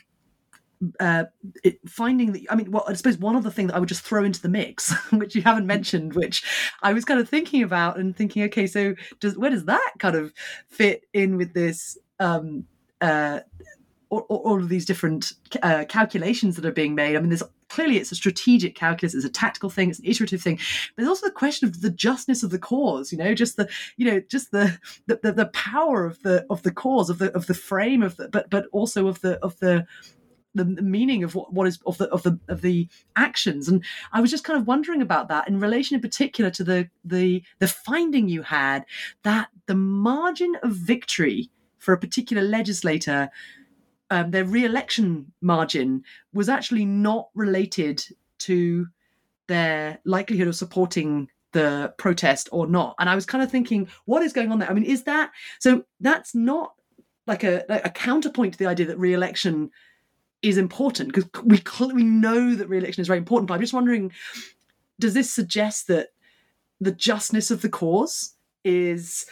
uh, 0.98 1.24
it, 1.62 1.78
finding 1.88 2.32
that 2.32 2.42
I 2.50 2.54
mean, 2.54 2.70
well, 2.70 2.84
I 2.88 2.92
suppose 2.94 3.18
one 3.18 3.36
other 3.36 3.50
thing 3.50 3.68
that 3.68 3.76
I 3.76 3.78
would 3.78 3.88
just 3.88 4.02
throw 4.02 4.24
into 4.24 4.42
the 4.42 4.48
mix, 4.48 4.92
which 5.12 5.34
you 5.34 5.42
haven't 5.42 5.66
mentioned, 5.66 6.14
which 6.14 6.44
I 6.82 6.92
was 6.92 7.04
kind 7.04 7.20
of 7.20 7.28
thinking 7.28 7.62
about 7.62 7.98
and 7.98 8.16
thinking, 8.16 8.42
okay, 8.44 8.66
so 8.66 8.94
does 9.20 9.36
where 9.38 9.50
does 9.50 9.64
that 9.66 9.92
kind 9.98 10.16
of 10.16 10.32
fit 10.68 11.04
in 11.12 11.36
with 11.36 11.54
this 11.54 11.98
um, 12.20 12.66
uh, 13.00 13.40
all, 14.20 14.42
all 14.44 14.60
of 14.60 14.68
these 14.68 14.84
different 14.84 15.32
uh, 15.62 15.84
calculations 15.88 16.56
that 16.56 16.66
are 16.66 16.72
being 16.72 16.94
made. 16.94 17.16
I 17.16 17.20
mean, 17.20 17.30
there's 17.30 17.42
clearly 17.68 17.96
it's 17.96 18.12
a 18.12 18.16
strategic 18.16 18.74
calculus, 18.74 19.14
it's 19.14 19.24
a 19.24 19.30
tactical 19.30 19.70
thing, 19.70 19.88
it's 19.88 19.98
an 19.98 20.04
iterative 20.06 20.42
thing. 20.42 20.56
But 20.56 21.02
there's 21.02 21.08
also 21.08 21.26
the 21.26 21.32
question 21.32 21.66
of 21.66 21.80
the 21.80 21.90
justness 21.90 22.42
of 22.42 22.50
the 22.50 22.58
cause. 22.58 23.10
You 23.12 23.18
know, 23.18 23.34
just 23.34 23.56
the 23.56 23.68
you 23.96 24.10
know 24.10 24.20
just 24.20 24.50
the 24.50 24.78
the, 25.06 25.18
the, 25.22 25.32
the 25.32 25.46
power 25.46 26.04
of 26.04 26.22
the 26.22 26.46
of 26.50 26.62
the 26.62 26.72
cause 26.72 27.08
of 27.08 27.18
the 27.18 27.32
of 27.34 27.46
the 27.46 27.54
frame 27.54 28.02
of 28.02 28.16
the 28.16 28.28
but 28.28 28.50
but 28.50 28.66
also 28.72 29.08
of 29.08 29.20
the 29.22 29.38
of 29.38 29.58
the 29.60 29.86
the 30.54 30.66
meaning 30.66 31.24
of 31.24 31.34
what, 31.34 31.50
what 31.54 31.66
is 31.66 31.78
of 31.86 31.96
the 31.96 32.08
of 32.10 32.22
the 32.24 32.38
of 32.48 32.60
the 32.60 32.86
actions 33.16 33.68
and 33.68 33.82
i 34.12 34.20
was 34.20 34.30
just 34.30 34.44
kind 34.44 34.60
of 34.60 34.66
wondering 34.66 35.00
about 35.00 35.28
that 35.28 35.48
in 35.48 35.58
relation 35.58 35.94
in 35.94 36.02
particular 36.02 36.50
to 36.50 36.62
the 36.62 36.86
the 37.06 37.42
the 37.58 37.66
finding 37.66 38.28
you 38.28 38.42
had 38.42 38.84
that 39.22 39.48
the 39.64 39.74
margin 39.74 40.54
of 40.62 40.72
victory 40.72 41.50
for 41.78 41.94
a 41.94 41.98
particular 41.98 42.42
legislator 42.42 43.30
um, 44.12 44.30
their 44.30 44.44
re-election 44.44 45.32
margin 45.40 46.04
was 46.34 46.50
actually 46.50 46.84
not 46.84 47.30
related 47.34 48.04
to 48.40 48.86
their 49.46 50.00
likelihood 50.04 50.48
of 50.48 50.54
supporting 50.54 51.28
the 51.52 51.94
protest 51.96 52.50
or 52.52 52.66
not. 52.66 52.94
And 52.98 53.08
I 53.08 53.14
was 53.14 53.24
kind 53.24 53.42
of 53.42 53.50
thinking, 53.50 53.88
what 54.04 54.22
is 54.22 54.34
going 54.34 54.52
on 54.52 54.58
there? 54.58 54.68
I 54.68 54.74
mean, 54.74 54.84
is 54.84 55.04
that 55.04 55.30
so? 55.60 55.84
That's 55.98 56.34
not 56.34 56.74
like 57.26 57.42
a, 57.42 57.64
a 57.70 57.88
counterpoint 57.88 58.52
to 58.52 58.58
the 58.58 58.66
idea 58.66 58.84
that 58.86 58.98
re-election 58.98 59.70
is 60.42 60.58
important 60.58 61.14
because 61.14 61.30
we 61.42 61.62
we 61.94 62.04
know 62.04 62.54
that 62.54 62.68
re-election 62.68 63.00
is 63.00 63.08
very 63.08 63.18
important. 63.18 63.48
But 63.48 63.54
I'm 63.54 63.60
just 63.60 63.72
wondering, 63.72 64.12
does 65.00 65.14
this 65.14 65.32
suggest 65.32 65.86
that 65.86 66.08
the 66.82 66.92
justness 66.92 67.50
of 67.50 67.62
the 67.62 67.70
cause 67.70 68.34
is 68.62 69.24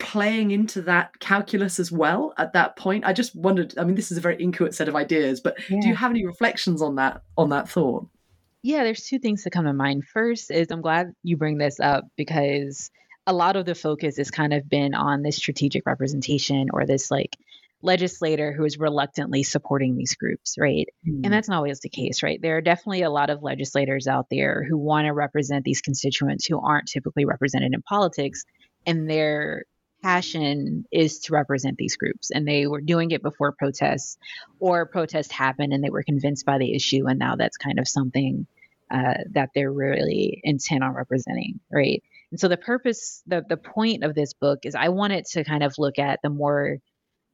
playing 0.00 0.50
into 0.50 0.82
that 0.82 1.18
calculus 1.20 1.78
as 1.78 1.92
well 1.92 2.34
at 2.38 2.52
that 2.52 2.76
point 2.76 3.04
i 3.04 3.12
just 3.12 3.36
wondered 3.36 3.72
i 3.78 3.84
mean 3.84 3.94
this 3.94 4.10
is 4.10 4.18
a 4.18 4.20
very 4.20 4.36
inchoate 4.36 4.74
set 4.74 4.88
of 4.88 4.96
ideas 4.96 5.40
but 5.40 5.56
yeah. 5.68 5.78
do 5.80 5.88
you 5.88 5.94
have 5.94 6.10
any 6.10 6.26
reflections 6.26 6.82
on 6.82 6.96
that 6.96 7.22
on 7.36 7.50
that 7.50 7.68
thought 7.68 8.06
yeah 8.62 8.82
there's 8.82 9.04
two 9.04 9.18
things 9.18 9.44
that 9.44 9.50
come 9.50 9.64
to 9.64 9.72
mind 9.72 10.04
first 10.04 10.50
is 10.50 10.68
i'm 10.70 10.80
glad 10.80 11.12
you 11.22 11.36
bring 11.36 11.58
this 11.58 11.78
up 11.78 12.04
because 12.16 12.90
a 13.26 13.32
lot 13.32 13.56
of 13.56 13.66
the 13.66 13.74
focus 13.74 14.16
has 14.16 14.30
kind 14.30 14.52
of 14.52 14.68
been 14.68 14.94
on 14.94 15.22
this 15.22 15.36
strategic 15.36 15.86
representation 15.86 16.68
or 16.72 16.86
this 16.86 17.10
like 17.10 17.36
legislator 17.82 18.52
who 18.52 18.64
is 18.64 18.78
reluctantly 18.78 19.42
supporting 19.42 19.96
these 19.96 20.14
groups, 20.14 20.56
right? 20.58 20.88
Mm. 21.08 21.20
And 21.24 21.32
that's 21.32 21.48
not 21.48 21.56
always 21.56 21.80
the 21.80 21.88
case, 21.88 22.22
right? 22.22 22.40
There 22.40 22.56
are 22.56 22.60
definitely 22.60 23.02
a 23.02 23.10
lot 23.10 23.30
of 23.30 23.42
legislators 23.42 24.06
out 24.06 24.26
there 24.30 24.64
who 24.68 24.76
want 24.76 25.06
to 25.06 25.12
represent 25.12 25.64
these 25.64 25.80
constituents 25.80 26.46
who 26.46 26.60
aren't 26.60 26.88
typically 26.88 27.24
represented 27.24 27.72
in 27.72 27.82
politics, 27.82 28.44
and 28.86 29.08
they're 29.08 29.64
passion 30.02 30.84
is 30.90 31.20
to 31.20 31.32
represent 31.32 31.76
these 31.76 31.96
groups 31.96 32.30
and 32.30 32.46
they 32.46 32.66
were 32.66 32.80
doing 32.80 33.10
it 33.10 33.22
before 33.22 33.52
protests 33.52 34.16
or 34.58 34.86
protests 34.86 35.30
happened 35.30 35.72
and 35.72 35.82
they 35.82 35.90
were 35.90 36.02
convinced 36.02 36.46
by 36.46 36.58
the 36.58 36.74
issue 36.74 37.06
and 37.06 37.18
now 37.18 37.36
that's 37.36 37.56
kind 37.56 37.78
of 37.78 37.86
something 37.86 38.46
uh, 38.90 39.14
that 39.32 39.50
they're 39.54 39.72
really 39.72 40.40
intent 40.42 40.82
on 40.82 40.94
representing 40.94 41.60
right? 41.70 42.02
And 42.30 42.40
so 42.40 42.48
the 42.48 42.56
purpose 42.56 43.22
the, 43.26 43.44
the 43.48 43.56
point 43.56 44.04
of 44.04 44.14
this 44.14 44.34
book 44.34 44.60
is 44.64 44.74
i 44.74 44.88
wanted 44.88 45.24
to 45.26 45.44
kind 45.44 45.62
of 45.62 45.74
look 45.78 45.98
at 45.98 46.20
the 46.22 46.30
more 46.30 46.78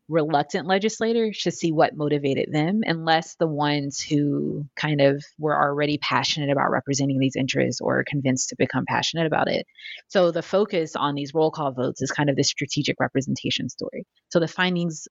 reluctant 0.08 0.66
legislators 0.66 1.40
to 1.42 1.50
see 1.50 1.72
what 1.72 1.96
motivated 1.96 2.52
them, 2.52 2.80
unless 2.84 3.34
the 3.36 3.46
ones 3.46 4.00
who 4.00 4.64
kind 4.76 5.00
of 5.00 5.24
were 5.38 5.56
already 5.56 5.98
passionate 5.98 6.50
about 6.50 6.70
representing 6.70 7.18
these 7.18 7.36
interests 7.36 7.80
or 7.80 8.04
convinced 8.06 8.50
to 8.50 8.56
become 8.56 8.84
passionate 8.86 9.26
about 9.26 9.48
it. 9.48 9.66
So 10.08 10.30
the 10.30 10.42
focus 10.42 10.94
on 10.94 11.14
these 11.14 11.34
roll 11.34 11.50
call 11.50 11.72
votes 11.72 12.02
is 12.02 12.10
kind 12.10 12.30
of 12.30 12.36
the 12.36 12.44
strategic 12.44 13.00
representation 13.00 13.68
story. 13.68 14.04
So 14.28 14.38
the 14.38 14.48
findings 14.48 15.08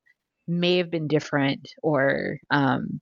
may 0.47 0.77
have 0.77 0.91
been 0.91 1.07
different 1.07 1.67
or 1.83 2.37
um, 2.49 3.01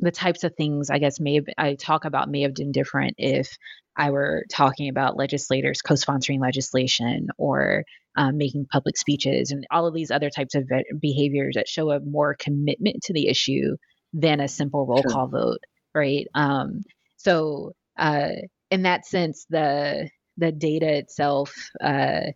the 0.00 0.10
types 0.10 0.44
of 0.44 0.54
things 0.54 0.90
I 0.90 0.98
guess 0.98 1.20
may 1.20 1.34
have, 1.34 1.46
I 1.56 1.74
talk 1.74 2.04
about 2.04 2.30
may 2.30 2.42
have 2.42 2.54
been 2.54 2.72
different 2.72 3.14
if 3.18 3.56
I 3.96 4.10
were 4.10 4.44
talking 4.50 4.88
about 4.88 5.16
legislators 5.16 5.82
co-sponsoring 5.82 6.40
legislation 6.40 7.28
or 7.36 7.84
um, 8.16 8.38
making 8.38 8.66
public 8.66 8.96
speeches 8.96 9.50
and 9.50 9.66
all 9.70 9.86
of 9.86 9.94
these 9.94 10.10
other 10.10 10.30
types 10.30 10.54
of 10.54 10.68
behaviors 11.00 11.54
that 11.54 11.68
show 11.68 11.90
a 11.90 12.00
more 12.00 12.34
commitment 12.34 13.02
to 13.04 13.12
the 13.12 13.28
issue 13.28 13.76
than 14.12 14.40
a 14.40 14.48
simple 14.48 14.86
roll 14.86 15.02
sure. 15.02 15.10
call 15.10 15.28
vote, 15.28 15.60
right? 15.94 16.26
Um, 16.34 16.82
so 17.16 17.72
uh, 17.98 18.30
in 18.70 18.82
that 18.82 19.06
sense, 19.06 19.46
the 19.50 20.08
the 20.36 20.50
data 20.50 20.96
itself 20.96 21.54
uh, 21.82 22.32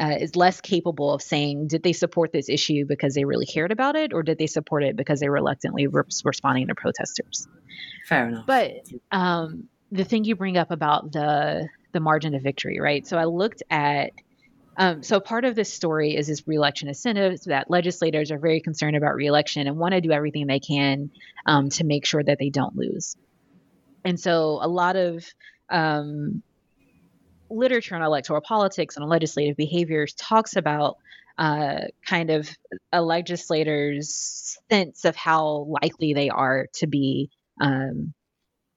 uh, 0.00 0.16
is 0.18 0.34
less 0.34 0.60
capable 0.60 1.12
of 1.12 1.20
saying 1.20 1.66
did 1.66 1.82
they 1.82 1.92
support 1.92 2.32
this 2.32 2.48
issue 2.48 2.86
because 2.86 3.14
they 3.14 3.24
really 3.24 3.46
cared 3.46 3.70
about 3.70 3.96
it, 3.96 4.12
or 4.12 4.22
did 4.22 4.38
they 4.38 4.46
support 4.46 4.82
it 4.82 4.96
because 4.96 5.20
they 5.20 5.28
reluctantly 5.28 5.86
were 5.86 6.06
responding 6.24 6.68
to 6.68 6.74
protesters. 6.74 7.46
Fair 8.06 8.28
enough. 8.28 8.46
But 8.46 8.88
um, 9.12 9.68
the 9.92 10.04
thing 10.04 10.24
you 10.24 10.36
bring 10.36 10.56
up 10.56 10.70
about 10.70 11.12
the 11.12 11.68
the 11.92 12.00
margin 12.00 12.34
of 12.34 12.42
victory, 12.42 12.80
right? 12.80 13.06
So 13.06 13.18
I 13.18 13.24
looked 13.24 13.62
at 13.68 14.12
um, 14.76 15.02
so 15.02 15.20
part 15.20 15.44
of 15.44 15.54
this 15.54 15.72
story 15.72 16.16
is 16.16 16.28
this 16.28 16.46
reelection 16.48 16.88
incentives 16.88 17.42
that 17.44 17.70
legislators 17.70 18.30
are 18.30 18.38
very 18.38 18.60
concerned 18.60 18.96
about 18.96 19.14
reelection 19.14 19.66
and 19.66 19.76
want 19.76 19.92
to 19.92 20.00
do 20.00 20.12
everything 20.12 20.46
they 20.46 20.60
can 20.60 21.10
um, 21.44 21.68
to 21.70 21.84
make 21.84 22.06
sure 22.06 22.22
that 22.22 22.38
they 22.38 22.48
don't 22.48 22.76
lose. 22.76 23.16
And 24.04 24.18
so 24.18 24.58
a 24.62 24.68
lot 24.68 24.96
of 24.96 25.26
um, 25.68 26.42
literature 27.50 27.94
on 27.94 28.02
electoral 28.02 28.40
politics 28.40 28.96
and 28.96 29.08
legislative 29.08 29.56
behaviors 29.56 30.14
talks 30.14 30.56
about 30.56 30.96
uh, 31.38 31.86
kind 32.06 32.30
of 32.30 32.48
a 32.92 33.02
legislator's 33.02 34.56
sense 34.70 35.04
of 35.04 35.16
how 35.16 35.66
likely 35.82 36.12
they 36.12 36.28
are 36.28 36.66
to 36.74 36.86
be 36.86 37.30
um, 37.60 38.12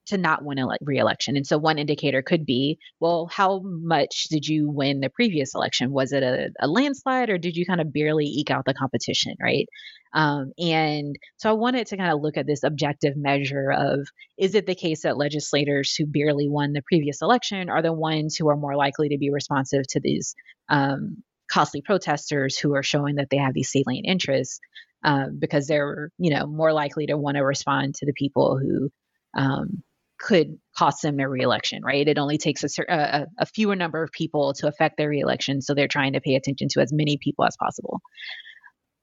to 0.08 0.18
not 0.18 0.43
win 0.43 0.60
a 0.60 0.68
re-election. 0.82 1.38
And 1.38 1.47
so 1.47 1.58
one 1.58 1.78
indicator 1.78 2.22
could 2.22 2.45
be, 2.45 2.78
well, 2.99 3.30
how 3.32 3.62
much 3.64 4.26
did 4.30 4.47
you 4.47 4.70
win 4.70 4.99
the 4.99 5.10
previous 5.10 5.56
election? 5.56 5.91
Was 5.91 6.12
it 6.12 6.24
a, 6.24 6.49
a 6.60 6.68
landslide 6.68 7.30
or 7.30 7.38
did 7.38 7.56
you 7.56 7.66
kind 7.66 7.82
of 7.82 7.93
barely 7.93 8.26
eke 8.26 8.51
out 8.51 8.66
the 8.66 8.74
competition, 8.74 9.36
right? 9.41 9.68
Um, 10.14 10.51
and 10.60 11.16
so 11.38 11.49
I 11.49 11.54
wanted 11.54 11.88
to 11.88 11.97
kind 11.97 12.12
of 12.12 12.22
look 12.22 12.38
at 12.38 12.45
this 12.45 12.64
objective 12.64 13.16
measure 13.16 13.72
of 13.72 14.08
is 14.38 14.56
it 14.56 14.68
the 14.68 14.76
case 14.76 15.04
that 15.04 15.18
legislators 15.18 15.95
who 15.95 16.06
barely 16.06 16.47
won 16.49 16.74
the 16.74 16.84
previous 16.88 17.22
election 17.22 17.70
are 17.70 17.82
the 17.82 17.93
ones 17.93 18.36
who 18.36 18.49
are 18.49 18.58
more 18.58 18.76
likely 18.76 19.10
to 19.10 19.18
be 19.18 19.32
responsive 19.32 19.84
to 19.89 19.99
these 19.99 20.36
um, 20.70 21.24
costly 21.51 21.82
protesters 21.82 22.58
who 22.58 22.76
are 22.76 22.84
showing 22.84 23.16
that 23.16 23.30
they 23.30 23.38
have 23.38 23.54
these 23.54 23.72
salient 23.72 24.06
interests 24.08 24.60
um, 25.04 25.38
because 25.39 25.68
they're 25.68 26.10
you 26.18 26.34
know 26.34 26.45
more 26.45 26.74
likely 26.74 27.08
to 27.08 27.18
want 27.18 27.38
to 27.38 27.43
respond 27.43 27.95
to 27.95 28.06
the 28.06 28.14
people 28.14 28.58
who 28.58 28.89
um, 29.36 29.84
could 30.24 30.57
cost 30.78 31.01
them 31.01 31.17
their 31.17 31.30
reelection, 31.30 31.84
right? 31.84 32.07
It 32.07 32.17
only 32.17 32.38
takes 32.38 32.63
a, 32.63 32.84
a, 32.88 33.26
a 33.39 33.45
fewer 33.45 33.76
number 33.76 34.01
of 34.01 34.11
people 34.11 34.53
to 34.53 34.67
affect 34.67 34.95
their 34.97 35.09
reelection. 35.09 35.61
So 35.61 35.74
they're 35.74 35.89
trying 35.89 36.13
to 36.13 36.21
pay 36.21 36.36
attention 36.36 36.69
to 36.69 36.80
as 36.80 36.93
many 36.93 37.17
people 37.21 37.43
as 37.45 37.57
possible. 37.57 37.99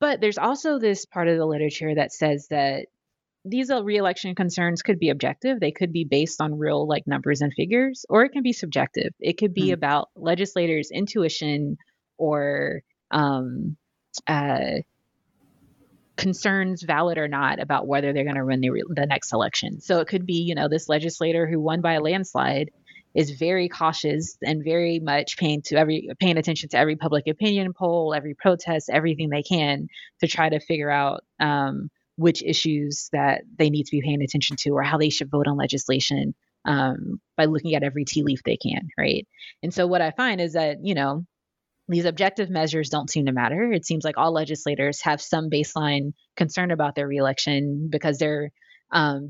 But 0.00 0.22
there's 0.22 0.38
also 0.38 0.78
this 0.78 1.04
part 1.04 1.28
of 1.28 1.36
the 1.36 1.44
literature 1.44 1.94
that 1.94 2.12
says 2.12 2.46
that 2.48 2.86
these 3.44 3.70
uh, 3.70 3.84
reelection 3.84 4.34
concerns 4.34 4.80
could 4.80 4.98
be 4.98 5.10
objective. 5.10 5.60
They 5.60 5.72
could 5.72 5.92
be 5.92 6.04
based 6.04 6.40
on 6.40 6.58
real 6.58 6.88
like 6.88 7.06
numbers 7.06 7.42
and 7.42 7.52
figures, 7.52 8.06
or 8.08 8.24
it 8.24 8.30
can 8.30 8.42
be 8.42 8.54
subjective. 8.54 9.12
It 9.20 9.36
could 9.36 9.52
be 9.52 9.68
mm. 9.68 9.74
about 9.74 10.08
legislators' 10.16 10.90
intuition 10.90 11.76
or 12.16 12.82
um, 13.10 13.76
uh, 14.26 14.80
concerns, 16.20 16.82
valid 16.82 17.18
or 17.18 17.28
not, 17.28 17.60
about 17.60 17.86
whether 17.86 18.12
they're 18.12 18.24
going 18.24 18.36
to 18.36 18.44
run 18.44 18.60
the, 18.60 18.70
re- 18.70 18.84
the 18.88 19.06
next 19.06 19.32
election. 19.32 19.80
So 19.80 20.00
it 20.00 20.06
could 20.06 20.26
be, 20.26 20.42
you 20.42 20.54
know, 20.54 20.68
this 20.68 20.88
legislator 20.88 21.46
who 21.46 21.58
won 21.58 21.80
by 21.80 21.94
a 21.94 22.00
landslide 22.00 22.70
is 23.14 23.30
very 23.32 23.68
cautious 23.68 24.36
and 24.42 24.62
very 24.62 25.00
much 25.00 25.36
paying 25.36 25.62
to 25.62 25.76
every 25.76 26.10
paying 26.20 26.36
attention 26.36 26.68
to 26.68 26.78
every 26.78 26.94
public 26.94 27.26
opinion 27.26 27.72
poll, 27.72 28.14
every 28.14 28.34
protest, 28.34 28.90
everything 28.92 29.30
they 29.30 29.42
can 29.42 29.88
to 30.20 30.28
try 30.28 30.48
to 30.48 30.60
figure 30.60 30.90
out 30.90 31.24
um, 31.40 31.90
which 32.16 32.42
issues 32.42 33.08
that 33.12 33.42
they 33.58 33.70
need 33.70 33.84
to 33.84 33.90
be 33.90 34.02
paying 34.02 34.22
attention 34.22 34.56
to 34.60 34.70
or 34.70 34.82
how 34.82 34.98
they 34.98 35.10
should 35.10 35.30
vote 35.30 35.48
on 35.48 35.56
legislation 35.56 36.34
um, 36.66 37.20
by 37.36 37.46
looking 37.46 37.74
at 37.74 37.82
every 37.82 38.04
tea 38.04 38.22
leaf 38.22 38.42
they 38.44 38.58
can, 38.58 38.88
right? 38.98 39.26
And 39.62 39.72
so 39.72 39.86
what 39.86 40.02
I 40.02 40.10
find 40.10 40.40
is 40.40 40.52
that 40.52 40.84
you 40.84 40.94
know 40.94 41.24
these 41.90 42.04
objective 42.04 42.50
measures 42.50 42.88
don't 42.88 43.10
seem 43.10 43.26
to 43.26 43.32
matter. 43.32 43.72
It 43.72 43.84
seems 43.84 44.04
like 44.04 44.16
all 44.16 44.32
legislators 44.32 45.02
have 45.02 45.20
some 45.20 45.50
baseline 45.50 46.12
concern 46.36 46.70
about 46.70 46.94
their 46.94 47.08
reelection 47.08 47.88
because 47.90 48.18
they're 48.18 48.50
um, 48.92 49.28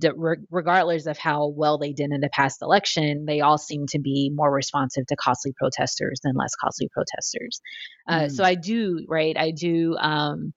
regardless 0.51 1.07
of 1.07 1.19
how 1.19 1.49
well 1.49 1.77
they 1.77 1.93
did 1.93 2.11
in 2.13 2.21
the 2.21 2.31
past 2.33 2.63
election, 2.63 3.27
they 3.27 3.41
all 3.41 3.59
seem 3.59 3.87
to 3.89 3.99
be 3.99 4.31
more 4.33 4.51
responsive 4.51 5.07
to 5.07 5.17
costly 5.17 5.53
protesters 5.55 6.21
than 6.23 6.35
less 6.35 6.55
costly 6.55 6.89
protesters. 6.93 7.61
Uh, 8.09 8.21
mm. 8.21 8.31
So 8.31 8.43
I 8.43 8.55
do, 8.55 9.05
right? 9.07 9.37
I 9.37 9.51
do, 9.51 9.97
um, 9.99 10.55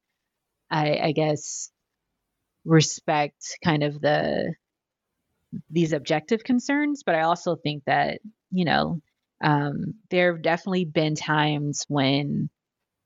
I, 0.71 0.97
I 0.97 1.11
guess, 1.11 1.69
respect 2.63 3.57
kind 3.63 3.83
of 3.83 3.99
the 3.99 4.53
these 5.69 5.93
objective 5.93 6.43
concerns, 6.43 7.03
but 7.05 7.13
I 7.13 7.23
also 7.23 7.55
think 7.55 7.83
that 7.85 8.19
you 8.51 8.65
know 8.65 9.01
um, 9.43 9.95
there 10.09 10.33
have 10.33 10.41
definitely 10.41 10.85
been 10.85 11.15
times 11.15 11.85
when 11.87 12.49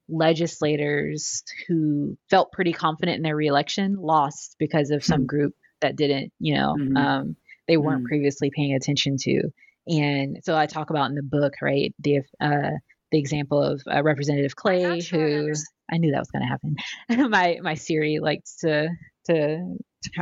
legislators 0.07 1.43
who 1.67 2.17
felt 2.29 2.51
pretty 2.51 2.71
confident 2.71 3.17
in 3.17 3.23
their 3.23 3.35
reelection 3.35 3.95
lost 3.95 4.55
because 4.59 4.91
of 4.91 5.03
some 5.03 5.23
mm. 5.23 5.27
group 5.27 5.55
that 5.81 5.95
didn't, 5.95 6.31
you 6.39 6.55
know, 6.55 6.75
mm-hmm. 6.79 6.95
um, 6.95 7.35
they 7.67 7.75
weren't 7.75 7.99
mm-hmm. 7.99 8.07
previously 8.07 8.51
paying 8.55 8.73
attention 8.73 9.17
to. 9.17 9.49
And 9.88 10.39
so 10.43 10.55
I 10.55 10.65
talk 10.65 10.89
about 10.89 11.09
in 11.09 11.15
the 11.15 11.23
book, 11.23 11.55
right, 11.61 11.93
the 11.99 12.19
uh, 12.39 12.71
the 13.12 13.20
example 13.20 13.62
of 13.62 13.82
uh, 13.91 14.03
Representative 14.03 14.55
Clay, 14.55 15.01
who 15.01 15.53
I 15.91 15.97
knew 15.97 16.12
that 16.12 16.20
was 16.20 16.32
going 16.32 16.43
to 16.43 16.47
happen. 16.47 17.30
my 17.30 17.58
my 17.62 17.76
Siri 17.76 18.20
likes 18.20 18.58
to 18.58 18.89
to 19.26 19.78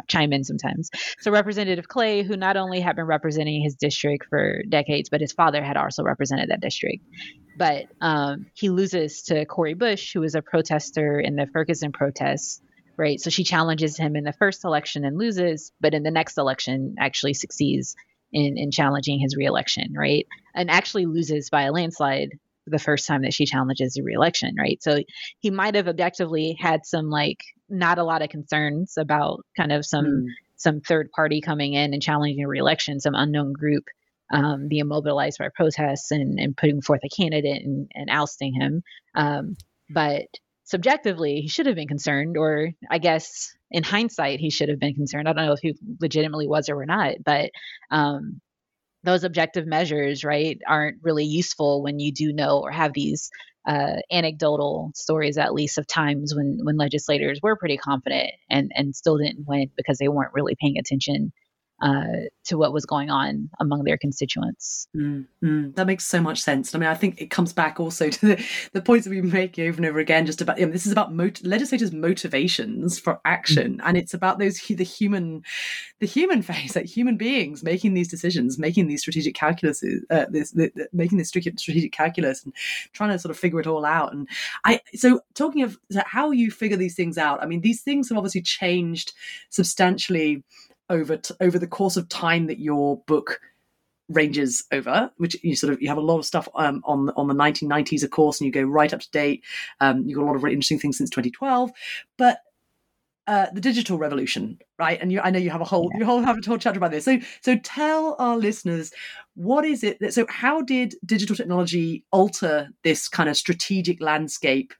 chime 0.07 0.33
in 0.33 0.43
sometimes. 0.43 0.89
So 1.19 1.31
Representative 1.31 1.87
Clay, 1.87 2.23
who 2.23 2.37
not 2.37 2.57
only 2.57 2.79
had 2.79 2.95
been 2.95 3.05
representing 3.05 3.61
his 3.61 3.75
district 3.75 4.25
for 4.29 4.61
decades, 4.67 5.09
but 5.09 5.21
his 5.21 5.33
father 5.33 5.63
had 5.63 5.77
also 5.77 6.03
represented 6.03 6.49
that 6.49 6.61
district. 6.61 7.03
But 7.57 7.85
um, 8.01 8.47
he 8.53 8.69
loses 8.69 9.23
to 9.23 9.45
Cori 9.45 9.73
Bush, 9.73 10.13
who 10.13 10.21
was 10.21 10.35
a 10.35 10.41
protester 10.41 11.19
in 11.19 11.35
the 11.35 11.47
Ferguson 11.53 11.91
protests, 11.91 12.61
right? 12.97 13.19
So 13.19 13.29
she 13.29 13.43
challenges 13.43 13.97
him 13.97 14.15
in 14.15 14.23
the 14.23 14.33
first 14.33 14.65
election 14.65 15.05
and 15.05 15.17
loses, 15.17 15.71
but 15.79 15.93
in 15.93 16.03
the 16.03 16.11
next 16.11 16.37
election 16.37 16.95
actually 16.99 17.33
succeeds 17.33 17.95
in, 18.33 18.57
in 18.57 18.71
challenging 18.71 19.19
his 19.19 19.35
reelection, 19.37 19.93
right? 19.95 20.27
And 20.53 20.69
actually 20.69 21.05
loses 21.05 21.49
by 21.49 21.63
a 21.63 21.71
landslide 21.71 22.29
the 22.65 22.79
first 22.79 23.07
time 23.07 23.21
that 23.21 23.33
she 23.33 23.45
challenges 23.45 23.93
the 23.93 24.03
reelection, 24.03 24.55
right? 24.57 24.81
So 24.81 24.99
he 25.39 25.51
might 25.51 25.75
have 25.75 25.87
objectively 25.87 26.57
had 26.59 26.85
some 26.85 27.09
like 27.09 27.43
not 27.69 27.97
a 27.97 28.03
lot 28.03 28.21
of 28.21 28.29
concerns 28.29 28.93
about 28.97 29.41
kind 29.57 29.71
of 29.71 29.85
some 29.85 30.05
mm. 30.05 30.25
some 30.55 30.81
third 30.81 31.09
party 31.11 31.41
coming 31.41 31.73
in 31.73 31.93
and 31.93 32.01
challenging 32.01 32.43
a 32.43 32.47
reelection, 32.47 32.99
some 32.99 33.15
unknown 33.15 33.53
group 33.53 33.85
um, 34.33 34.67
being 34.67 34.87
mobilized 34.87 35.37
by 35.37 35.49
protests 35.53 36.11
and, 36.11 36.39
and 36.39 36.57
putting 36.57 36.81
forth 36.81 37.01
a 37.03 37.09
candidate 37.09 37.63
and, 37.63 37.89
and 37.93 38.09
ousting 38.09 38.53
him. 38.53 38.81
Um, 39.15 39.55
but 39.89 40.25
subjectively 40.65 41.41
he 41.41 41.47
should 41.47 41.67
have 41.67 41.75
been 41.75 41.87
concerned 41.87 42.37
or 42.37 42.71
i 42.89 42.97
guess 42.97 43.55
in 43.69 43.83
hindsight 43.83 44.39
he 44.39 44.49
should 44.49 44.67
have 44.67 44.79
been 44.79 44.95
concerned 44.95 45.27
i 45.27 45.33
don't 45.33 45.45
know 45.45 45.53
if 45.53 45.59
he 45.61 45.75
legitimately 46.01 46.47
was 46.47 46.69
or 46.69 46.75
were 46.75 46.87
not 46.87 47.15
but 47.23 47.51
um, 47.91 48.41
those 49.05 49.23
objective 49.23 49.65
measures 49.65 50.23
right 50.23 50.59
aren't 50.67 50.97
really 51.03 51.25
useful 51.25 51.83
when 51.83 51.99
you 51.99 52.11
do 52.11 52.33
know 52.33 52.59
or 52.59 52.71
have 52.71 52.93
these 52.93 53.29
uh, 53.67 53.95
anecdotal 54.11 54.91
stories 54.93 55.37
at 55.37 55.53
least 55.53 55.77
of 55.77 55.87
times 55.87 56.33
when 56.35 56.59
when 56.63 56.77
legislators 56.77 57.39
were 57.41 57.55
pretty 57.55 57.77
confident 57.77 58.31
and 58.49 58.71
and 58.75 58.95
still 58.95 59.17
didn't 59.17 59.47
win 59.47 59.69
because 59.75 59.97
they 59.97 60.07
weren't 60.07 60.33
really 60.33 60.55
paying 60.59 60.77
attention 60.77 61.31
uh, 61.81 62.27
to 62.45 62.57
what 62.57 62.71
was 62.71 62.85
going 62.85 63.09
on 63.09 63.49
among 63.59 63.83
their 63.83 63.97
constituents. 63.97 64.87
Mm, 64.95 65.25
mm, 65.43 65.75
that 65.75 65.87
makes 65.87 66.05
so 66.05 66.21
much 66.21 66.41
sense. 66.41 66.73
I 66.73 66.79
mean, 66.79 66.87
I 66.87 66.95
think 66.95 67.21
it 67.21 67.29
comes 67.29 67.51
back 67.51 67.79
also 67.79 68.09
to 68.11 68.27
the, 68.27 68.45
the 68.71 68.81
points 68.81 69.05
that 69.05 69.11
we 69.11 69.21
make 69.21 69.59
over 69.59 69.77
and 69.77 69.85
over 69.85 69.99
again. 69.99 70.25
Just 70.25 70.41
about 70.41 70.57
you 70.57 70.65
know, 70.65 70.71
this 70.71 70.85
is 70.85 70.91
about 70.91 71.13
mot- 71.13 71.43
legislators' 71.43 71.91
motivations 71.91 72.97
for 72.97 73.19
action, 73.25 73.77
mm. 73.77 73.81
and 73.83 73.97
it's 73.97 74.13
about 74.13 74.39
those 74.39 74.59
the 74.59 74.83
human, 74.83 75.43
the 75.99 76.05
human 76.05 76.41
face, 76.41 76.73
that 76.73 76.85
human 76.85 77.17
beings 77.17 77.63
making 77.63 77.93
these 77.93 78.07
decisions, 78.07 78.57
making 78.57 78.87
these 78.87 79.01
strategic 79.01 79.35
calculuses, 79.35 79.99
uh, 80.09 80.25
this 80.29 80.51
the, 80.51 80.71
the, 80.75 80.87
making 80.93 81.17
this 81.17 81.27
strategic 81.27 81.91
calculus, 81.91 82.43
and 82.45 82.53
trying 82.93 83.09
to 83.09 83.19
sort 83.19 83.31
of 83.31 83.37
figure 83.37 83.59
it 83.59 83.67
all 83.67 83.85
out. 83.85 84.13
And 84.13 84.29
I 84.63 84.79
so 84.93 85.21
talking 85.33 85.63
of 85.63 85.77
how 86.05 86.31
you 86.31 86.51
figure 86.51 86.77
these 86.77 86.95
things 86.95 87.17
out. 87.17 87.43
I 87.43 87.45
mean, 87.45 87.61
these 87.61 87.81
things 87.81 88.09
have 88.09 88.17
obviously 88.17 88.41
changed 88.41 89.13
substantially 89.49 90.43
over 90.89 91.17
t- 91.17 91.33
over 91.41 91.59
the 91.59 91.67
course 91.67 91.97
of 91.97 92.09
time 92.09 92.47
that 92.47 92.59
your 92.59 93.01
book 93.07 93.39
ranges 94.09 94.63
over, 94.71 95.11
which 95.17 95.35
you 95.43 95.55
sort 95.55 95.73
of 95.73 95.81
you 95.81 95.87
have 95.87 95.97
a 95.97 96.01
lot 96.01 96.19
of 96.19 96.25
stuff 96.25 96.47
um, 96.55 96.81
on 96.85 97.09
on 97.11 97.27
the 97.27 97.33
1990s, 97.33 98.03
of 98.03 98.11
course, 98.11 98.39
and 98.39 98.45
you 98.45 98.51
go 98.51 98.63
right 98.63 98.93
up 98.93 98.99
to 99.01 99.11
date. 99.11 99.43
Um, 99.79 100.03
you've 100.05 100.17
got 100.17 100.23
a 100.23 100.27
lot 100.27 100.35
of 100.35 100.43
really 100.43 100.53
interesting 100.53 100.79
things 100.79 100.97
since 100.97 101.09
2012, 101.09 101.71
but 102.17 102.39
uh, 103.27 103.47
the 103.53 103.61
digital 103.61 103.97
revolution, 103.97 104.59
right? 104.77 104.99
And 105.01 105.11
you, 105.11 105.19
I 105.19 105.31
know 105.31 105.39
you 105.39 105.49
have 105.49 105.61
a 105.61 105.65
whole 105.65 105.89
yeah. 105.93 105.99
you 105.99 106.05
whole 106.05 106.21
have 106.21 106.37
a 106.37 106.47
whole 106.47 106.57
chapter 106.57 106.77
about 106.77 106.91
this. 106.91 107.05
So 107.05 107.19
so 107.41 107.57
tell 107.57 108.15
our 108.19 108.37
listeners 108.37 108.91
what 109.33 109.65
is 109.65 109.83
it 109.83 109.99
that 109.99 110.13
so 110.13 110.25
how 110.29 110.61
did 110.61 110.95
digital 111.05 111.35
technology 111.35 112.05
alter 112.11 112.69
this 112.83 113.07
kind 113.07 113.27
of 113.27 113.35
strategic 113.35 114.01
landscape, 114.01 114.73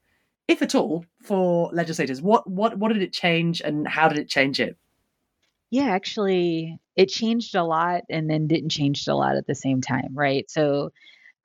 if 0.48 0.62
at 0.62 0.76
all, 0.76 1.06
for 1.24 1.72
legislators? 1.74 2.22
What 2.22 2.50
what 2.50 2.78
what 2.78 2.94
did 2.94 3.02
it 3.02 3.14
change, 3.14 3.62
and 3.62 3.88
how 3.88 4.08
did 4.08 4.20
it 4.20 4.30
change 4.30 4.60
it? 4.60 4.78
Yeah, 5.72 5.86
actually, 5.86 6.78
it 6.96 7.10
changed 7.10 7.56
a 7.56 7.64
lot 7.64 8.04
and 8.10 8.30
then 8.30 8.48
didn't 8.48 8.70
change 8.70 9.08
a 9.08 9.16
lot 9.16 9.36
at 9.36 9.48
the 9.48 9.56
same 9.56 9.82
time, 9.82 10.14
right? 10.14 10.50
So, 10.50 10.92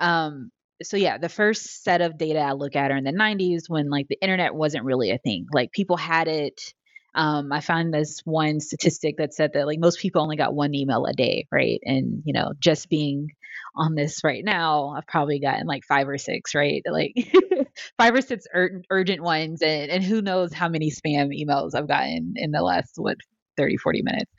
um, 0.01 0.51
so 0.83 0.99
yeah, 0.99 1.19
the 1.19 1.29
first 1.29 1.85
set 1.85 2.03
of 2.03 2.19
data 2.19 2.41
I 2.41 2.53
look 2.53 2.77
at 2.77 2.91
are 2.91 2.97
in 2.97 3.05
the 3.05 3.13
90s 3.13 3.71
when 3.71 3.91
like 3.91 4.09
the 4.09 4.21
internet 4.21 4.55
wasn't 4.55 4.85
really 4.85 5.13
a 5.13 5.19
thing. 5.19 5.47
Like 5.53 5.73
people 5.73 5.97
had 5.97 6.29
it. 6.29 6.75
Um, 7.15 7.53
I 7.53 7.61
found 7.61 7.95
this 7.95 8.21
one 8.25 8.61
statistic 8.61 9.19
that 9.19 9.35
said 9.35 9.53
that 9.55 9.67
like 9.67 9.79
most 9.81 10.01
people 10.01 10.23
only 10.23 10.37
got 10.37 10.55
one 10.55 10.75
email 10.75 11.07
a 11.07 11.15
day, 11.15 11.47
right? 11.53 11.81
And 11.85 12.23
you 12.27 12.35
know, 12.35 12.53
just 12.61 12.89
being 12.91 13.29
on 13.77 13.95
this 13.95 14.25
right 14.25 14.45
now, 14.45 14.91
I've 14.97 15.07
probably 15.07 15.41
gotten 15.41 15.67
like 15.67 15.85
five 15.85 16.09
or 16.09 16.19
six, 16.19 16.55
right? 16.55 16.83
Like 16.91 17.15
five 17.99 18.15
or 18.15 18.23
six 18.23 18.47
ur- 18.55 18.83
urgent 18.91 19.23
ones, 19.23 19.63
and, 19.63 19.91
and 19.91 20.05
who 20.05 20.23
knows 20.23 20.53
how 20.53 20.69
many 20.69 20.91
spam 20.91 21.31
emails 21.37 21.75
I've 21.75 21.89
gotten 21.89 22.35
in 22.37 22.51
the 22.53 22.63
last 22.63 22.95
what 22.97 23.19
30, 23.57 23.77
40 23.77 24.03
minutes. 24.03 24.33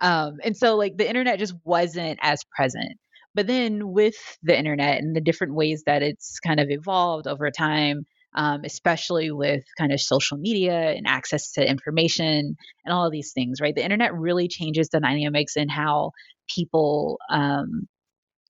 Um, 0.00 0.38
and 0.44 0.56
so, 0.56 0.76
like, 0.76 0.96
the 0.96 1.08
internet 1.08 1.38
just 1.38 1.54
wasn't 1.64 2.18
as 2.22 2.44
present. 2.56 2.98
But 3.34 3.46
then, 3.46 3.92
with 3.92 4.16
the 4.42 4.56
internet 4.56 4.98
and 4.98 5.16
the 5.16 5.20
different 5.20 5.54
ways 5.54 5.84
that 5.86 6.02
it's 6.02 6.38
kind 6.40 6.60
of 6.60 6.68
evolved 6.70 7.26
over 7.26 7.50
time, 7.50 8.04
um, 8.34 8.62
especially 8.64 9.30
with 9.30 9.64
kind 9.78 9.92
of 9.92 10.00
social 10.00 10.38
media 10.38 10.92
and 10.92 11.06
access 11.06 11.52
to 11.52 11.68
information 11.68 12.56
and 12.84 12.94
all 12.94 13.06
of 13.06 13.12
these 13.12 13.32
things, 13.32 13.60
right? 13.60 13.74
The 13.74 13.84
internet 13.84 14.14
really 14.14 14.48
changes 14.48 14.88
the 14.88 15.00
dynamics 15.00 15.56
in 15.56 15.68
how 15.68 16.12
people 16.54 17.18
um, 17.30 17.86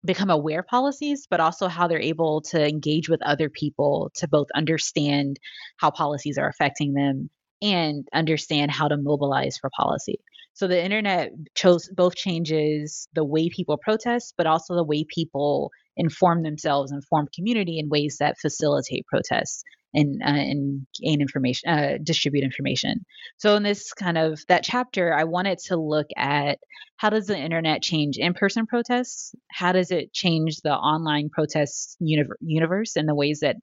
become 0.04 0.30
aware 0.30 0.62
policies, 0.62 1.26
but 1.30 1.40
also 1.40 1.68
how 1.68 1.88
they're 1.88 2.00
able 2.00 2.42
to 2.42 2.66
engage 2.66 3.08
with 3.08 3.22
other 3.22 3.48
people 3.48 4.10
to 4.16 4.28
both 4.28 4.48
understand 4.54 5.38
how 5.76 5.90
policies 5.90 6.38
are 6.38 6.48
affecting 6.48 6.94
them 6.94 7.30
and 7.62 8.06
understand 8.12 8.70
how 8.70 8.88
to 8.88 8.96
mobilize 8.96 9.56
for 9.58 9.70
policy. 9.78 10.18
So 10.54 10.66
the 10.66 10.82
internet 10.84 11.30
chose 11.54 11.88
both 11.96 12.14
changes 12.14 13.08
the 13.14 13.24
way 13.24 13.48
people 13.48 13.78
protest, 13.78 14.34
but 14.36 14.46
also 14.46 14.74
the 14.74 14.84
way 14.84 15.04
people 15.08 15.70
inform 15.96 16.42
themselves 16.42 16.92
and 16.92 17.02
form 17.06 17.28
community 17.34 17.78
in 17.78 17.88
ways 17.88 18.16
that 18.20 18.36
facilitate 18.38 19.06
protests. 19.06 19.64
and 19.94 20.22
uh, 20.22 20.28
and 20.28 20.86
gain 21.02 21.20
information, 21.20 21.68
uh, 21.68 21.98
distribute 22.02 22.44
information. 22.44 23.04
So 23.36 23.56
in 23.56 23.62
this 23.62 23.92
kind 23.92 24.18
of 24.18 24.40
that 24.48 24.64
chapter, 24.64 25.14
I 25.14 25.24
wanted 25.24 25.58
to 25.66 25.76
look 25.76 26.06
at 26.16 26.58
how 26.96 27.10
does 27.10 27.26
the 27.26 27.38
internet 27.38 27.82
change 27.82 28.16
in-person 28.18 28.66
protests? 28.66 29.34
How 29.50 29.72
does 29.72 29.90
it 29.90 30.12
change 30.12 30.56
the 30.62 30.72
online 30.72 31.28
protests 31.30 31.96
universe 32.00 32.96
and 32.96 33.08
the 33.08 33.14
ways 33.14 33.40
that 33.40 33.56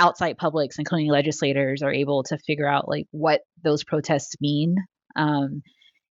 outside 0.00 0.38
publics, 0.38 0.78
including 0.78 1.10
legislators, 1.10 1.82
are 1.82 1.92
able 1.92 2.24
to 2.24 2.38
figure 2.38 2.66
out 2.66 2.88
like 2.88 3.06
what 3.10 3.42
those 3.62 3.84
protests 3.84 4.34
mean. 4.40 4.74
Um, 5.14 5.62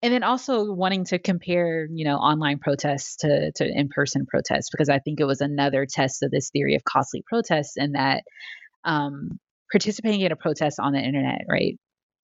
and 0.02 0.12
then 0.12 0.22
also 0.22 0.72
wanting 0.72 1.04
to 1.06 1.18
compare, 1.18 1.86
you 1.90 2.04
know, 2.04 2.16
online 2.16 2.58
protests 2.58 3.16
to 3.18 3.50
to 3.52 3.66
in-person 3.66 4.26
protests 4.26 4.68
because 4.70 4.90
I 4.90 4.98
think 4.98 5.20
it 5.20 5.24
was 5.24 5.40
another 5.40 5.86
test 5.90 6.22
of 6.22 6.30
this 6.30 6.50
theory 6.50 6.74
of 6.74 6.84
costly 6.84 7.22
protests 7.26 7.74
in 7.76 7.92
that 7.92 8.24
um, 8.84 9.38
participating 9.72 10.20
in 10.20 10.32
a 10.32 10.36
protest 10.36 10.78
on 10.78 10.92
the 10.92 11.00
internet, 11.00 11.42
right? 11.48 11.78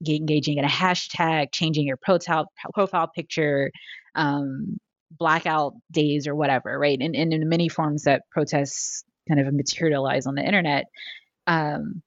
Engaging 0.07 0.59
in 0.59 0.65
a 0.65 0.69
hashtag, 0.69 1.49
changing 1.53 1.87
your 1.87 1.97
profile 1.97 2.47
profile 2.75 3.09
picture, 3.09 3.71
um, 4.15 4.77
blackout 5.11 5.73
days 5.91 6.27
or 6.27 6.35
whatever, 6.35 6.79
right? 6.79 6.99
And, 7.01 7.15
and 7.17 7.33
in 7.33 7.49
many 7.49 7.69
forms 7.69 8.05
that 8.05 8.23
protests 8.31 9.05
kind 9.29 9.41
of 9.41 9.53
materialize 9.55 10.27
on 10.27 10.35
the 10.35 10.45
internet, 10.45 10.85
um, 11.53 12.03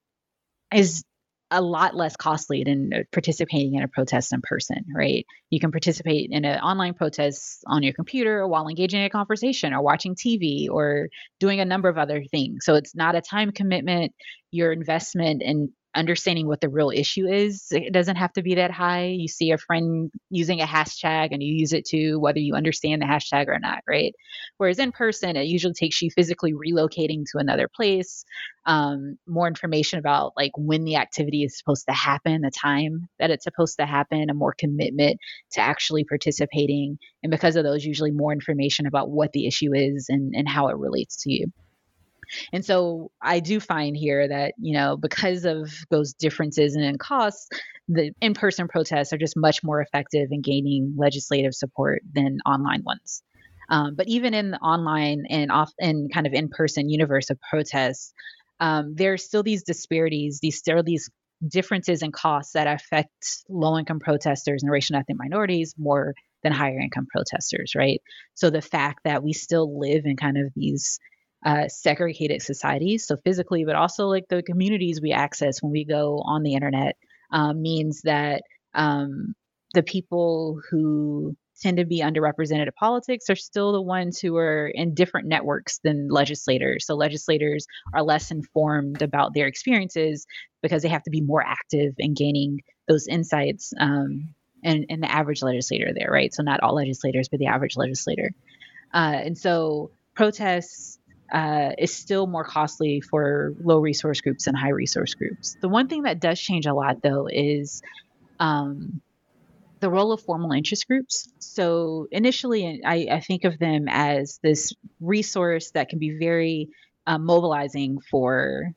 is 0.74 1.04
a 1.52 1.62
lot 1.62 1.96
less 1.96 2.16
costly 2.16 2.64
than 2.64 2.90
participating 3.12 3.76
in 3.76 3.84
a 3.84 3.88
protest 3.88 4.34
in 4.34 4.42
person, 4.42 4.84
right? 4.94 5.26
You 5.52 5.60
can 5.60 5.72
participate 5.72 6.30
in 6.32 6.44
an 6.44 6.60
online 6.60 6.96
protest 6.96 7.64
on 7.68 7.84
your 7.84 7.94
computer 7.94 8.48
while 8.48 8.68
engaging 8.68 9.02
in 9.02 9.06
a 9.06 9.10
conversation 9.10 9.74
or 9.74 9.82
watching 9.82 10.16
TV 10.16 10.68
or 10.70 11.10
doing 11.40 11.60
a 11.60 11.66
number 11.66 11.88
of 11.88 12.00
other 12.00 12.24
things. 12.24 12.66
So 12.66 12.76
it's 12.76 12.96
not 12.96 13.16
a 13.16 13.22
time 13.22 13.52
commitment. 13.52 14.14
Your 14.52 14.72
investment 14.72 15.44
in 15.44 15.72
understanding 15.96 16.48
what 16.48 16.62
the 16.62 16.70
real 16.70 16.92
issue 16.92 17.26
is. 17.28 17.68
It 17.72 17.94
doesn't 17.94 18.18
have 18.18 18.34
to 18.34 18.42
be 18.42 18.56
that 18.56 18.72
high. 18.72 19.06
You 19.06 19.28
see 19.28 19.52
a 19.52 19.58
friend 19.58 20.12
using 20.30 20.62
a 20.62 20.66
hashtag 20.66 21.30
and 21.32 21.42
you 21.42 21.54
use 21.54 21.74
it 21.74 21.86
too, 21.86 22.20
whether 22.20 22.40
you 22.40 22.54
understand 22.56 23.02
the 23.02 23.06
hashtag 23.06 23.48
or 23.48 23.58
not, 23.60 23.80
right? 23.88 24.14
Whereas 24.58 24.80
in 24.80 24.92
person, 24.92 25.36
it 25.36 25.46
usually 25.46 25.74
takes 25.74 26.02
you 26.02 26.10
physically 26.12 26.54
relocating 26.54 27.24
to 27.32 27.38
another 27.38 27.70
place, 27.74 28.26
um, 28.66 29.18
more 29.28 29.48
information 29.48 30.00
about 30.00 30.34
like 30.36 30.52
when 30.58 30.84
the 30.84 30.98
activity 30.98 31.44
is 31.44 31.58
supposed 31.58 31.86
to 31.88 31.94
happen, 31.94 32.42
the 32.42 32.52
time 32.52 33.08
that 33.20 33.32
it's 33.32 33.44
supposed 33.44 33.78
to 33.80 33.86
happen, 33.86 34.30
a 34.30 34.34
more 34.34 34.56
commitment 34.58 35.20
to 35.54 35.62
actually 35.62 36.04
participating. 36.04 36.98
And 37.24 37.32
because 37.32 37.56
of 37.56 37.64
those, 37.64 37.86
usually 37.86 38.12
more 38.12 38.34
information 38.34 38.86
about 38.86 39.10
what 39.10 39.32
the 39.32 39.48
issue 39.48 39.74
is 39.74 40.08
and, 40.10 40.34
and 40.36 40.48
how 40.48 40.68
it 40.68 40.78
relates 40.78 41.24
to 41.24 41.32
you. 41.32 41.48
And 42.54 42.66
so 42.66 43.12
I 43.22 43.40
do 43.40 43.60
find 43.60 43.96
here 43.96 44.28
that, 44.28 44.54
you 44.58 44.74
know, 44.74 44.98
because 44.98 45.46
of 45.46 45.72
those 45.90 46.14
differences 46.14 46.76
in 46.76 46.98
costs, 46.98 47.48
the 47.88 48.12
in 48.22 48.34
person 48.34 48.68
protests 48.68 49.14
are 49.14 49.18
just 49.18 49.38
much 49.38 49.64
more 49.64 49.82
effective 49.82 50.30
in 50.32 50.42
gaining 50.42 50.96
legislative 50.98 51.54
support 51.54 52.02
than 52.14 52.40
online 52.46 52.84
ones. 52.84 53.22
Um, 53.70 53.96
but 53.96 54.08
even 54.08 54.34
in 54.34 54.52
the 54.52 54.60
online 54.60 55.24
and 55.30 55.52
off 55.52 55.72
and 55.80 56.12
kind 56.14 56.28
of 56.28 56.34
in 56.34 56.50
person 56.50 56.90
universe 56.90 57.30
of 57.30 57.40
protests, 57.42 58.14
um, 58.60 58.96
are 59.02 59.18
still 59.18 59.44
these 59.44 59.64
disparities, 59.64 60.40
these 60.42 60.58
still 60.58 60.84
these 60.84 61.10
differences 61.46 62.02
in 62.02 62.12
costs 62.12 62.54
that 62.54 62.68
affect 62.68 63.44
low 63.50 63.78
income 63.78 64.00
protesters 64.00 64.64
and 64.64 64.72
racial 64.72 64.96
and 64.96 65.02
ethnic 65.02 65.18
minorities 65.18 65.76
more 65.78 66.14
than 66.44 66.54
higher 66.54 66.80
income 66.80 67.08
protesters, 67.12 67.74
right? 67.76 68.02
So 68.36 68.50
the 68.50 68.62
fact 68.62 69.02
that 69.04 69.24
we 69.24 69.34
still 69.34 69.80
live 69.80 70.06
in 70.06 70.16
kind 70.16 70.38
of 70.38 70.54
these 70.56 71.00
uh, 71.46 71.68
segregated 71.68 72.42
societies, 72.42 73.06
so 73.06 73.16
physically, 73.18 73.64
but 73.66 73.76
also 73.76 74.08
like 74.08 74.28
the 74.28 74.44
communities 74.44 75.00
we 75.02 75.12
access 75.12 75.62
when 75.62 75.72
we 75.72 75.86
go 75.86 76.20
on 76.26 76.42
the 76.42 76.56
internet, 76.56 76.98
um, 77.32 77.62
means 77.62 78.02
that 78.02 78.42
um, 78.74 79.36
the 79.74 79.84
people 79.84 80.60
who 80.70 81.36
tend 81.62 81.78
to 81.78 81.86
be 81.86 82.02
underrepresented 82.02 82.64
in 82.64 82.72
politics 82.78 83.30
are 83.30 83.36
still 83.36 83.72
the 83.72 83.82
ones 83.82 84.20
who 84.20 84.36
are 84.36 84.68
in 84.68 84.94
different 84.94 85.28
networks 85.28 85.80
than 85.84 86.10
legislators. 86.10 86.86
So 86.86 86.96
legislators 86.96 87.66
are 87.94 88.04
less 88.04 88.32
informed 88.32 89.02
about 89.02 89.34
their 89.34 89.48
experiences 89.48 90.26
because 90.62 90.82
they 90.82 90.90
have 90.90 91.04
to 91.04 91.12
be 91.12 91.22
more 91.22 91.44
active 91.46 91.94
in 91.98 92.14
gaining 92.14 92.62
those 92.88 93.08
insights. 93.08 93.72
Um, 93.80 94.34
and, 94.64 94.88
and 94.90 95.04
the 95.04 95.12
average 95.12 95.44
legislator 95.44 95.94
there, 95.94 96.10
right? 96.12 96.34
So 96.34 96.42
not 96.42 96.60
all 96.62 96.74
legislators, 96.74 97.30
but 97.30 97.40
the 97.40 97.48
average 97.48 97.78
legislator. 97.78 98.32
Uh, 98.94 99.22
and 99.24 99.38
so 99.38 99.92
protests 100.16 100.98
uh, 101.32 101.72
is 101.78 101.94
still 101.94 102.28
more 102.28 102.44
costly 102.44 103.02
for 103.02 103.54
low 103.64 103.80
resource 103.80 104.22
groups 104.22 104.48
and 104.48 104.58
high 104.58 104.70
resource 104.70 105.14
groups. 105.14 105.58
The 105.62 105.70
one 105.70 105.88
thing 105.88 106.04
that 106.04 106.20
does 106.20 106.40
change 106.40 106.66
a 106.66 106.74
lot, 106.74 107.02
though, 107.02 107.28
is 107.32 107.82
um, 108.40 109.02
the 109.80 109.90
role 109.90 110.12
of 110.12 110.22
formal 110.22 110.52
interest 110.52 110.88
groups. 110.88 111.28
So 111.40 112.08
initially, 112.12 112.82
I, 112.86 113.08
I, 113.12 113.20
think 113.20 113.44
of 113.44 113.60
them 113.60 113.86
as 113.88 114.40
this 114.44 114.74
resource 115.00 115.72
that 115.72 115.90
can 115.90 116.00
be 116.00 116.18
very 116.18 116.70
uh, 117.08 117.18
mobilizing 117.18 118.00
for 118.00 118.72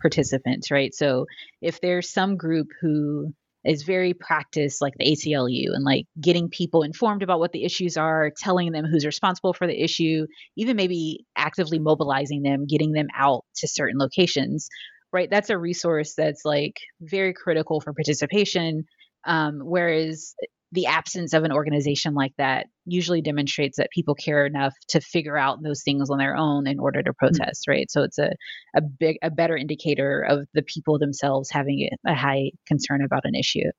participants, 0.00 0.70
right? 0.70 0.94
So 0.94 1.26
if 1.60 1.80
there's 1.80 2.10
some 2.10 2.36
group 2.36 2.68
who 2.80 3.32
is 3.64 3.82
very 3.82 4.14
practiced 4.14 4.82
like 4.82 4.94
the 4.98 5.04
ACLU 5.04 5.74
and 5.74 5.84
like 5.84 6.06
getting 6.20 6.48
people 6.48 6.82
informed 6.82 7.22
about 7.22 7.38
what 7.38 7.52
the 7.52 7.64
issues 7.64 7.96
are, 7.96 8.30
telling 8.36 8.72
them 8.72 8.84
who's 8.84 9.06
responsible 9.06 9.54
for 9.54 9.66
the 9.66 9.82
issue, 9.82 10.26
even 10.56 10.76
maybe 10.76 11.24
actively 11.36 11.78
mobilizing 11.78 12.42
them, 12.42 12.66
getting 12.66 12.92
them 12.92 13.08
out 13.16 13.44
to 13.56 13.68
certain 13.68 13.98
locations, 13.98 14.68
right? 15.12 15.30
That's 15.30 15.50
a 15.50 15.58
resource 15.58 16.14
that's 16.16 16.44
like 16.44 16.76
very 17.00 17.32
critical 17.32 17.80
for 17.80 17.92
participation. 17.92 18.84
Um, 19.26 19.60
whereas 19.62 20.34
the 20.72 20.86
absence 20.86 21.34
of 21.34 21.44
an 21.44 21.52
organization 21.52 22.14
like 22.14 22.32
that 22.36 22.66
usually 22.84 23.22
demonstrates 23.22 23.76
that 23.76 23.90
people 23.90 24.14
care 24.14 24.44
enough 24.44 24.74
to 24.88 25.00
figure 25.00 25.36
out 25.36 25.62
those 25.62 25.82
things 25.82 26.10
on 26.10 26.18
their 26.18 26.36
own 26.36 26.66
in 26.66 26.80
order 26.80 27.02
to 27.02 27.12
mm. 27.12 27.16
protest, 27.16 27.62
mm-hmm. 27.62 27.70
right? 27.70 27.90
So 27.90 28.02
it's 28.02 28.18
a, 28.18 28.30
a 28.76 28.80
big 28.80 29.16
a 29.22 29.30
better 29.30 29.56
indicator 29.56 30.22
of 30.22 30.46
the 30.52 30.62
people 30.62 30.98
themselves 30.98 31.50
having 31.50 31.88
a 32.06 32.14
high 32.14 32.50
concern 32.66 33.04
about 33.04 33.24
an 33.24 33.34
issue. 33.34 33.70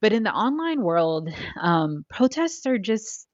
But 0.00 0.12
in 0.12 0.22
the 0.22 0.32
online 0.32 0.82
world, 0.82 1.28
um, 1.60 2.04
protests 2.08 2.66
are 2.66 2.78
just 2.78 3.26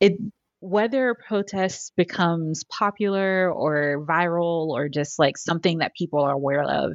it 0.00 0.14
whether 0.60 1.14
protests 1.14 1.90
becomes 1.96 2.62
popular 2.64 3.50
or 3.52 4.06
viral 4.08 4.68
or 4.68 4.88
just 4.88 5.18
like 5.18 5.36
something 5.36 5.78
that 5.78 5.92
people 5.98 6.20
are 6.20 6.30
aware 6.30 6.62
of 6.62 6.92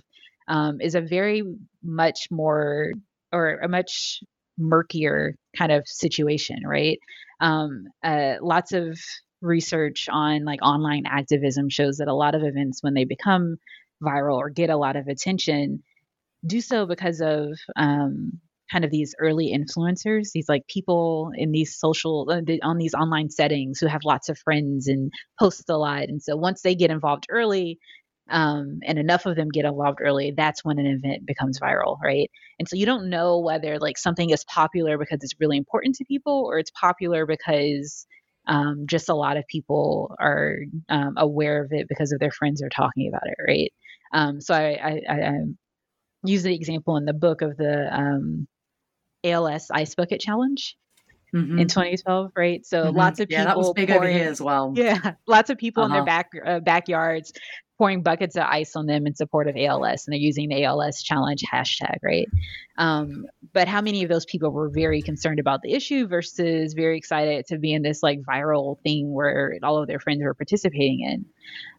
um, 0.48 0.80
is 0.80 0.96
a 0.96 1.02
very 1.02 1.44
much 1.84 2.28
more 2.32 2.94
or 3.34 3.60
a 3.62 3.68
much 3.68 4.22
murkier 4.58 5.36
kind 5.58 5.72
of 5.72 5.88
situation, 5.88 6.62
right? 6.66 7.00
Um, 7.40 7.86
uh, 8.04 8.36
lots 8.42 8.72
of 8.74 9.00
research 9.42 10.08
on 10.12 10.46
like 10.46 10.62
online 10.62 11.04
activism 11.06 11.70
shows 11.70 11.98
that 11.98 12.08
a 12.08 12.14
lot 12.14 12.36
of 12.36 12.44
events, 12.44 12.82
when 12.82 12.94
they 12.94 13.06
become 13.06 13.58
viral 14.04 14.38
or 14.38 14.50
get 14.50 14.70
a 14.70 14.78
lot 14.78 14.96
of 14.96 15.08
attention, 15.08 15.84
do 16.46 16.62
so 16.62 16.86
because 16.86 17.22
of 17.22 17.50
um, 17.76 18.40
kind 18.72 18.84
of 18.84 18.92
these 18.92 19.16
early 19.20 19.56
influencers, 19.56 20.32
these 20.34 20.50
like 20.50 20.68
people 20.68 21.32
in 21.36 21.52
these 21.52 21.78
social, 21.78 22.28
uh, 22.30 22.42
on 22.64 22.78
these 22.78 22.94
online 22.94 23.30
settings 23.30 23.80
who 23.80 23.88
have 23.88 24.02
lots 24.04 24.30
of 24.30 24.38
friends 24.40 24.88
and 24.88 25.12
post 25.40 25.70
a 25.70 25.78
lot. 25.78 26.04
And 26.04 26.22
so 26.22 26.36
once 26.36 26.62
they 26.62 26.76
get 26.76 26.92
involved 26.92 27.28
early, 27.30 27.80
um, 28.30 28.80
and 28.84 29.00
enough 29.00 29.26
of 29.26 29.36
them 29.36 29.50
get 29.50 29.66
involved 29.66 30.00
early, 30.02 30.34
that's 30.36 30.64
when 30.64 30.80
an 30.80 30.86
event 30.86 31.26
becomes 31.26 31.60
viral, 31.60 31.98
right? 32.04 32.30
And 32.60 32.68
so 32.68 32.76
you 32.76 32.86
don't 32.86 33.10
know 33.10 33.40
whether 33.40 33.80
like 33.80 33.98
something 33.98 34.30
is 34.30 34.44
popular 34.46 34.98
because 34.98 35.20
it's 35.22 35.36
really 35.40 35.58
important 35.58 35.96
to 35.96 36.06
people 36.06 36.46
or 36.46 36.60
it's 36.60 36.72
popular 36.72 37.26
because 37.26 38.06
um, 38.48 38.86
just 38.86 39.10
a 39.10 39.14
lot 39.14 39.38
of 39.38 39.46
people 39.48 40.16
are 40.20 40.60
um, 40.90 41.14
aware 41.18 41.64
of 41.64 41.72
it 41.72 41.88
because 41.88 42.12
of 42.12 42.20
their 42.20 42.32
friends 42.32 42.62
are 42.62 42.70
talking 42.70 43.10
about 43.10 43.28
it, 43.28 43.36
right? 43.46 43.74
Um, 44.14 44.42
so 44.42 44.54
I, 44.54 45.02
I, 45.10 45.14
I, 45.14 45.32
use 46.24 46.44
the 46.44 46.56
example 46.56 46.98
in 46.98 47.06
the 47.06 47.14
book 47.14 47.42
of 47.42 47.58
the 47.58 47.94
um, 47.94 48.48
ALS 49.24 49.70
Ice 49.72 49.96
Bucket 49.96 50.20
Challenge. 50.20 50.76
Mm-hmm. 51.36 51.60
in 51.60 51.68
2012, 51.68 52.32
right? 52.38 52.66
So 52.66 52.86
mm-hmm. 52.86 52.98
lots 52.98 53.20
of 53.20 53.28
people. 53.28 53.42
Yeah, 53.44 53.48
that 53.50 53.58
was 53.58 53.74
big 53.74 53.90
pouring, 53.90 54.12
over 54.12 54.18
here 54.18 54.30
as 54.32 54.42
well. 54.42 54.74
Yeah, 54.78 55.16
lots 55.28 55.50
of 55.50 55.58
people 55.58 55.84
uh-huh. 55.84 55.98
in 55.98 56.06
their 56.06 56.14
uh-huh. 56.14 56.24
back 56.24 56.48
uh, 56.48 56.60
backyards 56.62 57.34
pouring 57.78 58.02
buckets 58.02 58.36
of 58.36 58.44
ice 58.44 58.76
on 58.76 58.88
them 58.88 59.06
in 59.06 59.16
support 59.16 59.48
of 59.48 59.56
ALS, 59.56 60.06
and 60.06 60.14
they're 60.14 60.20
using 60.20 60.50
the 60.50 60.64
ALS 60.64 61.04
challenge 61.04 61.44
hashtag, 61.52 61.98
right? 62.02 62.28
Um, 62.78 63.26
but 63.54 63.68
how 63.68 63.82
many 63.82 64.04
of 64.04 64.10
those 64.10 64.26
people 64.26 64.52
were 64.52 64.70
very 64.70 65.02
concerned 65.02 65.40
about 65.40 65.62
the 65.62 65.74
issue 65.74 66.08
versus 66.08 66.74
very 66.74 66.98
excited 66.98 67.46
to 67.48 67.58
be 67.58 67.74
in 67.74 67.82
this 67.82 68.02
like 68.02 68.20
viral 68.22 68.80
thing 68.82 69.14
where 69.14 69.58
all 69.64 69.78
of 69.78 69.88
their 69.88 70.00
friends 70.00 70.24
were 70.24 70.34
participating 70.34 71.02
in? 71.02 71.26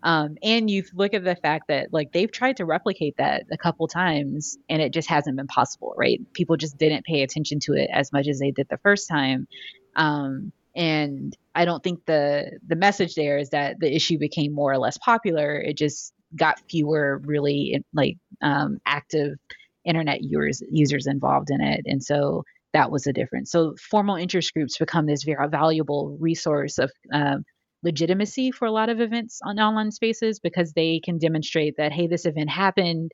Um, 0.03 0.37
and 0.43 0.71
you 0.71 0.85
look 0.95 1.15
at 1.15 1.25
the 1.25 1.37
fact 1.37 1.69
that 1.69 1.93
like 1.93 2.13
they've 2.13 2.31
tried 2.31 2.59
to 2.59 2.65
replicate 2.65 3.17
that 3.19 3.45
a 3.53 3.59
couple 3.59 3.89
times, 3.89 4.57
and 4.69 4.81
it 4.81 4.93
just 4.93 5.09
hasn't 5.09 5.37
been 5.37 5.47
possible, 5.47 5.95
right? 5.97 6.21
People 6.33 6.57
just 6.57 6.79
didn't 6.79 7.05
pay 7.05 7.23
attention 7.23 7.59
to 7.61 7.73
it 7.73 7.91
as 7.93 8.13
much 8.13 8.29
as 8.29 8.39
they 8.39 8.51
did 8.51 8.69
the 8.69 8.79
first 8.79 9.09
time. 9.09 9.49
Um, 9.97 10.53
and 10.77 11.37
I 11.55 11.65
don't 11.65 11.83
think 11.83 12.05
the 12.07 12.59
the 12.67 12.77
message 12.77 13.15
there 13.15 13.39
is 13.39 13.51
that 13.51 13.81
the 13.81 13.95
issue 13.95 14.19
became 14.19 14.53
more 14.53 14.73
or 14.73 14.79
less 14.79 14.99
popular. 14.99 15.57
It 15.57 15.77
just 15.77 16.13
got 16.37 16.61
fewer 16.71 17.21
really 17.25 17.83
like 17.93 18.17
um, 18.43 18.79
active 18.87 19.39
internet 19.85 20.23
users 20.23 20.63
users 20.71 21.07
involved 21.07 21.51
in 21.51 21.61
it, 21.61 21.83
and 21.87 22.03
so 22.03 22.45
that 22.75 22.91
was 22.91 23.07
a 23.07 23.13
difference. 23.13 23.51
So 23.51 23.75
formal 23.91 24.17
interest 24.17 24.53
groups 24.53 24.79
become 24.79 25.07
this 25.07 25.25
very 25.25 25.49
valuable 25.49 26.17
resource 26.21 26.79
of 26.79 26.93
um, 27.13 27.45
legitimacy 27.83 28.51
for 28.51 28.67
a 28.67 28.73
lot 28.73 28.91
of 28.91 29.01
events 29.01 29.41
on 29.45 29.59
online 29.59 29.91
spaces 29.91 30.39
because 30.41 30.73
they 30.73 31.01
can 31.03 31.19
demonstrate 31.19 31.77
that 31.79 31.93
hey, 31.93 32.07
this 32.07 32.27
event 32.27 32.51
happened, 32.51 33.13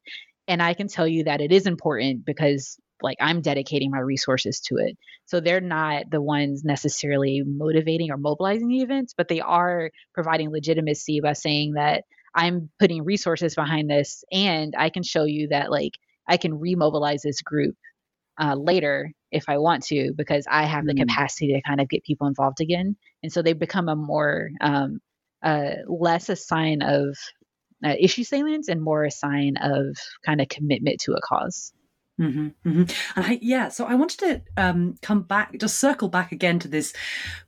and 0.49 0.63
I 0.63 0.75
can 0.75 0.89
tell 0.89 1.09
you 1.09 1.25
that 1.25 1.41
it 1.41 1.53
is 1.53 1.67
important 1.67 2.25
because 2.25 2.79
like 3.05 3.19
I'm 3.21 3.41
dedicating 3.41 3.91
my 3.91 4.01
resources 4.01 4.61
to 4.63 4.77
it. 4.79 4.97
So 5.27 5.41
they're 5.41 5.61
not 5.61 6.11
the 6.11 6.23
ones 6.23 6.65
necessarily 6.65 7.43
motivating 7.47 8.11
or 8.11 8.17
mobilizing 8.17 8.69
the 8.69 8.81
events, 8.81 9.15
but 9.17 9.29
they 9.29 9.41
are 9.41 9.91
providing 10.13 10.51
legitimacy 10.51 11.21
by 11.21 11.35
saying 11.35 11.75
that 11.75 12.05
I'm 12.35 12.71
putting 12.81 13.05
resources 13.05 13.55
behind 13.55 13.89
this 13.89 14.25
and 14.33 14.75
I 14.77 14.91
can 14.91 15.05
show 15.05 15.25
you 15.25 15.49
that 15.49 15.71
like 15.71 15.93
I 16.27 16.37
can 16.37 16.59
remobilize 16.59 17.21
this 17.23 17.43
group 17.43 17.77
uh, 18.41 18.55
later 18.57 19.13
if 19.31 19.45
I 19.49 19.59
want 19.59 19.85
to 19.85 20.13
because 20.17 20.47
I 20.51 20.65
have 20.65 20.85
the 20.85 20.95
mm. 20.95 21.01
capacity 21.01 21.53
to 21.53 21.63
kind 21.63 21.81
of 21.81 21.89
get 21.89 22.05
people 22.05 22.27
involved 22.27 22.61
again. 22.61 22.97
And 23.23 23.33
so 23.33 23.43
they 23.43 23.53
become 23.53 23.89
a 23.89 23.97
more 23.97 24.51
um, 24.61 24.99
uh, 25.43 25.75
less 25.87 26.29
a 26.29 26.37
sign 26.37 26.83
of 26.83 27.17
uh, 27.85 27.95
issue 27.99 28.25
salience 28.25 28.69
and 28.69 28.83
more 28.83 29.05
a 29.05 29.11
sign 29.11 29.57
of 29.61 29.97
kind 30.25 30.41
of 30.41 30.49
commitment 30.49 31.01
to 31.01 31.13
a 31.13 31.21
cause. 31.21 31.73
Mm-hmm, 32.21 32.69
mm-hmm. 32.69 32.83
And 33.17 33.27
I, 33.27 33.39
yeah, 33.43 33.69
so 33.69 33.87
I 33.87 33.95
wanted 33.95 34.19
to 34.21 34.43
um, 34.57 34.95
come 35.03 35.23
back, 35.23 35.57
just 35.59 35.79
circle 35.79 36.09
back 36.09 36.33
again 36.33 36.59
to 36.61 36.69
this 36.69 36.93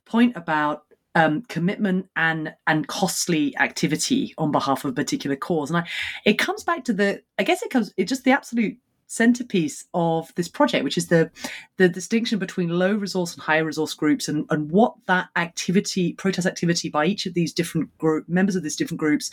point 0.05 0.35
about 0.35 0.83
um, 1.15 1.41
commitment 1.43 2.09
and 2.15 2.53
and 2.67 2.87
costly 2.87 3.57
activity 3.57 4.33
on 4.37 4.51
behalf 4.51 4.85
of 4.85 4.91
a 4.91 4.93
particular 4.93 5.35
cause. 5.35 5.69
And 5.69 5.77
I, 5.77 5.87
it 6.25 6.37
comes 6.37 6.63
back 6.63 6.83
to 6.85 6.93
the, 6.93 7.23
I 7.39 7.43
guess 7.43 7.63
it 7.63 7.71
comes, 7.71 7.93
it's 7.97 8.09
just 8.09 8.23
the 8.23 8.31
absolute 8.31 8.77
centerpiece 9.07 9.85
of 9.93 10.35
this 10.35 10.47
project, 10.47 10.83
which 10.83 10.97
is 10.97 11.07
the 11.07 11.31
the 11.77 11.89
distinction 11.89 12.37
between 12.37 12.69
low 12.69 12.93
resource 12.93 13.33
and 13.33 13.41
high 13.41 13.57
resource 13.57 13.93
groups, 13.93 14.27
and 14.27 14.45
and 14.49 14.69
what 14.69 14.93
that 15.07 15.29
activity, 15.35 16.13
protest 16.13 16.45
activity 16.45 16.89
by 16.89 17.05
each 17.05 17.25
of 17.25 17.33
these 17.33 17.53
different 17.53 17.97
group 17.97 18.27
members 18.27 18.55
of 18.55 18.63
these 18.63 18.75
different 18.75 18.99
groups 18.99 19.31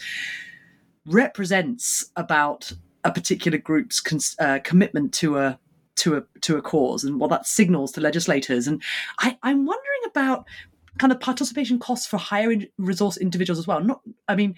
represents 1.06 2.10
about 2.16 2.72
a 3.04 3.12
particular 3.12 3.58
group's 3.58 4.02
uh, 4.38 4.58
commitment 4.64 5.12
to 5.14 5.38
a 5.38 5.58
to 5.96 6.16
a 6.16 6.24
to 6.40 6.56
a 6.56 6.62
cause 6.62 7.04
and 7.04 7.20
what 7.20 7.30
that 7.30 7.46
signals 7.46 7.92
to 7.92 8.00
legislators. 8.00 8.66
And 8.66 8.82
I, 9.18 9.38
I'm 9.42 9.66
wondering 9.66 10.00
about 10.06 10.46
kind 10.98 11.12
of 11.12 11.20
participation 11.20 11.78
costs 11.78 12.06
for 12.06 12.16
higher 12.16 12.54
resource 12.78 13.16
individuals 13.16 13.58
as 13.58 13.66
well. 13.66 13.82
Not, 13.82 14.00
I 14.28 14.36
mean, 14.36 14.54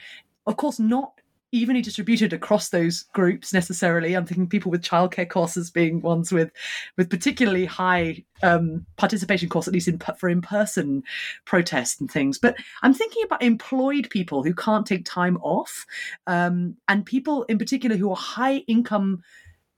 of 0.47 0.57
course, 0.57 0.78
not 0.78 1.20
evenly 1.53 1.82
distributed 1.82 2.32
across 2.32 2.68
those 2.68 3.05
groups 3.14 3.53
necessarily. 3.53 4.14
I'm 4.14 4.26
thinking 4.26 4.49
people 4.49 4.70
with 4.70 4.82
childcare 4.82 5.28
costs 5.28 5.57
as 5.57 5.70
being 5.70 6.01
ones 6.01 6.32
with 6.32 6.51
with 6.97 7.11
particularly 7.11 7.64
high 7.64 8.24
um, 8.42 8.84
participation 8.97 9.49
costs, 9.49 9.68
at 9.68 9.74
least 9.74 9.88
in, 9.88 9.99
for 10.18 10.28
in 10.28 10.42
person 10.42 11.03
protests 11.44 12.01
and 12.01 12.11
things. 12.11 12.38
But 12.38 12.57
I'm 12.82 12.94
thinking 12.94 13.22
about 13.24 13.42
employed 13.42 14.11
people 14.11 14.42
who 14.42 14.55
can't 14.55 14.86
take 14.86 15.05
time 15.05 15.38
off, 15.38 15.86
um, 16.26 16.76
and 16.88 17.07
people 17.07 17.44
in 17.44 17.59
particular 17.59 17.97
who 17.97 18.11
are 18.11 18.16
high 18.16 18.59
income, 18.66 19.22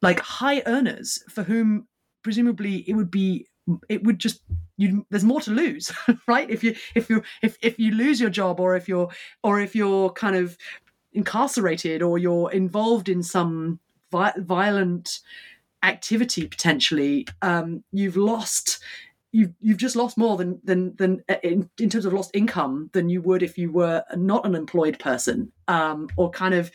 like 0.03 0.21
high 0.21 0.63
earners, 0.67 1.23
for 1.29 1.43
whom 1.43 1.87
presumably 2.23 2.85
it 2.89 2.95
would 2.95 3.11
be 3.11 3.47
it 3.89 4.03
would 4.05 4.19
just 4.19 4.41
you 4.77 5.07
there's 5.11 5.25
more 5.25 5.41
to 5.41 5.51
lose 5.51 5.93
right 6.27 6.49
if 6.51 6.65
you 6.65 6.75
if 6.95 7.11
you 7.11 7.23
if 7.43 7.59
if 7.63 7.79
you 7.79 7.93
lose 7.93 8.21
your 8.21 8.31
job 8.31 8.61
or 8.61 8.77
if 8.77 8.89
you're 8.89 9.09
or 9.43 9.61
if 9.61 9.75
you're 9.75 10.11
kind 10.11 10.37
of 10.37 10.57
incarcerated 11.13 12.03
or 12.03 12.19
you're 12.19 12.51
involved 12.53 13.09
in 13.09 13.23
some 13.23 13.79
vi- 14.11 14.35
violent 14.39 15.21
activity 15.83 16.47
potentially 16.47 17.27
um, 17.43 17.83
you've 17.93 18.17
lost 18.17 18.81
you've 19.33 19.53
you've 19.61 19.79
just 19.79 19.97
lost 19.97 20.17
more 20.17 20.37
than 20.37 20.61
than 20.65 20.95
than 20.97 21.23
uh, 21.29 21.37
in, 21.43 21.69
in 21.79 21.89
terms 21.89 22.05
of 22.05 22.13
lost 22.13 22.31
income 22.35 22.91
than 22.93 23.09
you 23.09 23.23
would 23.23 23.43
if 23.43 23.59
you 23.59 23.71
were 23.71 24.03
not 24.17 24.45
an 24.47 24.55
employed 24.55 24.99
person 24.99 25.53
um, 25.69 26.09
or 26.17 26.31
kind 26.31 26.55
of 26.55 26.71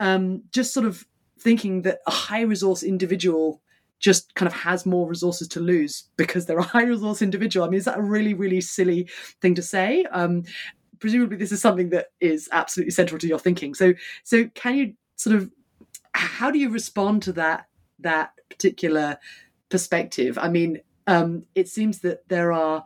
um, 0.00 0.42
just 0.52 0.72
sort 0.72 0.86
of 0.86 1.04
thinking 1.38 1.82
that 1.82 1.98
a 2.06 2.10
high 2.10 2.42
resource 2.42 2.82
individual 2.82 3.60
just 3.98 4.34
kind 4.34 4.46
of 4.46 4.52
has 4.52 4.84
more 4.84 5.08
resources 5.08 5.48
to 5.48 5.60
lose 5.60 6.08
because 6.16 6.46
they're 6.46 6.58
a 6.58 6.62
high 6.62 6.84
resource 6.84 7.22
individual. 7.22 7.66
I 7.66 7.70
mean, 7.70 7.78
is 7.78 7.86
that 7.86 7.98
a 7.98 8.02
really, 8.02 8.34
really 8.34 8.60
silly 8.60 9.08
thing 9.40 9.54
to 9.54 9.62
say? 9.62 10.04
Um, 10.10 10.44
presumably 11.06 11.36
this 11.36 11.52
is 11.52 11.60
something 11.60 11.90
that 11.90 12.06
is 12.18 12.48
absolutely 12.50 12.90
central 12.90 13.16
to 13.16 13.28
your 13.28 13.38
thinking. 13.38 13.74
So 13.74 13.94
so 14.24 14.46
can 14.56 14.74
you 14.74 14.94
sort 15.14 15.36
of 15.36 15.52
how 16.14 16.50
do 16.50 16.58
you 16.58 16.68
respond 16.68 17.22
to 17.22 17.32
that 17.34 17.68
that 18.00 18.32
particular 18.50 19.16
perspective? 19.68 20.36
I 20.36 20.48
mean, 20.48 20.80
um, 21.06 21.44
it 21.54 21.68
seems 21.68 22.00
that 22.00 22.28
there 22.28 22.52
are 22.52 22.82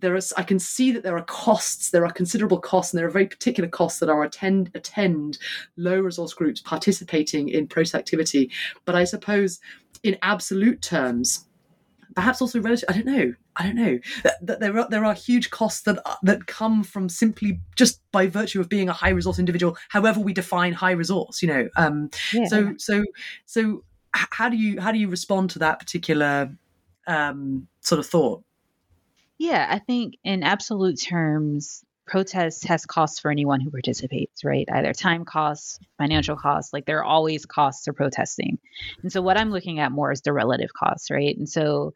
there 0.00 0.16
is 0.16 0.34
I 0.36 0.42
can 0.42 0.58
see 0.58 0.90
that 0.90 1.04
there 1.04 1.16
are 1.16 1.22
costs, 1.22 1.90
there 1.90 2.04
are 2.04 2.10
considerable 2.10 2.58
costs, 2.58 2.92
and 2.92 2.98
there 2.98 3.06
are 3.06 3.12
very 3.12 3.28
particular 3.28 3.68
costs 3.68 4.00
that 4.00 4.08
are 4.08 4.24
attend 4.24 4.72
attend 4.74 5.38
low 5.76 6.00
resource 6.00 6.34
groups 6.34 6.60
participating 6.60 7.48
in 7.48 7.68
protest 7.68 7.94
activity. 7.94 8.50
But 8.86 8.96
I 8.96 9.04
suppose 9.04 9.60
in 10.02 10.18
absolute 10.22 10.82
terms, 10.82 11.46
perhaps 12.14 12.40
also 12.40 12.60
relative. 12.60 12.88
I 12.88 12.92
don't 12.92 13.06
know. 13.06 13.34
I 13.56 13.62
don't 13.64 13.76
know 13.76 13.98
that, 14.22 14.46
that, 14.46 14.60
there 14.60 14.78
are 14.78 14.88
there 14.88 15.04
are 15.04 15.14
huge 15.14 15.50
costs 15.50 15.82
that 15.82 15.98
that 16.22 16.46
come 16.46 16.82
from 16.82 17.08
simply 17.08 17.60
just 17.76 18.00
by 18.12 18.26
virtue 18.26 18.60
of 18.60 18.68
being 18.68 18.88
a 18.88 18.92
high 18.92 19.10
resource 19.10 19.38
individual. 19.38 19.76
However, 19.88 20.20
we 20.20 20.32
define 20.32 20.72
high 20.72 20.92
resource, 20.92 21.42
you 21.42 21.48
know. 21.48 21.68
Um, 21.76 22.10
yeah. 22.32 22.46
So 22.46 22.74
so 22.78 23.04
so 23.46 23.84
how 24.12 24.48
do 24.48 24.56
you 24.56 24.80
how 24.80 24.92
do 24.92 24.98
you 24.98 25.08
respond 25.08 25.50
to 25.50 25.58
that 25.60 25.78
particular 25.78 26.52
um, 27.06 27.68
sort 27.80 27.98
of 27.98 28.06
thought? 28.06 28.42
Yeah, 29.38 29.66
I 29.70 29.78
think 29.78 30.16
in 30.22 30.42
absolute 30.42 31.00
terms, 31.00 31.84
protest 32.10 32.66
has 32.66 32.84
costs 32.84 33.20
for 33.20 33.30
anyone 33.30 33.60
who 33.60 33.70
participates, 33.70 34.42
right? 34.44 34.68
Either 34.70 34.92
time 34.92 35.24
costs, 35.24 35.78
financial 35.96 36.36
costs, 36.36 36.72
like 36.72 36.84
there 36.84 36.98
are 36.98 37.04
always 37.04 37.46
costs 37.46 37.84
to 37.84 37.92
protesting. 37.92 38.58
And 39.02 39.12
so 39.12 39.22
what 39.22 39.38
I'm 39.38 39.50
looking 39.52 39.78
at 39.78 39.92
more 39.92 40.10
is 40.10 40.20
the 40.20 40.32
relative 40.32 40.70
costs, 40.74 41.10
right? 41.10 41.36
And 41.36 41.48
so 41.48 41.92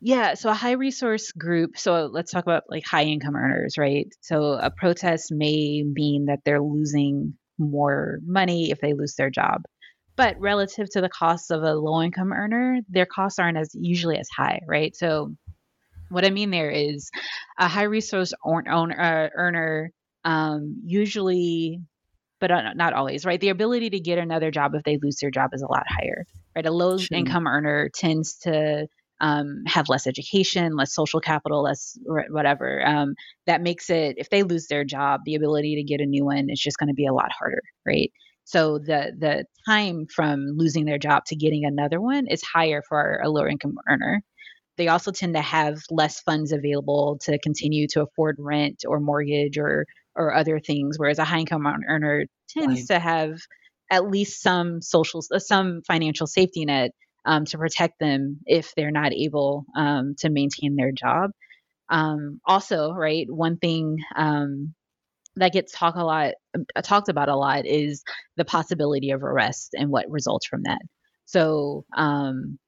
yeah, 0.00 0.34
so 0.34 0.50
a 0.50 0.54
high 0.54 0.72
resource 0.72 1.30
group, 1.30 1.78
so 1.78 2.06
let's 2.06 2.32
talk 2.32 2.42
about 2.42 2.64
like 2.68 2.84
high 2.84 3.04
income 3.04 3.36
earners, 3.36 3.78
right? 3.78 4.12
So 4.20 4.54
a 4.54 4.68
protest 4.68 5.30
may 5.30 5.84
mean 5.84 6.26
that 6.26 6.40
they're 6.44 6.60
losing 6.60 7.34
more 7.58 8.18
money 8.26 8.72
if 8.72 8.80
they 8.80 8.94
lose 8.94 9.14
their 9.14 9.30
job. 9.30 9.62
But 10.16 10.40
relative 10.40 10.90
to 10.90 11.00
the 11.00 11.08
costs 11.08 11.50
of 11.50 11.62
a 11.62 11.74
low 11.74 12.02
income 12.02 12.32
earner, 12.32 12.80
their 12.88 13.06
costs 13.06 13.38
aren't 13.38 13.56
as 13.56 13.70
usually 13.74 14.18
as 14.18 14.28
high, 14.36 14.60
right? 14.66 14.94
So 14.96 15.36
what 16.12 16.24
I 16.24 16.30
mean 16.30 16.50
there 16.50 16.70
is 16.70 17.10
a 17.58 17.68
high 17.68 17.84
resource 17.84 18.32
owner, 18.44 19.00
uh, 19.00 19.28
earner 19.34 19.90
um, 20.24 20.82
usually, 20.84 21.80
but 22.40 22.50
not 22.76 22.92
always, 22.92 23.24
right? 23.24 23.40
The 23.40 23.48
ability 23.48 23.90
to 23.90 24.00
get 24.00 24.18
another 24.18 24.50
job 24.50 24.74
if 24.74 24.82
they 24.84 24.98
lose 25.02 25.16
their 25.20 25.30
job 25.30 25.50
is 25.52 25.62
a 25.62 25.70
lot 25.70 25.84
higher, 25.88 26.24
right? 26.54 26.66
A 26.66 26.70
low 26.70 26.98
income 27.12 27.46
earner 27.46 27.88
tends 27.94 28.36
to 28.40 28.86
um, 29.20 29.62
have 29.66 29.88
less 29.88 30.06
education, 30.06 30.76
less 30.76 30.92
social 30.92 31.20
capital, 31.20 31.62
less 31.62 31.96
whatever. 32.30 32.84
Um, 32.84 33.14
that 33.46 33.62
makes 33.62 33.88
it, 33.88 34.16
if 34.18 34.28
they 34.30 34.42
lose 34.42 34.66
their 34.66 34.84
job, 34.84 35.20
the 35.24 35.36
ability 35.36 35.76
to 35.76 35.84
get 35.84 36.00
a 36.00 36.06
new 36.06 36.24
one 36.24 36.50
is 36.50 36.60
just 36.60 36.76
going 36.78 36.88
to 36.88 36.94
be 36.94 37.06
a 37.06 37.14
lot 37.14 37.30
harder, 37.32 37.62
right? 37.86 38.10
So 38.44 38.78
the 38.78 39.12
the 39.16 39.44
time 39.66 40.06
from 40.12 40.56
losing 40.56 40.84
their 40.84 40.98
job 40.98 41.24
to 41.26 41.36
getting 41.36 41.64
another 41.64 42.00
one 42.00 42.26
is 42.26 42.42
higher 42.42 42.82
for 42.88 43.20
a 43.22 43.30
lower 43.30 43.48
income 43.48 43.76
earner 43.88 44.22
they 44.76 44.88
also 44.88 45.10
tend 45.10 45.34
to 45.34 45.40
have 45.40 45.78
less 45.90 46.20
funds 46.20 46.52
available 46.52 47.18
to 47.22 47.38
continue 47.38 47.86
to 47.88 48.02
afford 48.02 48.36
rent 48.38 48.84
or 48.86 49.00
mortgage 49.00 49.58
or 49.58 49.86
or 50.14 50.34
other 50.34 50.60
things 50.60 50.98
whereas 50.98 51.18
a 51.18 51.24
high 51.24 51.38
income 51.38 51.66
earner 51.88 52.24
tends 52.48 52.80
right. 52.80 52.86
to 52.88 52.98
have 52.98 53.38
at 53.90 54.08
least 54.08 54.42
some 54.42 54.80
social 54.80 55.22
some 55.38 55.82
financial 55.86 56.26
safety 56.26 56.64
net 56.64 56.90
um, 57.24 57.44
to 57.44 57.58
protect 57.58 57.98
them 58.00 58.38
if 58.46 58.72
they're 58.74 58.90
not 58.90 59.12
able 59.12 59.64
um, 59.76 60.14
to 60.18 60.28
maintain 60.28 60.76
their 60.76 60.92
job 60.92 61.30
um, 61.88 62.40
also 62.46 62.92
right 62.92 63.26
one 63.30 63.56
thing 63.56 63.98
um, 64.16 64.74
that 65.36 65.52
gets 65.52 65.72
talked 65.72 65.98
a 65.98 66.04
lot 66.04 66.32
uh, 66.76 66.82
talked 66.82 67.08
about 67.08 67.28
a 67.28 67.36
lot 67.36 67.66
is 67.66 68.02
the 68.36 68.44
possibility 68.44 69.10
of 69.10 69.22
arrest 69.22 69.74
and 69.74 69.90
what 69.90 70.10
results 70.10 70.46
from 70.46 70.62
that 70.64 70.80
so 71.24 71.84
um, 71.96 72.58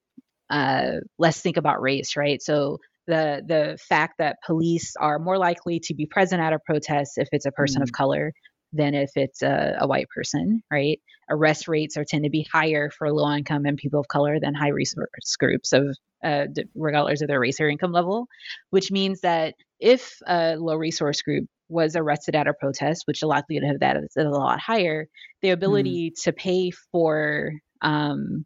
uh, 0.50 0.92
let's 1.18 1.40
think 1.40 1.56
about 1.56 1.82
race, 1.82 2.16
right? 2.16 2.42
So 2.42 2.78
the 3.06 3.42
the 3.46 3.78
fact 3.78 4.14
that 4.18 4.38
police 4.46 4.94
are 4.98 5.18
more 5.18 5.38
likely 5.38 5.80
to 5.80 5.94
be 5.94 6.06
present 6.06 6.40
at 6.40 6.52
a 6.52 6.58
protest 6.58 7.12
if 7.16 7.28
it's 7.32 7.46
a 7.46 7.52
person 7.52 7.80
mm. 7.80 7.84
of 7.84 7.92
color 7.92 8.32
than 8.72 8.94
if 8.94 9.10
it's 9.14 9.42
a, 9.42 9.76
a, 9.80 9.86
white 9.86 10.08
person, 10.08 10.60
right? 10.70 11.00
Arrest 11.30 11.68
rates 11.68 11.96
are 11.96 12.04
tend 12.04 12.24
to 12.24 12.30
be 12.30 12.44
higher 12.52 12.90
for 12.90 13.12
low 13.12 13.32
income 13.32 13.66
and 13.66 13.76
people 13.76 14.00
of 14.00 14.08
color 14.08 14.40
than 14.40 14.52
high 14.52 14.70
resource 14.70 15.36
groups 15.38 15.72
of 15.72 15.96
uh, 16.24 16.46
regardless 16.74 17.22
of 17.22 17.28
their 17.28 17.38
race 17.38 17.60
or 17.60 17.68
income 17.68 17.92
level, 17.92 18.26
which 18.70 18.90
means 18.90 19.20
that 19.20 19.54
if 19.78 20.18
a 20.26 20.56
low 20.56 20.74
resource 20.74 21.22
group 21.22 21.46
was 21.68 21.96
arrested 21.96 22.34
at 22.34 22.48
a 22.48 22.54
protest, 22.54 23.04
which 23.06 23.20
the 23.20 23.26
likelihood 23.26 23.74
of 23.74 23.80
that 23.80 23.96
is 23.96 24.16
a 24.16 24.24
lot 24.24 24.60
higher, 24.60 25.06
the 25.42 25.50
ability 25.50 26.10
mm. 26.10 26.22
to 26.22 26.32
pay 26.32 26.70
for 26.90 27.52
um, 27.80 28.44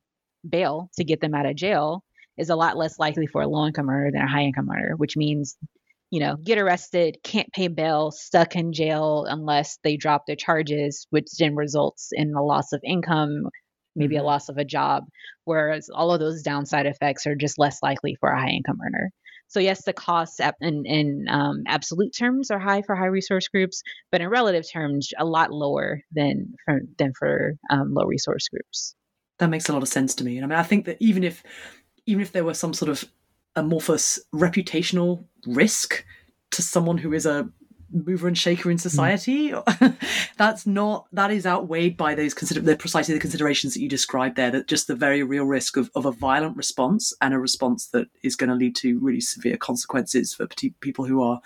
bail 0.49 0.91
to 0.97 1.05
get 1.05 1.21
them 1.21 1.35
out 1.35 1.47
of 1.47 1.57
jail 1.57 2.03
is 2.37 2.51
a 2.51 2.57
lot 2.57 2.77
less 2.77 2.99
likely 2.99 3.27
for 3.27 3.43
a 3.43 3.49
low 3.49 3.67
income 3.67 3.89
earner 3.91 4.11
than 4.13 4.23
a 4.23 4.29
high 4.29 4.43
income 4.43 4.69
earner, 4.71 4.95
which 4.97 5.17
means, 5.17 5.57
you 6.11 6.21
know, 6.21 6.37
get 6.37 6.59
arrested, 6.59 7.19
can't 7.25 7.53
pay 7.53 7.69
bail, 7.69 8.11
stuck 8.11 8.55
in 8.55 8.73
jail 8.73 9.27
unless 9.29 9.79
they 9.83 9.97
drop 9.97 10.23
their 10.27 10.37
charges, 10.37 11.07
which 11.11 11.27
then 11.39 11.57
results 11.57 12.11
in 12.13 12.33
a 12.35 12.43
loss 12.43 12.73
of 12.73 12.81
income, 12.85 13.49
maybe 13.97 14.15
a 14.15 14.19
mm-hmm. 14.19 14.27
loss 14.27 14.49
of 14.49 14.57
a 14.57 14.65
job. 14.65 15.05
Whereas 15.45 15.91
all 15.93 16.13
of 16.13 16.21
those 16.21 16.43
downside 16.43 16.87
effects 16.87 17.27
are 17.27 17.35
just 17.35 17.59
less 17.59 17.83
likely 17.83 18.17
for 18.21 18.31
a 18.31 18.41
high 18.41 18.51
income 18.51 18.79
earner. 18.87 19.11
So 19.49 19.61
yes, 19.61 19.83
the 19.85 19.95
costs 19.95 20.41
in, 20.61 20.85
in 20.85 21.25
um, 21.29 21.63
absolute 21.67 22.13
terms 22.17 22.51
are 22.51 22.59
high 22.59 22.83
for 22.83 22.95
high 22.95 23.07
resource 23.07 23.49
groups, 23.49 23.83
but 24.13 24.21
in 24.21 24.29
relative 24.29 24.71
terms, 24.71 25.09
a 25.19 25.25
lot 25.25 25.51
lower 25.51 26.03
than 26.13 26.53
for, 26.67 26.81
than 26.99 27.13
for 27.19 27.55
um, 27.71 27.95
low 27.95 28.05
resource 28.05 28.47
groups. 28.49 28.95
That 29.39 29.51
makes 29.51 29.69
a 29.69 29.73
lot 29.73 29.83
of 29.83 29.89
sense 29.89 30.15
to 30.17 30.25
me. 30.25 30.37
And 30.37 30.45
I 30.45 30.49
mean, 30.49 30.59
I 30.59 30.63
think 30.63 30.85
that 30.87 30.97
even 31.01 31.25
if 31.25 31.43
even 32.07 32.23
if 32.23 32.33
there 32.33 32.45
were 32.45 32.55
some 32.55 32.75
sort 32.75 32.91
of 32.91 33.05
amorphous 33.57 34.19
reputational 34.35 35.25
risk 35.47 36.05
to 36.51 36.63
someone 36.63 36.99
who 36.99 37.13
is 37.13 37.27
a 37.27 37.49
mover 37.91 38.29
and 38.29 38.37
shaker 38.37 38.71
in 38.71 38.77
mm. 38.77 38.81
society. 38.81 39.51
Mm. 39.51 39.97
That's 40.37 40.67
not 40.67 41.07
that 41.13 41.31
is 41.31 41.47
outweighed 41.47 41.97
by 41.97 42.15
those 42.15 42.35
consider 42.35 42.61
the 42.61 42.77
precisely 42.77 43.15
the 43.15 43.21
considerations 43.21 43.75
that 43.75 43.81
you 43.81 43.89
described 43.89 44.37
there. 44.37 44.51
That 44.51 44.67
just 44.67 44.87
the 44.87 44.95
very 44.95 45.23
real 45.23 45.45
risk 45.45 45.77
of, 45.77 45.91
of 45.95 46.07
a 46.07 46.13
violent 46.13 46.57
response 46.57 47.13
and 47.21 47.35
a 47.35 47.39
response 47.39 47.87
that 47.89 48.09
is 48.23 48.37
going 48.37 48.51
to 48.51 48.57
lead 48.57 48.77
to 48.77 48.99
really 48.99 49.21
severe 49.21 49.57
consequences 49.57 50.35
for 50.35 50.47
people 50.81 51.05
who 51.05 51.23
are 51.23 51.41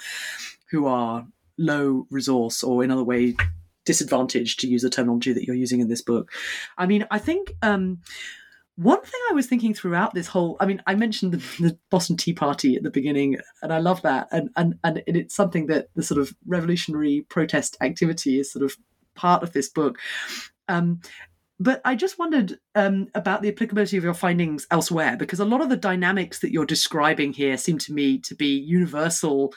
who 0.71 0.87
are 0.87 1.27
low 1.59 2.07
resource 2.11 2.63
or 2.63 2.83
in 2.83 2.91
other 2.91 3.05
way 3.05 3.37
disadvantaged 3.85 4.61
to 4.61 4.69
use 4.69 4.83
the 4.83 4.91
terminology 4.91 5.33
that 5.33 5.45
you're 5.45 5.57
using 5.57 5.81
in 5.81 5.89
this 5.89 6.03
book. 6.03 6.31
I 6.79 6.87
mean, 6.87 7.07
I 7.11 7.19
think 7.19 7.53
um, 7.63 7.99
one 8.77 9.01
thing 9.03 9.21
I 9.31 9.35
was 9.35 9.47
thinking 9.47 9.75
throughout 9.75 10.15
this 10.15 10.27
whole, 10.27 10.57
I 10.61 10.67
mean, 10.67 10.83
I 10.87 10.95
mentioned 10.95 11.33
the, 11.33 11.63
the, 11.63 11.79
Boston 11.91 12.17
Tea 12.17 12.33
Party 12.33 12.77
at 12.77 12.83
the 12.83 12.91
beginning, 12.91 13.39
and 13.63 13.73
I 13.73 13.79
love 13.79 14.03
that, 14.03 14.29
and 14.33 14.49
and 14.57 14.79
and 14.83 15.03
it's 15.07 15.35
something 15.35 15.67
that 15.67 15.89
the 15.95 16.03
sort 16.03 16.21
of 16.21 16.35
revolutionary 16.47 17.27
protest 17.29 17.77
activity 17.81 18.41
is 18.41 18.51
sort 18.51 18.65
of 18.65 18.77
part 19.15 19.43
of 19.43 19.53
this 19.53 19.69
book. 19.69 19.99
Um, 20.69 21.01
but 21.61 21.81
I 21.85 21.95
just 21.95 22.19
wondered 22.19 22.59
um, 22.75 23.09
about 23.15 23.43
the 23.43 23.49
applicability 23.49 23.97
of 23.97 24.05
your 24.05 24.15
findings 24.15 24.67
elsewhere, 24.71 25.17
because 25.17 25.39
a 25.39 25.45
lot 25.45 25.61
of 25.61 25.69
the 25.69 25.77
dynamics 25.77 26.41
that 26.41 26.51
you're 26.51 26.67
describing 26.67 27.33
here 27.33 27.57
seem 27.57 27.79
to 27.79 27.93
me 27.93 28.19
to 28.21 28.35
be 28.35 28.59
universal 28.59 29.53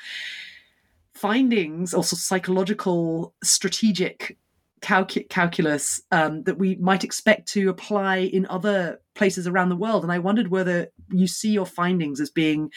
findings, 1.16 1.94
also 1.94 2.16
psychological, 2.16 3.34
strategic 3.44 4.38
calc- 4.82 5.30
calculus 5.30 6.02
um, 6.12 6.44
that 6.44 6.60
we 6.60 6.76
might 6.76 7.04
expect 7.04 7.48
to 7.48 7.70
apply 7.70 8.18
in 8.18 8.46
other 8.48 9.02
places 9.16 9.48
around 9.48 9.70
the 9.70 9.76
world. 9.76 10.04
And 10.04 10.12
I 10.12 10.20
wondered 10.20 10.50
whether 10.50 10.88
you 11.10 11.28
see 11.28 11.52
your 11.52 11.66
findings 11.66 12.20
as 12.20 12.30
being 12.30 12.70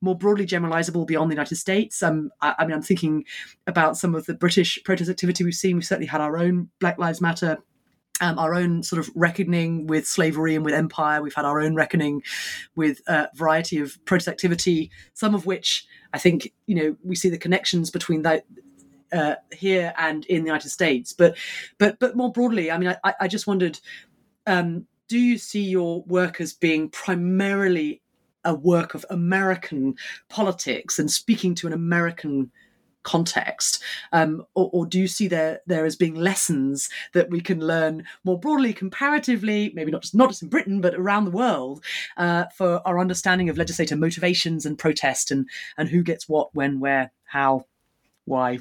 more 0.00 0.16
broadly 0.16 0.46
generalizable 0.46 1.06
beyond 1.06 1.30
the 1.30 1.34
United 1.34 1.56
States. 1.56 2.02
Um, 2.02 2.30
I, 2.40 2.54
I, 2.58 2.66
mean, 2.66 2.74
I'm 2.74 2.82
thinking 2.82 3.24
about 3.66 3.96
some 3.96 4.14
of 4.14 4.26
the 4.26 4.34
British 4.34 4.78
protest 4.84 5.10
activity 5.10 5.44
we've 5.44 5.54
seen. 5.54 5.76
We've 5.76 5.84
certainly 5.84 6.06
had 6.06 6.20
our 6.20 6.36
own 6.36 6.68
Black 6.80 6.98
Lives 6.98 7.20
Matter. 7.20 7.58
Um, 8.20 8.36
our 8.36 8.52
own 8.52 8.82
sort 8.82 8.98
of 8.98 9.08
reckoning 9.14 9.86
with 9.86 10.04
slavery 10.04 10.56
and 10.56 10.64
with 10.64 10.74
empire. 10.74 11.22
We've 11.22 11.32
had 11.32 11.44
our 11.44 11.60
own 11.60 11.76
reckoning 11.76 12.24
with 12.74 13.00
a 13.06 13.28
variety 13.36 13.78
of 13.78 13.96
protest 14.06 14.26
activity, 14.26 14.90
some 15.14 15.36
of 15.36 15.46
which 15.46 15.86
I 16.12 16.18
think 16.18 16.52
you 16.66 16.74
know 16.74 16.96
we 17.04 17.16
see 17.16 17.28
the 17.28 17.38
connections 17.38 17.90
between 17.90 18.22
that 18.22 18.44
uh, 19.12 19.36
here 19.52 19.92
and 19.98 20.24
in 20.26 20.42
the 20.42 20.48
United 20.48 20.70
States. 20.70 21.12
But 21.12 21.36
but 21.78 21.98
but 21.98 22.16
more 22.16 22.32
broadly, 22.32 22.70
I 22.70 22.78
mean, 22.78 22.94
I, 23.04 23.14
I 23.20 23.28
just 23.28 23.46
wondered, 23.46 23.78
um, 24.46 24.86
do 25.08 25.18
you 25.18 25.38
see 25.38 25.62
your 25.62 26.02
work 26.02 26.40
as 26.40 26.52
being 26.52 26.90
primarily 26.90 28.02
a 28.44 28.54
work 28.54 28.94
of 28.94 29.04
American 29.10 29.94
politics 30.28 30.98
and 30.98 31.10
speaking 31.10 31.54
to 31.56 31.66
an 31.66 31.72
American 31.72 32.50
context, 33.02 33.82
um, 34.12 34.44
or, 34.54 34.70
or, 34.72 34.86
do 34.86 34.98
you 34.98 35.08
see 35.08 35.28
there 35.28 35.60
there 35.66 35.86
as 35.86 35.96
being 35.96 36.14
lessons 36.14 36.90
that 37.14 37.30
we 37.30 37.40
can 37.40 37.60
learn 37.60 38.04
more 38.24 38.38
broadly, 38.38 38.72
comparatively, 38.72 39.72
maybe 39.74 39.90
not 39.90 40.02
just 40.02 40.14
not 40.14 40.28
just 40.28 40.42
in 40.42 40.48
Britain 40.48 40.80
but 40.80 40.94
around 40.94 41.24
the 41.24 41.30
world, 41.30 41.82
uh, 42.16 42.44
for 42.54 42.86
our 42.86 42.98
understanding 42.98 43.48
of 43.48 43.56
legislator 43.56 43.96
motivations 43.96 44.66
and 44.66 44.78
protest 44.78 45.30
and 45.30 45.48
and 45.76 45.88
who 45.88 46.02
gets 46.02 46.28
what, 46.28 46.54
when, 46.54 46.80
where, 46.80 47.10
how, 47.24 47.64
why? 48.24 48.58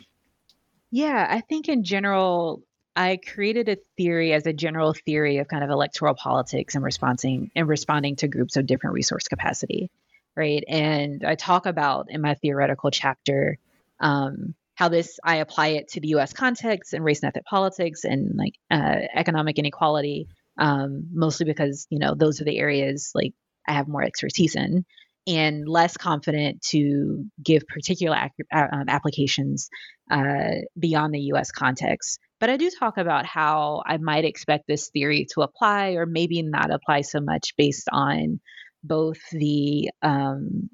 Yeah, 0.91 1.27
I 1.29 1.41
think 1.41 1.67
in 1.67 1.83
general, 1.83 2.63
I 2.95 3.17
created 3.17 3.69
a 3.69 3.77
theory 3.97 4.33
as 4.33 4.45
a 4.47 4.53
general 4.53 4.93
theory 4.93 5.37
of 5.37 5.47
kind 5.47 5.63
of 5.63 5.69
electoral 5.69 6.15
politics 6.15 6.75
and 6.75 6.83
responding 6.83 7.51
and 7.55 7.67
responding 7.67 8.15
to 8.17 8.27
groups 8.27 8.55
of 8.55 8.65
different 8.65 8.93
resource 8.93 9.27
capacity, 9.27 9.91
right? 10.35 10.63
And 10.67 11.23
I 11.23 11.35
talk 11.35 11.65
about 11.65 12.09
in 12.09 12.21
my 12.21 12.35
theoretical 12.35 12.89
chapter 12.91 13.57
um, 13.99 14.55
how 14.75 14.89
this 14.89 15.19
I 15.23 15.37
apply 15.37 15.69
it 15.69 15.89
to 15.89 16.01
the 16.01 16.09
U.S. 16.09 16.33
context 16.33 16.93
and 16.93 17.03
race 17.03 17.23
and 17.23 17.29
ethnic 17.29 17.45
politics 17.45 18.03
and 18.03 18.35
like 18.37 18.53
uh, 18.69 19.07
economic 19.15 19.57
inequality, 19.57 20.27
um, 20.59 21.07
mostly 21.11 21.45
because 21.45 21.87
you 21.89 21.99
know 21.99 22.15
those 22.15 22.41
are 22.41 22.45
the 22.45 22.57
areas 22.57 23.11
like 23.15 23.33
I 23.67 23.73
have 23.73 23.87
more 23.87 24.03
expertise 24.03 24.55
in 24.55 24.85
and 25.27 25.67
less 25.67 25.97
confident 25.97 26.61
to 26.61 27.25
give 27.43 27.67
particular 27.67 28.15
ac- 28.15 28.47
uh, 28.53 28.67
um, 28.71 28.85
applications 28.87 29.69
uh, 30.09 30.61
beyond 30.79 31.13
the 31.13 31.31
US 31.33 31.51
context. 31.51 32.19
But 32.39 32.49
I 32.49 32.57
do 32.57 32.69
talk 32.69 32.97
about 32.97 33.25
how 33.25 33.83
I 33.85 33.97
might 33.97 34.25
expect 34.25 34.65
this 34.67 34.89
theory 34.89 35.27
to 35.33 35.41
apply 35.41 35.91
or 35.91 36.05
maybe 36.05 36.41
not 36.43 36.71
apply 36.71 37.01
so 37.01 37.19
much 37.19 37.55
based 37.57 37.89
on 37.91 38.39
both 38.83 39.17
the 39.31 39.89
um, 40.01 40.69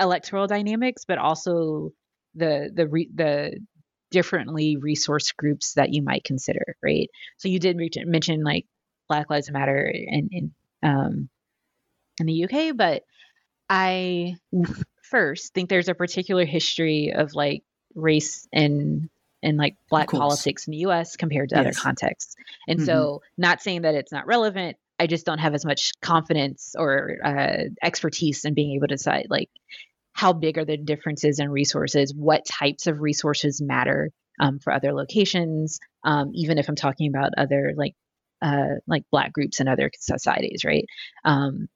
electoral 0.00 0.46
dynamics, 0.46 1.04
but 1.06 1.18
also 1.18 1.90
the 2.34 2.70
the 2.72 2.86
re- 2.86 3.10
the 3.14 3.58
differently 4.10 4.76
resource 4.76 5.32
groups 5.32 5.74
that 5.74 5.92
you 5.92 6.02
might 6.02 6.24
consider, 6.24 6.76
right? 6.82 7.08
So 7.38 7.48
you 7.48 7.58
did 7.58 7.78
re- 7.78 7.90
mention 8.04 8.42
like 8.42 8.66
Black 9.08 9.30
Lives 9.30 9.50
Matter 9.50 9.86
in 9.86 10.28
in 10.32 10.54
um, 10.82 11.28
in 12.18 12.26
the 12.26 12.44
UK, 12.44 12.76
but 12.76 13.02
I 13.68 14.36
first 15.02 15.54
think 15.54 15.68
there's 15.68 15.88
a 15.88 15.94
particular 15.94 16.44
history 16.44 17.12
of 17.14 17.34
like 17.34 17.62
race 17.94 18.46
and 18.52 19.08
and 19.42 19.56
like 19.56 19.76
black 19.88 20.10
politics 20.10 20.66
in 20.66 20.72
the 20.72 20.78
US 20.78 21.16
compared 21.16 21.48
to 21.50 21.56
yes. 21.56 21.66
other 21.66 21.72
contexts. 21.72 22.36
And 22.68 22.78
mm-hmm. 22.78 22.86
so 22.86 23.22
not 23.38 23.62
saying 23.62 23.82
that 23.82 23.94
it's 23.94 24.12
not 24.12 24.26
relevant, 24.26 24.76
I 24.98 25.06
just 25.06 25.24
don't 25.24 25.38
have 25.38 25.54
as 25.54 25.64
much 25.64 25.92
confidence 26.02 26.74
or 26.78 27.16
uh, 27.24 27.64
expertise 27.82 28.44
in 28.44 28.52
being 28.52 28.72
able 28.74 28.88
to 28.88 28.94
decide 28.94 29.28
like 29.30 29.48
how 30.12 30.32
big 30.32 30.58
are 30.58 30.64
the 30.64 30.76
differences 30.76 31.38
in 31.38 31.48
resources, 31.50 32.12
what 32.14 32.44
types 32.44 32.86
of 32.86 33.00
resources 33.00 33.60
matter 33.60 34.10
um, 34.38 34.58
for 34.58 34.72
other 34.72 34.92
locations, 34.92 35.78
um, 36.04 36.30
even 36.34 36.58
if 36.58 36.68
I'm 36.68 36.76
talking 36.76 37.08
about 37.08 37.32
other 37.36 37.72
like 37.76 37.94
uh, 38.42 38.76
like 38.86 39.04
black 39.10 39.32
groups 39.32 39.60
and 39.60 39.68
other 39.68 39.90
societies, 39.98 40.64
right? 40.64 40.86
Um, 41.24 41.68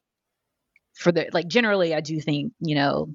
for 0.95 1.13
the 1.13 1.29
like 1.33 1.49
generally 1.49 1.95
i 1.95 2.01
do 2.01 2.21
think 2.21 2.53
you 2.61 2.75
know 2.75 3.09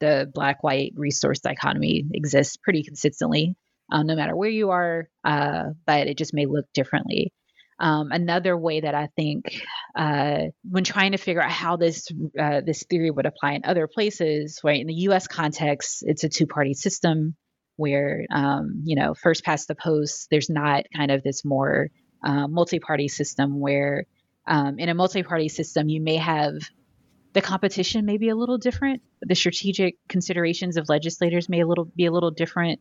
the 0.00 0.30
black 0.32 0.62
white 0.62 0.92
resource 0.96 1.40
dichotomy 1.40 2.04
exists 2.12 2.56
pretty 2.56 2.82
consistently 2.82 3.56
uh, 3.90 4.02
no 4.02 4.14
matter 4.14 4.36
where 4.36 4.50
you 4.50 4.70
are 4.70 5.08
uh, 5.24 5.64
but 5.86 6.06
it 6.06 6.18
just 6.18 6.34
may 6.34 6.46
look 6.46 6.66
differently 6.72 7.32
um, 7.80 8.10
another 8.10 8.56
way 8.56 8.80
that 8.80 8.94
i 8.94 9.08
think 9.16 9.62
uh, 9.94 10.42
when 10.68 10.84
trying 10.84 11.12
to 11.12 11.18
figure 11.18 11.42
out 11.42 11.50
how 11.50 11.76
this 11.76 12.08
uh, 12.38 12.60
this 12.64 12.84
theory 12.84 13.10
would 13.10 13.26
apply 13.26 13.52
in 13.52 13.62
other 13.64 13.86
places 13.86 14.60
right 14.64 14.80
in 14.80 14.86
the 14.86 14.94
us 14.94 15.26
context 15.26 16.04
it's 16.06 16.24
a 16.24 16.28
two 16.28 16.46
party 16.46 16.74
system 16.74 17.34
where 17.76 18.26
um, 18.30 18.82
you 18.84 18.96
know 18.96 19.14
first 19.14 19.44
past 19.44 19.68
the 19.68 19.74
post 19.74 20.28
there's 20.30 20.50
not 20.50 20.84
kind 20.94 21.10
of 21.10 21.22
this 21.22 21.44
more 21.44 21.88
uh, 22.24 22.48
multi-party 22.48 23.08
system 23.08 23.60
where 23.60 24.04
um, 24.46 24.78
in 24.78 24.88
a 24.88 24.94
multi-party 24.94 25.48
system 25.48 25.88
you 25.88 26.00
may 26.00 26.16
have 26.16 26.54
the 27.32 27.42
competition 27.42 28.04
may 28.04 28.16
be 28.16 28.30
a 28.30 28.34
little 28.34 28.58
different. 28.58 29.02
The 29.20 29.34
strategic 29.34 29.96
considerations 30.08 30.76
of 30.76 30.88
legislators 30.88 31.48
may 31.48 31.60
a 31.60 31.66
little 31.66 31.84
be 31.84 32.06
a 32.06 32.10
little 32.10 32.30
different. 32.30 32.80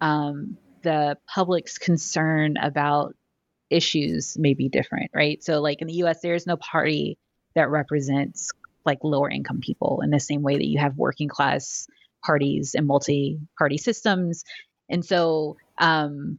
Um, 0.00 0.58
the 0.82 1.16
public's 1.26 1.78
concern 1.78 2.56
about 2.60 3.14
issues 3.70 4.36
may 4.38 4.54
be 4.54 4.68
different, 4.68 5.10
right? 5.14 5.42
So, 5.42 5.60
like 5.60 5.80
in 5.80 5.86
the 5.86 5.94
U.S., 5.94 6.20
there 6.20 6.34
is 6.34 6.46
no 6.46 6.56
party 6.56 7.18
that 7.54 7.70
represents 7.70 8.50
like 8.84 8.98
lower 9.02 9.30
income 9.30 9.60
people 9.60 10.00
in 10.02 10.10
the 10.10 10.20
same 10.20 10.42
way 10.42 10.56
that 10.56 10.66
you 10.66 10.78
have 10.78 10.96
working 10.96 11.28
class 11.28 11.86
parties 12.24 12.74
and 12.74 12.86
multi-party 12.86 13.78
systems. 13.78 14.44
And 14.88 15.04
so, 15.04 15.56
um, 15.78 16.38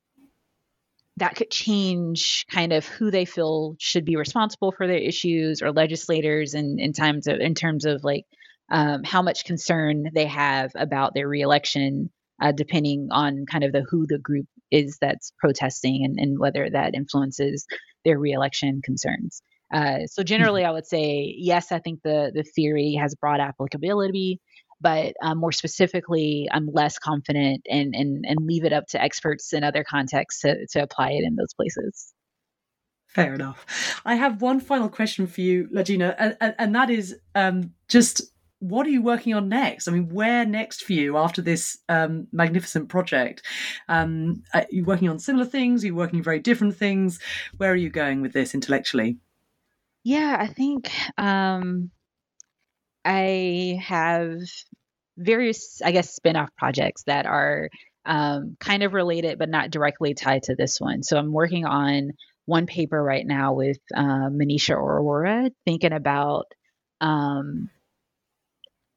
that 1.17 1.35
could 1.35 1.49
change 1.49 2.45
kind 2.49 2.73
of 2.73 2.85
who 2.85 3.09
they 3.09 3.25
feel 3.25 3.75
should 3.79 4.05
be 4.05 4.17
responsible 4.17 4.71
for 4.71 4.85
their 4.85 4.97
issues 4.97 5.61
or 5.61 5.71
legislators 5.71 6.53
in, 6.53 6.77
in 6.79 6.91
times 6.91 7.27
of 7.27 7.39
in 7.39 7.55
terms 7.55 7.85
of 7.85 8.03
like 8.03 8.25
um, 8.69 9.03
how 9.03 9.21
much 9.21 9.45
concern 9.45 10.09
they 10.13 10.25
have 10.25 10.71
about 10.75 11.13
their 11.13 11.27
reelection, 11.27 12.09
uh, 12.41 12.51
depending 12.51 13.09
on 13.11 13.45
kind 13.45 13.63
of 13.63 13.71
the 13.71 13.85
who 13.89 14.05
the 14.07 14.17
group 14.17 14.47
is 14.71 14.97
that's 14.99 15.31
protesting 15.39 16.03
and, 16.03 16.19
and 16.19 16.39
whether 16.39 16.69
that 16.69 16.95
influences 16.95 17.65
their 18.03 18.17
reelection 18.17 18.81
concerns. 18.83 19.41
Uh, 19.73 20.05
so 20.05 20.23
generally, 20.23 20.63
I 20.63 20.71
would 20.71 20.85
say 20.85 21.33
yes. 21.37 21.71
I 21.71 21.79
think 21.79 22.01
the 22.03 22.31
the 22.33 22.43
theory 22.43 22.97
has 23.01 23.15
broad 23.15 23.39
applicability, 23.39 24.39
but 24.79 25.15
um, 25.23 25.39
more 25.39 25.51
specifically, 25.51 26.47
I'm 26.51 26.69
less 26.71 26.99
confident 26.99 27.65
and 27.69 27.95
and 27.95 28.25
and 28.27 28.45
leave 28.45 28.63
it 28.63 28.73
up 28.73 28.85
to 28.89 29.01
experts 29.01 29.53
in 29.53 29.63
other 29.63 29.83
contexts 29.83 30.41
to 30.41 30.67
to 30.71 30.83
apply 30.83 31.11
it 31.11 31.23
in 31.23 31.35
those 31.35 31.53
places. 31.55 32.13
Fair 33.07 33.33
enough. 33.33 34.01
I 34.05 34.15
have 34.15 34.41
one 34.41 34.59
final 34.59 34.89
question 34.89 35.25
for 35.25 35.39
you, 35.39 35.69
LaGina, 35.73 36.15
and, 36.19 36.35
and, 36.41 36.55
and 36.59 36.75
that 36.75 36.89
is 36.89 37.15
um, 37.33 37.71
just 37.87 38.21
what 38.59 38.87
are 38.87 38.89
you 38.89 39.01
working 39.01 39.33
on 39.33 39.49
next? 39.49 39.87
I 39.87 39.91
mean, 39.91 40.09
where 40.09 40.45
next 40.45 40.83
for 40.83 40.93
you 40.93 41.17
after 41.17 41.41
this 41.41 41.77
um, 41.89 42.27
magnificent 42.31 42.89
project? 42.89 43.43
Um, 43.87 44.43
are 44.53 44.65
you 44.69 44.83
working 44.85 45.09
on 45.09 45.19
similar 45.19 45.45
things? 45.45 45.83
Are 45.83 45.87
you 45.87 45.95
working 45.95 46.23
very 46.23 46.39
different 46.39 46.75
things? 46.75 47.19
Where 47.57 47.71
are 47.71 47.75
you 47.75 47.89
going 47.89 48.21
with 48.21 48.33
this 48.33 48.53
intellectually? 48.53 49.17
Yeah, 50.03 50.37
I 50.39 50.47
think 50.47 50.91
um, 51.17 51.91
I 53.03 53.79
have 53.81 54.39
various, 55.17 55.81
I 55.83 55.91
guess, 55.91 56.13
spin 56.13 56.35
off 56.35 56.49
projects 56.57 57.03
that 57.03 57.25
are 57.25 57.69
um, 58.05 58.55
kind 58.59 58.83
of 58.83 58.93
related 58.93 59.39
but 59.39 59.49
not 59.49 59.71
directly 59.71 60.13
tied 60.13 60.43
to 60.43 60.55
this 60.55 60.79
one. 60.79 61.03
So 61.03 61.17
I'm 61.17 61.31
working 61.33 61.65
on 61.65 62.11
one 62.45 62.67
paper 62.67 63.01
right 63.01 63.25
now 63.25 63.53
with 63.53 63.79
uh, 63.95 64.29
Manisha 64.29 64.75
Arora, 64.75 65.51
thinking 65.65 65.93
about 65.93 66.45
um, 67.01 67.69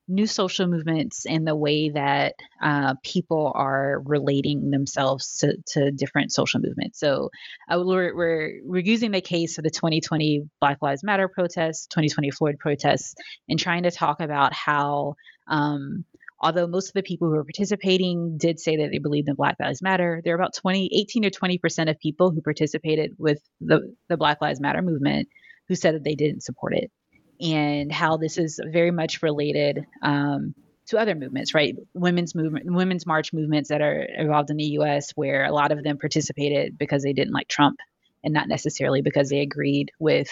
new 0.09 0.27
social 0.27 0.67
movements 0.67 1.27
and 1.27 1.47
the 1.47 1.55
way 1.55 1.91
that 1.91 2.35
uh, 2.63 2.95
people 3.03 3.53
are 3.55 4.03
relating 4.07 4.71
themselves 4.71 5.39
to, 5.39 5.57
to 5.67 5.91
different 5.91 6.33
social 6.33 6.61
movements. 6.61 6.99
So 6.99 7.31
uh, 7.71 7.83
we're, 7.85 8.17
we're, 8.17 8.61
we're 8.65 8.83
using 8.83 9.11
the 9.11 9.21
case 9.21 9.55
for 9.55 9.63
the 9.63 9.71
2020 9.71 10.49
Black 10.61 10.79
Lives 10.81 11.05
Matter 11.05 11.29
protests, 11.29 11.87
2020 11.89 12.31
Floyd 12.31 12.59
protests, 12.59 13.15
and 13.49 13.59
trying 13.59 13.83
to 13.85 13.91
talk 13.91 14.21
about 14.21 14.53
how. 14.53 15.15
Um, 15.47 16.05
although 16.41 16.67
most 16.67 16.89
of 16.89 16.95
the 16.95 17.03
people 17.03 17.29
who 17.29 17.35
were 17.35 17.45
participating 17.45 18.39
did 18.39 18.61
say 18.61 18.77
that 18.77 18.91
they 18.91 18.99
believed 18.99 19.29
in 19.29 19.35
Black 19.35 19.57
Lives 19.59 19.83
Matter, 19.83 20.21
there 20.25 20.35
are 20.35 20.39
about 20.39 20.55
20, 20.55 20.91
18 20.93 21.23
to 21.25 21.31
20 21.31 21.59
percent 21.59 21.91
of 21.91 21.99
people 21.99 22.31
who 22.31 22.41
participated 22.41 23.15
with 23.19 23.41
the, 23.61 23.95
the 24.09 24.17
Black 24.17 24.41
Lives 24.41 24.61
Matter 24.61 24.83
movement 24.83 25.29
who 25.69 25.75
said 25.75 25.95
that 25.95 26.05
they 26.05 26.15
didn't 26.15 26.43
support 26.43 26.75
it 26.75 26.91
and 27.41 27.93
how 27.93 28.17
this 28.17 28.39
is 28.39 28.61
very 28.65 28.91
much 28.91 29.23
related 29.23 29.87
um, 30.03 30.55
to 30.89 30.99
other 30.99 31.15
movements, 31.15 31.55
right? 31.55 31.77
Women's 31.95 32.35
movement, 32.35 32.67
women's 32.67 33.07
march 33.07 33.33
movements 33.33 33.69
that 33.69 33.83
are 33.83 34.03
involved 34.03 34.51
in 34.51 34.57
the 34.57 34.65
U.S., 34.65 35.13
where 35.15 35.45
a 35.45 35.53
lot 35.53 35.73
of 35.73 35.83
them 35.83 35.99
participated 35.99 36.79
because 36.79 37.03
they 37.03 37.13
didn't 37.13 37.35
like 37.35 37.49
Trump, 37.49 37.79
and 38.25 38.35
not 38.35 38.49
necessarily 38.49 39.03
because 39.03 39.29
they 39.29 39.41
agreed 39.41 39.93
with 39.99 40.31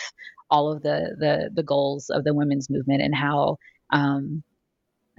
all 0.50 0.72
of 0.72 0.82
the 0.82 1.14
the, 1.18 1.50
the 1.52 1.62
goals 1.62 2.10
of 2.10 2.24
the 2.24 2.34
women's 2.34 2.70
movement, 2.70 3.02
and 3.02 3.14
how 3.14 3.58
um, 3.90 4.42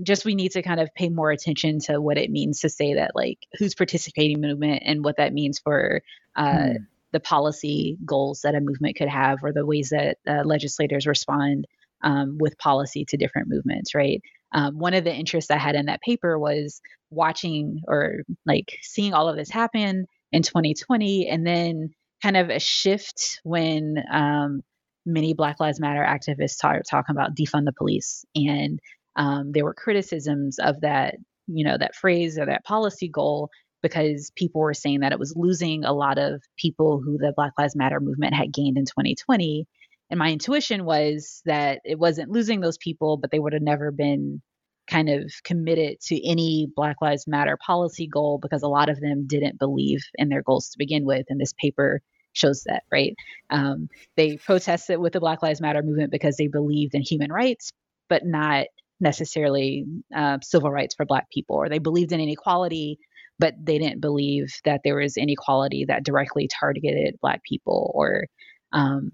just 0.02 0.26
we 0.26 0.36
need 0.36 0.52
to 0.52 0.62
kind 0.62 0.80
of 0.80 0.94
pay 0.94 1.10
more 1.10 1.32
attention 1.32 1.80
to 1.80 2.00
what 2.00 2.18
it 2.18 2.30
means 2.30 2.62
to 2.62 2.70
say 2.70 2.96
that 2.96 3.16
like 3.16 3.40
who's 3.58 3.76
participating 3.76 4.42
movement 4.42 4.84
and 4.86 5.04
what 5.04 5.18
that 5.18 5.34
means 5.34 5.60
for 5.60 6.02
uh, 6.36 6.46
mm. 6.46 6.78
the 7.12 7.20
policy 7.20 7.98
goals 8.06 8.42
that 8.42 8.56
a 8.56 8.60
movement 8.60 8.96
could 8.96 9.08
have 9.08 9.40
or 9.44 9.52
the 9.52 9.66
ways 9.66 9.90
that 9.90 10.18
uh, 10.28 10.44
legislators 10.46 11.08
respond 11.08 11.68
um, 12.04 12.38
with 12.40 12.58
policy 12.58 13.06
to 13.10 13.18
different 13.18 13.50
movements, 13.50 13.96
right? 13.96 14.22
Um, 14.54 14.80
one 14.80 14.94
of 14.94 15.04
the 15.04 15.14
interests 15.14 15.52
I 15.52 15.58
had 15.58 15.76
in 15.76 15.88
that 15.88 16.02
paper 16.02 16.40
was 16.40 16.82
watching 17.10 17.82
or 17.88 18.24
like 18.46 18.78
seeing 18.82 19.14
all 19.14 19.30
of 19.30 19.36
this 19.36 19.50
happen 19.50 20.06
in 20.32 20.42
2020 20.42 21.28
and 21.28 21.46
then 21.46 21.90
kind 22.22 22.38
of 22.38 22.50
a 22.50 22.60
shift 22.60 23.40
when 23.44 23.96
um, 24.12 24.62
many 25.06 25.34
Black 25.34 25.60
Lives 25.60 25.80
Matter 25.80 26.06
activists 26.06 26.52
started 26.52 26.84
talking 26.90 27.16
about 27.16 27.36
defund 27.36 27.66
the 27.66 27.74
police. 27.78 28.26
And 28.36 28.80
um, 29.16 29.52
there 29.52 29.64
were 29.64 29.74
criticisms 29.74 30.60
of 30.60 30.82
that, 30.82 31.16
you 31.48 31.66
know, 31.66 31.78
that 31.78 31.96
phrase 31.96 32.38
or 32.38 32.46
that 32.46 32.66
policy 32.66 33.10
goal 33.10 33.50
because 33.82 34.32
people 34.36 34.62
were 34.62 34.74
saying 34.74 35.02
that 35.02 35.12
it 35.12 35.20
was 35.20 35.34
losing 35.36 35.86
a 35.86 35.94
lot 35.94 36.18
of 36.18 36.42
people 36.58 37.02
who 37.04 37.18
the 37.18 37.34
Black 37.36 37.54
Lives 37.58 37.76
Matter 37.76 38.00
movement 38.00 38.34
had 38.34 38.54
gained 38.54 38.78
in 38.78 38.86
2020 38.86 39.68
and 40.10 40.18
my 40.18 40.32
intuition 40.32 40.86
was 40.86 41.42
that 41.46 41.82
it 41.84 42.00
wasn't 42.00 42.32
losing 42.32 42.62
those 42.62 42.78
people, 42.78 43.18
but 43.18 43.32
they 43.32 43.40
would 43.40 43.54
have 43.54 43.62
never 43.62 43.92
been 43.92 44.42
kind 44.90 45.10
of 45.10 45.32
committed 45.44 46.00
to 46.00 46.28
any 46.28 46.68
Black 46.76 46.98
Lives 47.02 47.28
Matter 47.28 47.58
policy 47.66 48.08
goal 48.08 48.40
because 48.42 48.64
a 48.64 48.70
lot 48.70 48.90
of 48.90 49.02
them 49.02 49.28
didn't 49.28 49.60
believe 49.60 50.00
in 50.16 50.30
their 50.30 50.42
goals 50.42 50.70
to 50.70 50.78
begin 50.78 51.06
with. 51.06 51.26
And 51.30 51.40
this 51.40 51.54
paper 51.54 52.02
shows 52.32 52.64
that, 52.68 52.84
right? 52.92 53.14
Um, 53.50 53.90
they 54.16 54.38
protested 54.38 55.00
with 55.00 55.14
the 55.14 55.20
Black 55.20 55.44
Lives 55.44 55.60
Matter 55.60 55.82
movement 55.84 56.12
because 56.12 56.38
they 56.38 56.48
believed 56.48 56.96
in 56.96 57.02
human 57.02 57.32
rights, 57.32 57.72
but 58.08 58.26
not 58.26 58.68
necessarily 59.00 59.86
uh, 60.16 60.38
civil 60.42 60.72
rights 60.72 60.96
for 60.96 61.06
Black 61.06 61.30
people, 61.32 61.58
or 61.58 61.68
they 61.68 61.80
believed 61.80 62.14
in 62.14 62.22
inequality, 62.22 62.98
but 63.40 63.54
they 63.62 63.78
didn't 63.78 64.02
believe 64.02 64.54
that 64.64 64.82
there 64.84 64.96
was 64.96 65.18
inequality 65.18 65.86
that 65.86 66.06
directly 66.06 66.48
targeted 66.48 67.18
Black 67.22 67.44
people 67.44 67.92
or 67.94 68.26
um, 68.72 69.12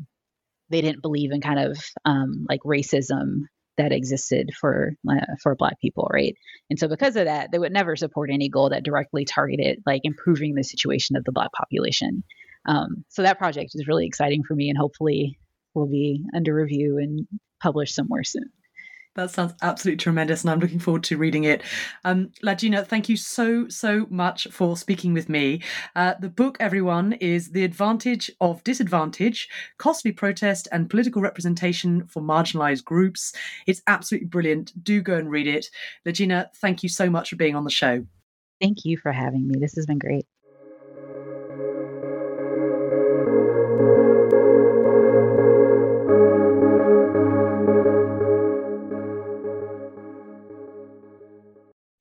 they 0.74 0.82
didn't 0.82 1.02
believe 1.02 1.32
in 1.32 1.42
kind 1.42 1.60
of 1.60 1.78
um, 2.06 2.46
like 2.50 2.62
racism 2.66 3.42
that 3.78 3.92
existed 3.92 4.52
for 4.60 4.94
uh, 5.10 5.26
for 5.42 5.56
black 5.56 5.80
people 5.80 6.08
right? 6.12 6.36
And 6.70 6.78
so 6.78 6.88
because 6.88 7.16
of 7.16 7.26
that 7.26 7.52
they 7.52 7.60
would 7.60 7.72
never 7.72 7.96
support 7.96 8.30
any 8.32 8.50
goal 8.50 8.70
that 8.70 8.84
directly 8.84 9.26
targeted 9.26 9.82
like 9.86 10.02
improving 10.04 10.56
the 10.56 10.64
situation 10.64 11.16
of 11.16 11.24
the 11.24 11.32
black 11.32 11.52
population. 11.54 12.24
Um, 12.66 13.04
so 13.10 13.24
that 13.24 13.38
project 13.38 13.72
is 13.74 13.88
really 13.88 14.06
exciting 14.06 14.44
for 14.44 14.56
me 14.56 14.70
and 14.70 14.78
hopefully 14.78 15.38
will 15.74 15.88
be 15.88 16.24
under 16.36 16.54
review 16.54 16.98
and 16.98 17.28
published 17.62 17.96
somewhere 17.96 18.24
soon 18.24 18.50
that 19.16 19.32
sounds 19.32 19.54
absolutely 19.62 19.98
tremendous, 19.98 20.42
and 20.42 20.52
I'm 20.52 20.60
looking 20.60 20.80
forward 20.80 21.04
to 21.06 21.18
reading 21.18 21.44
it. 21.44 21.62
Um, 22.04 22.32
LaGina, 22.44 22.86
thank 22.86 23.10
you 23.10 23.18
so, 23.18 23.68
so 23.68 24.08
much 24.10 24.48
for 24.52 24.76
speaking 24.76 25.14
with 25.14 25.30
me. 25.30 25.62
Uh, 25.96 26.16
the 26.20 26.30
book, 26.30 26.58
everyone, 26.60 27.14
is 27.14 27.52
The 27.52 27.64
Advantage 27.64 28.32
of 28.42 28.64
Disadvantage 28.64 29.50
Costly 29.78 30.12
Protest 30.12 30.68
and 30.72 30.90
Political 30.90 31.22
Representation 31.22 32.08
for 32.08 32.22
Marginalized 32.22 32.86
Groups. 32.86 33.34
It's 33.68 33.82
absolutely 33.88 34.28
brilliant. 34.28 34.84
Do 34.84 35.02
go 35.02 35.18
and 35.18 35.30
read 35.30 35.48
it. 35.48 35.68
LaGina, 36.06 36.48
thank 36.56 36.84
you 36.84 36.90
so 36.90 37.10
much 37.10 37.30
for 37.30 37.36
being 37.36 37.56
on 37.56 37.64
the 37.64 37.72
show. 37.72 38.06
Thank 38.62 38.86
you 38.86 38.98
for 38.98 39.12
having 39.12 39.48
me. 39.48 39.60
This 39.60 39.76
has 39.76 39.86
been 39.86 40.00
great. 40.00 40.26